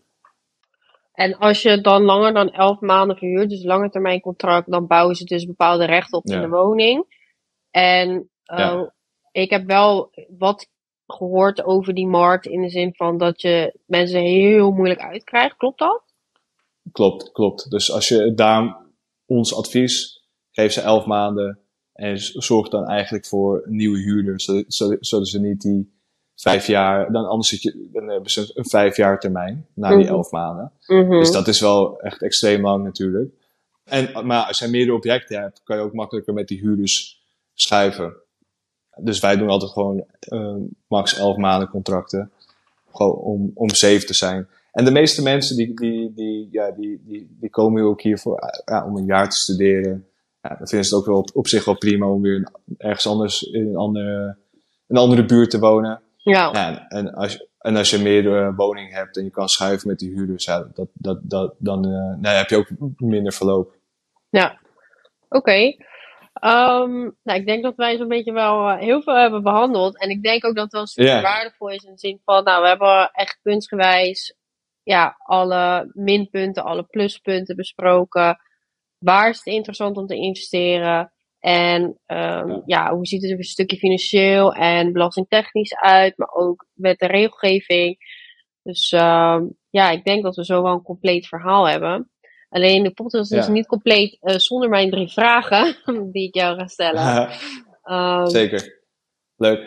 En 1.12 1.38
als 1.38 1.62
je 1.62 1.80
dan 1.80 2.02
langer 2.02 2.32
dan 2.32 2.50
11 2.50 2.80
maanden 2.80 3.16
verhuurt, 3.16 3.50
dus 3.50 3.64
lange 3.64 3.90
termijn 3.90 4.20
contract, 4.20 4.70
dan 4.70 4.86
bouwen 4.86 5.16
ze 5.16 5.24
dus 5.24 5.46
bepaalde 5.46 5.84
rechten 5.84 6.18
op 6.18 6.24
in 6.24 6.40
de 6.40 6.48
woning. 6.48 7.06
En 7.70 8.30
ja. 8.42 8.92
ik 9.32 9.50
heb 9.50 9.66
wel 9.66 10.10
wat 10.38 10.68
gehoord 11.06 11.64
over 11.64 11.94
die 11.94 12.06
markt 12.06 12.46
in 12.46 12.62
de 12.62 12.68
zin 12.68 12.94
van 12.94 13.18
dat 13.18 13.40
je 13.40 13.78
mensen 13.86 14.20
heel 14.20 14.70
moeilijk 14.70 15.00
uitkrijgt. 15.00 15.56
Klopt 15.56 15.78
dat? 15.78 16.02
Klopt, 16.92 17.32
klopt. 17.32 17.70
Dus 17.70 17.92
als 17.92 18.08
je 18.08 18.34
daar 18.34 18.76
ons 19.26 19.56
advies 19.56 20.23
geef 20.54 20.72
ze 20.72 20.80
elf 20.80 21.04
maanden 21.04 21.58
en 21.92 22.18
zorg 22.18 22.68
dan 22.68 22.86
eigenlijk 22.86 23.26
voor 23.26 23.62
nieuwe 23.66 23.98
huurders, 23.98 24.44
zodat, 24.68 25.28
ze 25.28 25.40
niet 25.40 25.60
die 25.60 25.92
vijf 26.34 26.66
jaar, 26.66 27.12
dan 27.12 27.28
anders 27.28 27.48
zit 27.48 27.62
je, 27.62 27.88
dan 27.92 28.08
hebben 28.08 28.30
ze 28.30 28.50
een 28.54 28.68
vijf 28.68 28.96
jaar 28.96 29.20
termijn 29.20 29.66
na 29.74 29.88
die 29.88 30.04
mhm. 30.04 30.14
elf 30.14 30.30
maanden. 30.30 30.72
Mm 30.86 31.00
-hmm. 31.00 31.18
Dus 31.18 31.30
dat 31.30 31.48
is 31.48 31.60
wel 31.60 32.00
echt 32.00 32.22
extreem 32.22 32.62
lang 32.62 32.84
natuurlijk. 32.84 33.32
En, 33.84 34.26
maar 34.26 34.46
als 34.46 34.58
je 34.58 34.68
meerdere 34.68 34.96
objecten 34.96 35.40
hebt, 35.40 35.60
kan 35.64 35.76
je 35.76 35.82
ook 35.82 35.92
makkelijker 35.92 36.34
met 36.34 36.48
die 36.48 36.60
huurders 36.60 37.22
schuiven. 37.54 38.14
Dus 38.96 39.20
wij 39.20 39.36
doen 39.36 39.48
altijd 39.48 39.70
gewoon 39.70 40.04
uh, 40.28 40.54
max 40.88 41.18
elf 41.18 41.36
maanden 41.36 41.68
contracten. 41.68 42.30
Gewoon 42.92 43.16
om, 43.16 43.50
om 43.54 43.68
safe 43.68 44.04
te 44.04 44.14
zijn. 44.14 44.48
En 44.72 44.84
de 44.84 44.90
meeste 44.90 45.22
mensen 45.22 45.56
die, 45.56 45.74
die, 45.74 46.12
die, 46.14 46.48
ja, 46.50 46.70
die, 46.70 47.02
die, 47.04 47.36
die 47.40 47.50
komen 47.50 47.82
ook 47.82 48.02
hier 48.02 48.18
voor, 48.18 48.62
ja, 48.64 48.86
om 48.86 48.96
een 48.96 49.04
jaar 49.04 49.30
te 49.30 49.36
studeren 49.36 50.06
ja, 50.44 50.56
dan 50.56 50.68
vinden 50.68 50.86
ze 50.86 50.94
het 50.94 51.04
ook 51.04 51.06
wel 51.06 51.26
op, 51.34 51.46
zich 51.46 51.64
wel 51.64 51.78
prima 51.78 52.06
om 52.06 52.22
weer 52.22 52.48
ergens 52.78 53.06
anders 53.06 53.42
in 53.42 53.66
een 53.66 53.76
andere, 53.76 54.36
een 54.88 54.96
andere 54.96 55.24
buurt 55.24 55.50
te 55.50 55.58
wonen. 55.58 56.02
Ja. 56.16 56.50
ja 56.52 56.88
en, 56.88 57.14
als 57.14 57.32
je, 57.32 57.48
en 57.58 57.76
als 57.76 57.90
je 57.90 57.98
meer 57.98 58.24
uh, 58.24 58.56
woning 58.56 58.92
hebt 58.92 59.16
en 59.16 59.24
je 59.24 59.30
kan 59.30 59.48
schuiven 59.48 59.88
met 59.88 59.98
die 59.98 60.10
huurders, 60.10 60.44
ja, 60.44 60.68
dat, 60.74 60.88
dat, 60.92 61.18
dat, 61.22 61.54
dan 61.58 61.86
uh, 61.86 62.20
nou, 62.20 62.36
heb 62.36 62.48
je 62.48 62.56
ook 62.56 62.68
minder 62.96 63.32
verloop. 63.32 63.74
Ja, 64.28 64.58
oké. 65.28 65.36
Okay. 65.36 65.78
Um, 66.42 67.16
nou, 67.22 67.38
ik 67.38 67.46
denk 67.46 67.62
dat 67.62 67.76
wij 67.76 67.96
zo'n 67.96 68.08
beetje 68.08 68.32
wel 68.32 68.70
uh, 68.70 68.78
heel 68.78 69.02
veel 69.02 69.16
hebben 69.16 69.42
behandeld. 69.42 70.00
En 70.00 70.10
ik 70.10 70.22
denk 70.22 70.44
ook 70.44 70.54
dat 70.54 70.64
het 70.64 70.72
wel 70.72 70.86
super 70.86 71.12
yeah. 71.12 71.22
waardevol 71.22 71.68
is 71.68 71.84
in 71.84 71.92
de 71.92 71.98
zin 71.98 72.20
van, 72.24 72.44
nou, 72.44 72.62
we 72.62 72.68
hebben 72.68 73.10
echt 73.12 73.38
kunstgewijs 73.42 74.36
ja, 74.82 75.16
alle 75.18 75.90
minpunten, 75.92 76.64
alle 76.64 76.82
pluspunten 76.82 77.56
besproken. 77.56 78.38
Waar 79.04 79.28
is 79.28 79.36
het 79.36 79.46
interessant 79.46 79.96
om 79.96 80.06
te 80.06 80.16
investeren? 80.16 81.12
En 81.38 81.82
um, 82.06 82.62
ja. 82.66 82.94
hoe 82.94 83.06
ziet 83.06 83.22
het 83.22 83.30
er 83.30 83.36
een 83.36 83.44
stukje 83.44 83.76
financieel 83.76 84.52
en 84.52 84.92
belastingtechnisch 84.92 85.74
uit, 85.74 86.18
maar 86.18 86.32
ook 86.32 86.66
met 86.72 86.98
de 86.98 87.06
regelgeving. 87.06 87.96
Dus 88.62 88.92
um, 88.92 89.56
ja, 89.70 89.90
ik 89.90 90.04
denk 90.04 90.22
dat 90.22 90.36
we 90.36 90.44
zo 90.44 90.62
wel 90.62 90.72
een 90.72 90.82
compleet 90.82 91.26
verhaal 91.26 91.68
hebben. 91.68 92.10
Alleen 92.48 92.82
de 92.82 92.90
podcast 92.90 93.32
is 93.32 93.48
niet 93.48 93.66
compleet 93.66 94.18
uh, 94.20 94.36
zonder 94.36 94.68
mijn 94.68 94.90
drie 94.90 95.08
vragen 95.08 95.76
die 96.12 96.28
ik 96.28 96.34
jou 96.34 96.56
ga 96.58 96.66
stellen. 96.66 97.30
um, 97.84 98.26
Zeker. 98.40 98.82
Leuk. 99.36 99.60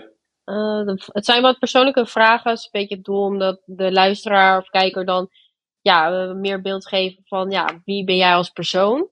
Uh, 0.45 0.85
de, 0.85 1.01
het 1.05 1.25
zijn 1.25 1.41
wat 1.41 1.59
persoonlijke 1.59 2.05
vragen. 2.05 2.49
Het 2.49 2.59
is 2.59 2.65
een 2.65 2.79
beetje 2.79 2.95
het 2.95 3.03
doel 3.03 3.23
omdat 3.23 3.61
de 3.65 3.91
luisteraar 3.91 4.57
of 4.57 4.69
kijker 4.69 5.05
dan 5.05 5.29
ja, 5.81 6.09
meer 6.33 6.61
beeld 6.61 6.87
geven 6.87 7.23
van 7.25 7.49
ja, 7.49 7.81
wie 7.85 8.03
ben 8.03 8.15
jij 8.15 8.33
als 8.33 8.49
persoon. 8.49 9.09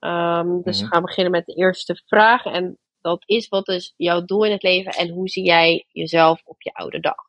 Um, 0.00 0.62
dus 0.62 0.80
we 0.80 0.86
gaan 0.86 1.02
beginnen 1.02 1.32
met 1.32 1.46
de 1.46 1.54
eerste 1.54 2.02
vraag. 2.06 2.44
En 2.44 2.78
dat 3.00 3.22
is: 3.26 3.48
wat 3.48 3.68
is 3.68 3.94
jouw 3.96 4.24
doel 4.24 4.44
in 4.44 4.52
het 4.52 4.62
leven 4.62 4.92
en 4.92 5.08
hoe 5.08 5.28
zie 5.28 5.44
jij 5.44 5.86
jezelf 5.88 6.40
op 6.44 6.62
je 6.62 6.72
oude 6.72 7.00
dag? 7.00 7.24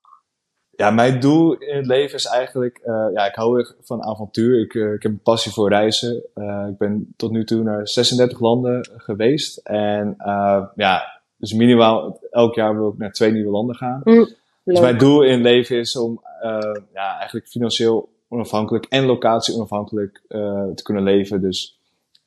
Ja, 0.77 0.91
mijn 0.91 1.19
doel 1.19 1.53
in 1.53 1.75
het 1.75 1.85
leven 1.85 2.15
is 2.15 2.25
eigenlijk, 2.25 2.79
uh, 2.85 3.07
ja, 3.13 3.25
ik 3.25 3.35
hou 3.35 3.59
erg 3.59 3.75
van 3.81 4.03
avontuur. 4.03 4.61
Ik, 4.61 4.73
uh, 4.73 4.93
ik 4.93 5.03
heb 5.03 5.11
een 5.11 5.21
passie 5.21 5.51
voor 5.51 5.69
reizen. 5.69 6.23
Uh, 6.35 6.65
ik 6.69 6.77
ben 6.77 7.13
tot 7.15 7.31
nu 7.31 7.43
toe 7.43 7.63
naar 7.63 7.87
36 7.87 8.39
landen 8.39 8.89
geweest. 8.97 9.57
En 9.57 10.15
ja, 10.75 11.21
dus 11.37 11.53
minimaal 11.53 12.19
elk 12.31 12.55
jaar 12.55 12.75
wil 12.77 12.89
ik 12.89 12.97
naar 12.97 13.11
twee 13.11 13.31
nieuwe 13.31 13.51
landen 13.51 13.75
gaan. 13.75 14.01
Mm, 14.03 14.27
dus 14.63 14.79
mijn 14.79 14.97
doel 14.97 15.23
in 15.23 15.31
het 15.31 15.41
leven 15.41 15.77
is 15.77 15.97
om 15.97 16.21
ja, 16.93 17.17
eigenlijk 17.17 17.47
financieel 17.47 18.09
onafhankelijk 18.27 18.85
en 18.85 19.05
locatie 19.05 19.55
onafhankelijk 19.55 20.21
te 20.75 20.83
kunnen 20.83 21.03
leven. 21.03 21.41
Dus 21.41 21.76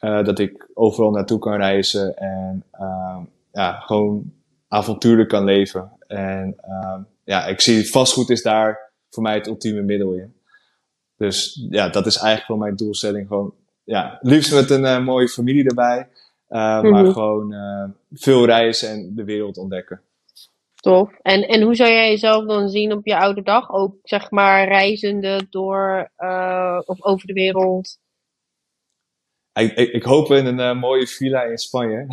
uh, 0.00 0.24
dat 0.24 0.38
ik 0.38 0.68
overal 0.74 1.10
naartoe 1.10 1.38
kan 1.38 1.56
reizen 1.56 2.16
en 2.16 2.64
uh, 2.80 3.18
ja, 3.52 3.72
gewoon 3.72 4.32
avontuurlijk 4.68 5.28
kan 5.28 5.44
leven. 5.44 5.92
En 6.06 6.56
uh, 6.68 6.98
ja, 7.24 7.46
ik 7.46 7.60
zie 7.60 7.90
vastgoed 7.90 8.30
is 8.30 8.42
daar 8.42 8.90
voor 9.10 9.22
mij 9.22 9.34
het 9.34 9.46
ultieme 9.46 9.82
middel 9.82 10.12
in. 10.12 10.34
Dus 11.16 11.66
ja, 11.70 11.88
dat 11.88 12.06
is 12.06 12.16
eigenlijk 12.16 12.48
wel 12.48 12.56
mijn 12.56 12.76
doelstelling. 12.76 13.28
Gewoon 13.28 13.54
ja, 13.84 14.18
liefst 14.20 14.54
met 14.54 14.70
een 14.70 15.04
mooie 15.04 15.28
familie 15.28 15.68
erbij. 15.68 16.08
Maar 16.48 16.84
mhm. 16.84 17.10
gewoon 17.10 17.54
veel 18.12 18.44
reizen 18.44 18.88
en 18.88 19.12
de 19.14 19.24
wereld 19.24 19.56
ontdekken. 19.56 20.00
Tof. 20.74 21.12
En, 21.22 21.48
en 21.48 21.62
hoe 21.62 21.74
zou 21.74 21.90
jij 21.90 22.08
jezelf 22.08 22.46
dan 22.46 22.68
zien 22.68 22.92
op 22.92 23.06
je 23.06 23.18
oude 23.18 23.42
dag? 23.42 23.70
Ook 23.70 23.94
zeg 24.02 24.30
maar 24.30 24.68
reizende 24.68 25.46
door 25.50 26.10
of 26.84 27.02
over 27.02 27.26
de 27.26 27.32
wereld? 27.32 27.98
Ik, 29.60 29.72
ik, 29.76 29.92
ik, 29.92 30.02
hoop 30.02 30.30
in 30.30 30.46
een 30.46 30.58
uh, 30.58 30.80
mooie 30.80 31.06
villa 31.06 31.42
in 31.42 31.58
Spanje. 31.58 32.06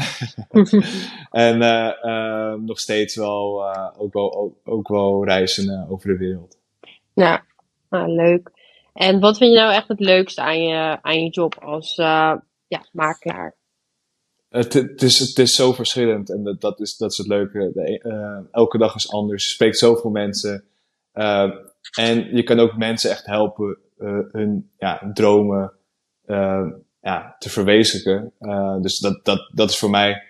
en 1.31 1.61
uh, 1.61 1.91
uh, 2.03 2.53
nog 2.53 2.79
steeds 2.79 3.15
wel, 3.15 3.75
ook 3.97 4.13
wel, 4.13 4.35
ook, 4.35 4.55
ook, 4.63 4.87
wel 4.87 5.25
reizen 5.25 5.87
over 5.89 6.07
de 6.07 6.17
wereld. 6.17 6.57
Ja, 7.13 7.45
nou, 7.89 8.11
leuk. 8.11 8.51
En 8.93 9.19
wat 9.19 9.37
vind 9.37 9.53
je 9.53 9.59
nou 9.59 9.73
echt 9.73 9.87
het 9.87 9.99
leukste 9.99 10.41
aan 10.41 10.61
je, 10.61 10.97
aan 11.01 11.23
je 11.23 11.29
job 11.29 11.55
als 11.63 11.95
ja, 11.95 12.85
makelaar? 12.91 13.55
Het, 14.49 14.73
het, 14.73 15.01
is, 15.01 15.19
het 15.19 15.39
is 15.39 15.55
zo 15.55 15.73
verschillend 15.73 16.31
en 16.31 16.43
dat, 16.43 16.61
dat, 16.61 16.79
is, 16.79 16.97
dat 16.97 17.11
is 17.11 17.17
het 17.17 17.27
leuke. 17.27 17.71
De, 17.73 18.47
elke 18.51 18.77
dag 18.77 18.95
is 18.95 19.11
anders. 19.11 19.43
Je 19.43 19.49
spreekt 19.49 19.77
zoveel 19.77 20.11
mensen. 20.11 20.63
en 21.91 22.35
je 22.35 22.43
kan 22.43 22.59
ook 22.59 22.77
mensen 22.77 23.11
echt 23.11 23.25
helpen 23.25 23.77
hun 24.31 24.71
ja, 24.77 25.11
dromen 25.13 25.73
ja, 27.07 27.35
te 27.39 27.49
verwezenlijken. 27.49 28.31
Uh, 28.39 28.81
dus 28.81 28.99
dat, 28.99 29.25
dat, 29.25 29.49
dat 29.53 29.69
is 29.69 29.77
voor 29.77 29.89
mij 29.89 30.23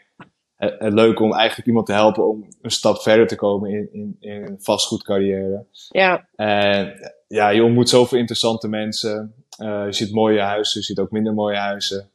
het, 0.55 0.75
het 0.79 0.93
leuke 0.93 1.23
om 1.23 1.33
eigenlijk 1.33 1.67
iemand 1.67 1.85
te 1.85 1.93
helpen 1.93 2.29
om 2.29 2.47
een 2.61 2.71
stap 2.71 3.01
verder 3.01 3.27
te 3.27 3.35
komen 3.35 3.69
in, 3.69 3.89
in, 3.91 4.17
in 4.19 4.31
een 4.31 4.57
vastgoedcarrière. 4.59 5.65
Ja. 5.89 6.27
En 6.35 6.93
ja, 7.27 7.49
je 7.49 7.63
ontmoet 7.63 7.89
zoveel 7.89 8.17
interessante 8.17 8.67
mensen. 8.67 9.33
Uh, 9.61 9.85
je 9.85 9.93
ziet 9.93 10.11
mooie 10.11 10.41
huizen, 10.41 10.79
je 10.79 10.85
ziet 10.85 10.99
ook 10.99 11.11
minder 11.11 11.33
mooie 11.33 11.57
huizen. 11.57 12.09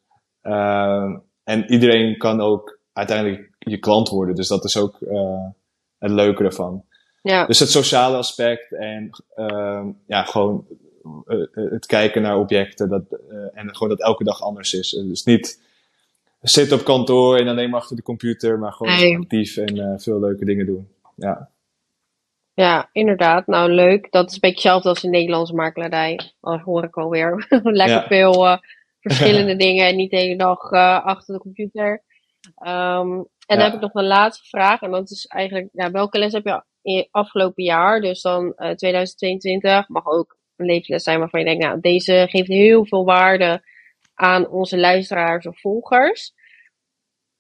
En 1.45 1.65
iedereen 1.67 2.19
kan 2.19 2.41
ook 2.41 2.79
uiteindelijk 2.93 3.51
je 3.59 3.79
klant 3.79 4.09
worden. 4.09 4.35
Dus 4.35 4.49
dat 4.49 4.65
is 4.65 4.77
ook 4.77 4.99
het 5.99 6.11
leuke 6.11 6.45
ervan. 6.45 6.85
Ja. 7.23 7.47
Dus 7.47 7.59
het 7.59 7.71
sociale 7.71 8.17
aspect 8.17 8.73
en 8.73 9.11
ja, 10.07 10.23
gewoon 10.23 10.67
eh, 10.69 10.77
eh, 10.77 10.82
het 11.53 11.87
kijken 11.87 12.23
naar 12.23 12.39
objecten 12.39 12.89
dat, 12.89 13.03
eh, 13.31 13.59
en 13.59 13.75
gewoon 13.75 13.89
dat 13.89 14.03
elke 14.03 14.25
dag 14.25 14.43
anders 14.43 14.73
is. 14.73 14.91
Dus 14.91 15.25
niet 15.25 15.63
zitten 16.41 16.79
op 16.79 16.85
kantoor 16.85 17.37
en 17.37 17.49
alleen 17.49 17.71
maar 17.71 17.81
achter 17.81 17.97
de 17.97 18.03
computer, 18.03 18.59
maar 18.59 18.73
gewoon 18.73 19.17
actief 19.17 19.57
en 19.57 20.01
veel 20.01 20.21
leuke 20.21 20.45
dingen 20.45 20.67
doen. 20.67 20.89
Ja. 21.17 21.51
Ja, 22.55 22.89
inderdaad. 22.93 23.47
Nou, 23.47 23.71
leuk. 23.71 24.11
Dat 24.11 24.29
is 24.29 24.33
een 24.33 24.41
beetje 24.41 24.57
hetzelfde 24.57 24.89
als 24.89 25.05
in 25.05 25.11
Nederlandse 25.11 25.55
makelaardij. 25.55 26.21
Al 26.41 26.59
hoor 26.59 26.85
ik 26.85 26.97
alweer. 26.97 27.47
Lekker 27.63 28.03
veel 28.03 28.59
verschillende 29.01 29.57
dingen 29.57 29.87
en 29.87 29.97
niet 29.97 30.11
de 30.11 30.17
hele 30.17 30.37
dag 30.37 30.71
achter 31.03 31.35
de 31.35 31.41
computer. 31.41 32.03
Um, 32.67 33.27
en 33.47 33.59
dan 33.59 33.61
heb 33.61 33.75
ik 33.75 33.81
nog 33.81 33.95
een 33.95 34.07
laatste 34.07 34.45
vraag. 34.45 34.81
En 34.81 34.91
dat 34.91 35.11
is 35.11 35.27
eigenlijk, 35.27 35.69
ja, 35.73 35.91
welke 35.91 36.19
les 36.19 36.33
heb 36.33 36.45
je 36.45 36.63
in 36.83 37.09
afgelopen 37.11 37.65
jaar? 37.65 38.01
Dus 38.01 38.23
dan 38.23 38.55
2022. 38.55 39.89
Mag 39.89 40.07
ook 40.07 40.37
levensles 40.65 41.03
zijn 41.03 41.19
waarvan 41.19 41.41
je 41.41 41.47
denkt, 41.47 41.65
nou, 41.65 41.81
deze 41.81 42.27
geeft 42.31 42.49
heel 42.49 42.87
veel 42.87 43.05
waarde 43.05 43.63
aan 44.15 44.49
onze 44.49 44.79
luisteraars 44.79 45.47
of 45.47 45.61
volgers? 45.61 46.35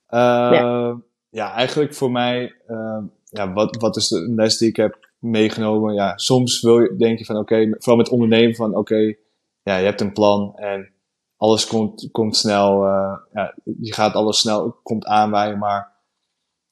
Uh, 0.08 0.18
ja. 0.52 1.00
ja. 1.30 1.52
eigenlijk 1.52 1.94
voor 1.94 2.10
mij, 2.10 2.54
uh, 2.68 3.02
ja, 3.24 3.52
wat, 3.52 3.76
wat 3.76 3.96
is 3.96 4.08
de 4.08 4.32
les 4.34 4.58
die 4.58 4.68
ik 4.68 4.76
heb 4.76 5.10
meegenomen? 5.18 5.94
Ja, 5.94 6.16
soms 6.16 6.60
wil 6.60 6.80
je, 6.80 6.96
denk 6.96 7.18
je 7.18 7.24
van, 7.24 7.36
oké, 7.36 7.54
okay, 7.54 7.74
vooral 7.78 7.96
met 7.96 8.08
ondernemen 8.08 8.54
van, 8.54 8.70
oké, 8.70 8.78
okay, 8.78 9.18
ja, 9.62 9.76
je 9.76 9.84
hebt 9.84 10.00
een 10.00 10.12
plan 10.12 10.56
en 10.56 10.92
alles 11.36 11.66
komt, 11.66 12.08
komt 12.10 12.36
snel, 12.36 12.86
uh, 12.86 13.16
ja, 13.32 13.54
je 13.80 13.92
gaat 13.92 14.14
alles 14.14 14.38
snel, 14.38 14.80
komt 14.82 15.04
aanwaaien, 15.04 15.58
maar 15.58 15.92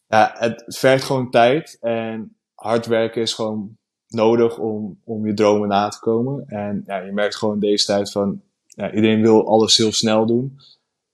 ja, 0.07 0.35
het 0.35 0.65
vergt 0.67 1.05
gewoon 1.05 1.31
tijd 1.31 1.79
en 1.81 2.37
hard 2.55 2.87
werken 2.87 3.23
is 3.23 3.35
gewoon 3.35 3.79
nodig 4.11 4.59
om, 4.59 5.01
om 5.05 5.27
je 5.27 5.35
dromen 5.35 5.69
na 5.69 5.89
te 5.89 5.99
komen. 6.01 6.47
En 6.47 6.83
ja, 6.87 6.97
je 6.97 7.13
merkt 7.13 7.37
gewoon 7.37 7.59
deze 7.59 7.85
tijd 7.85 8.11
van, 8.11 8.43
ja, 8.67 8.93
iedereen 8.93 9.21
wil 9.21 9.47
alles 9.47 9.77
heel 9.77 9.93
snel 9.93 10.27
doen. 10.27 10.59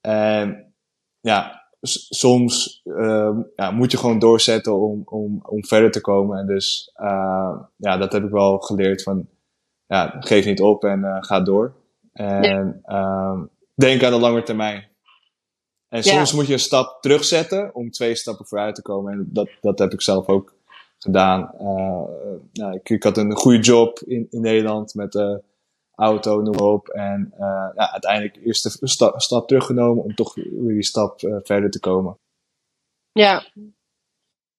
En 0.01 0.75
ja, 1.21 1.67
soms 2.09 2.81
uh, 2.85 3.39
ja, 3.57 3.71
moet 3.71 3.91
je 3.91 3.99
gewoon 3.99 4.19
doorzetten 4.19 4.81
om, 4.81 5.03
om, 5.05 5.41
om 5.43 5.65
verder 5.65 5.91
te 5.91 6.01
komen. 6.01 6.39
En 6.39 6.47
dus 6.47 6.93
uh, 7.03 7.61
ja, 7.77 7.97
dat 7.97 8.13
heb 8.13 8.25
ik 8.25 8.31
wel 8.31 8.59
geleerd 8.59 9.03
van, 9.03 9.29
ja, 9.87 10.17
geef 10.19 10.45
niet 10.45 10.61
op 10.61 10.85
en 10.85 11.01
uh, 11.01 11.17
ga 11.21 11.41
door. 11.41 11.75
En 12.13 12.43
ja. 12.43 13.35
uh, 13.35 13.43
denk 13.75 14.03
aan 14.03 14.13
de 14.13 14.19
lange 14.19 14.43
termijn. 14.43 14.89
En 15.89 16.03
soms 16.03 16.33
moet 16.33 16.47
je 16.47 16.53
een 16.53 16.59
stap 16.59 17.03
terugzetten 17.03 17.75
om 17.75 17.91
twee 17.91 18.15
stappen 18.15 18.47
vooruit 18.47 18.75
te 18.75 18.83
komen. 18.83 19.13
En 19.13 19.29
dat, 19.33 19.49
dat 19.61 19.79
heb 19.79 19.93
ik 19.93 20.03
zelf 20.03 20.27
ook 20.27 20.56
gedaan. 20.99 21.51
Uh, 21.61 22.39
nou, 22.53 22.75
ik, 22.75 22.89
ik, 22.89 23.03
had 23.03 23.17
een 23.17 23.37
goede 23.37 23.59
job 23.59 23.99
in, 23.99 24.27
in 24.31 24.41
Nederland 24.41 24.95
met 24.95 25.13
de 25.13 25.43
auto, 25.95 26.41
noem 26.41 26.55
maar 26.55 26.69
op. 26.69 26.89
En 26.89 27.33
uh, 27.33 27.71
ja, 27.75 27.93
uiteindelijk 27.93 28.37
eerst 28.45 28.65
een 28.65 28.89
sta 28.89 29.19
stap 29.19 29.49
teruggenomen 29.49 30.05
om 30.05 30.15
toch 30.15 30.35
weer 30.35 30.75
die 30.75 30.83
stap 30.83 31.21
verder 31.43 31.71
te 31.71 31.81
komen. 31.81 32.19
Ja, 33.13 33.47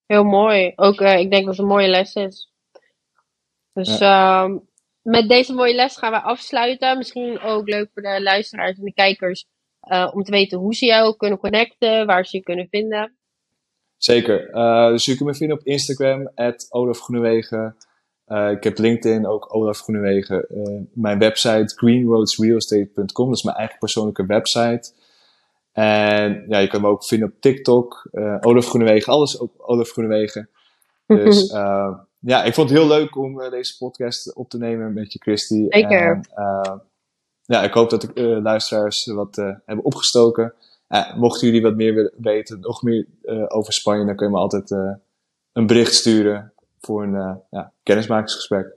heel 0.06 0.24
mooi. 0.24 0.74
Ook 0.76 1.02
ik 1.02 1.32
denk 1.32 1.46
dat 1.46 1.56
het 1.56 1.58
een 1.58 1.66
mooie 1.66 1.88
les 1.88 2.14
is. 2.14 2.52
Dus 3.74 3.98
ja. 3.98 4.44
Ehm, 4.44 4.58
met 5.02 5.30
deze 5.30 5.54
mooie 5.54 5.76
les 5.76 5.98
gaan 5.98 6.12
we 6.12 6.22
afsluiten. 6.22 6.98
Misschien 6.98 7.40
ook 7.40 7.68
leuk 7.68 7.90
voor 7.94 8.02
de 8.02 8.22
luisteraars 8.22 8.78
en 8.78 8.84
de 8.84 8.94
kijkers 8.94 9.46
om 10.14 10.24
te 10.24 10.32
weten 10.32 10.58
hoe 10.58 10.76
ze 10.76 10.86
jou 10.86 11.16
kunnen 11.16 11.40
connecten, 11.40 12.06
waar 12.06 12.26
ze 12.26 12.38
je 12.38 12.44
kunnen 12.44 12.68
vinden. 12.70 13.17
Zeker. 13.98 14.50
Uh, 14.54 14.88
dus 14.88 15.06
je 15.06 15.16
kunt 15.16 15.30
me 15.30 15.36
vinden 15.36 15.58
op 15.58 15.66
Instagram, 15.66 16.32
Olaf 16.70 17.00
Groenewegen. 17.00 17.76
Uh, 18.28 18.52
ik 18.52 18.64
heb 18.64 18.78
LinkedIn, 18.78 19.28
ook 19.28 19.56
Olaf 19.56 19.80
Groenewegen. 19.80 20.46
Uh, 20.50 20.82
mijn 20.94 21.20
website, 21.20 21.76
greenroadsrealestate.com. 21.76 23.28
Dat 23.28 23.38
is 23.38 23.44
mijn 23.44 23.58
eigen 23.58 23.78
persoonlijke 23.78 24.26
website. 24.26 24.92
En 25.72 26.46
ja, 26.48 26.58
je 26.58 26.68
kan 26.68 26.82
me 26.82 26.88
ook 26.88 27.06
vinden 27.06 27.28
op 27.28 27.42
TikTok. 27.42 28.10
Olaf 28.42 28.68
Groenewegen, 28.68 29.14
alles 29.14 29.38
op 29.38 29.52
Olaf 29.58 29.90
Groenewegen. 29.90 30.50
Dus 31.08 31.52
ja, 32.20 32.44
ik 32.44 32.54
vond 32.54 32.70
het 32.70 32.78
heel 32.78 32.88
leuk 32.88 33.16
om 33.16 33.50
deze 33.50 33.78
podcast 33.78 34.36
op 34.36 34.50
te 34.50 34.58
nemen 34.58 34.94
met 34.94 35.14
je, 35.14 35.20
Christy. 35.20 35.66
Zeker. 35.70 36.22
ja, 37.46 37.64
ik 37.64 37.74
hoop 37.74 37.90
dat 37.90 38.02
de 38.14 38.40
luisteraars 38.42 39.06
wat 39.06 39.36
hebben 39.36 39.86
opgestoken. 39.86 40.54
Uh, 40.90 41.16
mochten 41.16 41.48
jullie 41.48 41.62
wat 41.62 41.76
meer 41.76 42.14
weten, 42.18 42.60
nog 42.60 42.82
meer 42.82 43.06
uh, 43.24 43.46
over 43.48 43.74
Spanje, 43.74 44.06
dan 44.06 44.16
kun 44.16 44.26
je 44.26 44.32
me 44.32 44.40
altijd 44.40 44.72
uh, 44.72 44.96
een 45.54 45.68
bericht 45.68 45.94
sturen 45.94 46.54
voor 46.80 47.04
een 47.04 47.42
ja, 47.50 47.74
kennismakingsgesprek. 47.84 48.76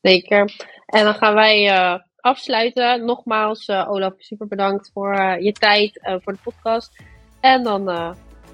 Zeker. 0.00 0.52
En 0.86 1.04
dan 1.04 1.14
gaan 1.14 1.34
wij 1.34 2.00
afsluiten. 2.16 3.04
Nogmaals, 3.04 3.68
Olaf, 3.68 4.12
super 4.16 4.46
bedankt 4.46 4.90
voor 4.92 5.14
je 5.40 5.52
tijd, 5.52 6.00
voor 6.22 6.32
de 6.32 6.38
podcast. 6.42 7.02
En 7.40 7.62
dan 7.62 7.88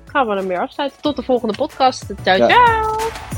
gaan 0.05 0.27
we 0.27 0.35
hem 0.35 0.47
weer 0.47 0.61
afsluiten. 0.61 1.03
Tot 1.03 1.17
de 1.17 1.23
volgende 1.23 1.57
podcast. 1.57 2.15
Ciao, 2.23 2.37
ja. 2.37 2.49
ciao! 2.49 3.36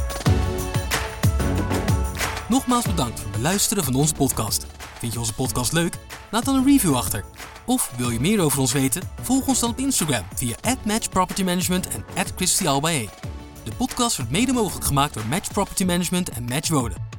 Nogmaals 2.49 2.87
bedankt 2.87 3.21
voor 3.21 3.29
het 3.29 3.37
beluisteren 3.37 3.85
van 3.85 3.95
onze 3.95 4.15
podcast. 4.15 4.67
Vind 4.99 5.13
je 5.13 5.19
onze 5.19 5.35
podcast 5.35 5.73
leuk? 5.73 5.95
Laat 6.31 6.45
dan 6.45 6.55
een 6.55 6.65
review 6.65 6.95
achter. 6.95 7.25
Of 7.67 7.93
wil 7.97 8.11
je 8.11 8.21
meer 8.21 8.41
over 8.41 8.61
ons 8.61 8.73
weten? 8.73 9.03
Volg 9.21 9.47
ons 9.47 9.61
dan 9.61 9.71
op 9.71 9.79
Instagram 9.79 10.25
via 10.35 10.57
@matchpropertymanagement 10.85 11.89
en 11.89 12.05
@christialbae. 12.37 13.09
De 13.65 13.73
podcast 13.77 14.17
wordt 14.17 14.33
mede 14.33 14.53
mogelijk 14.53 14.87
gemaakt 14.87 15.15
door 15.15 15.27
Match 15.27 15.53
Property 15.53 15.85
Management 15.85 16.29
en 16.29 16.45
Match 16.45 16.69
Wonen. 16.69 17.18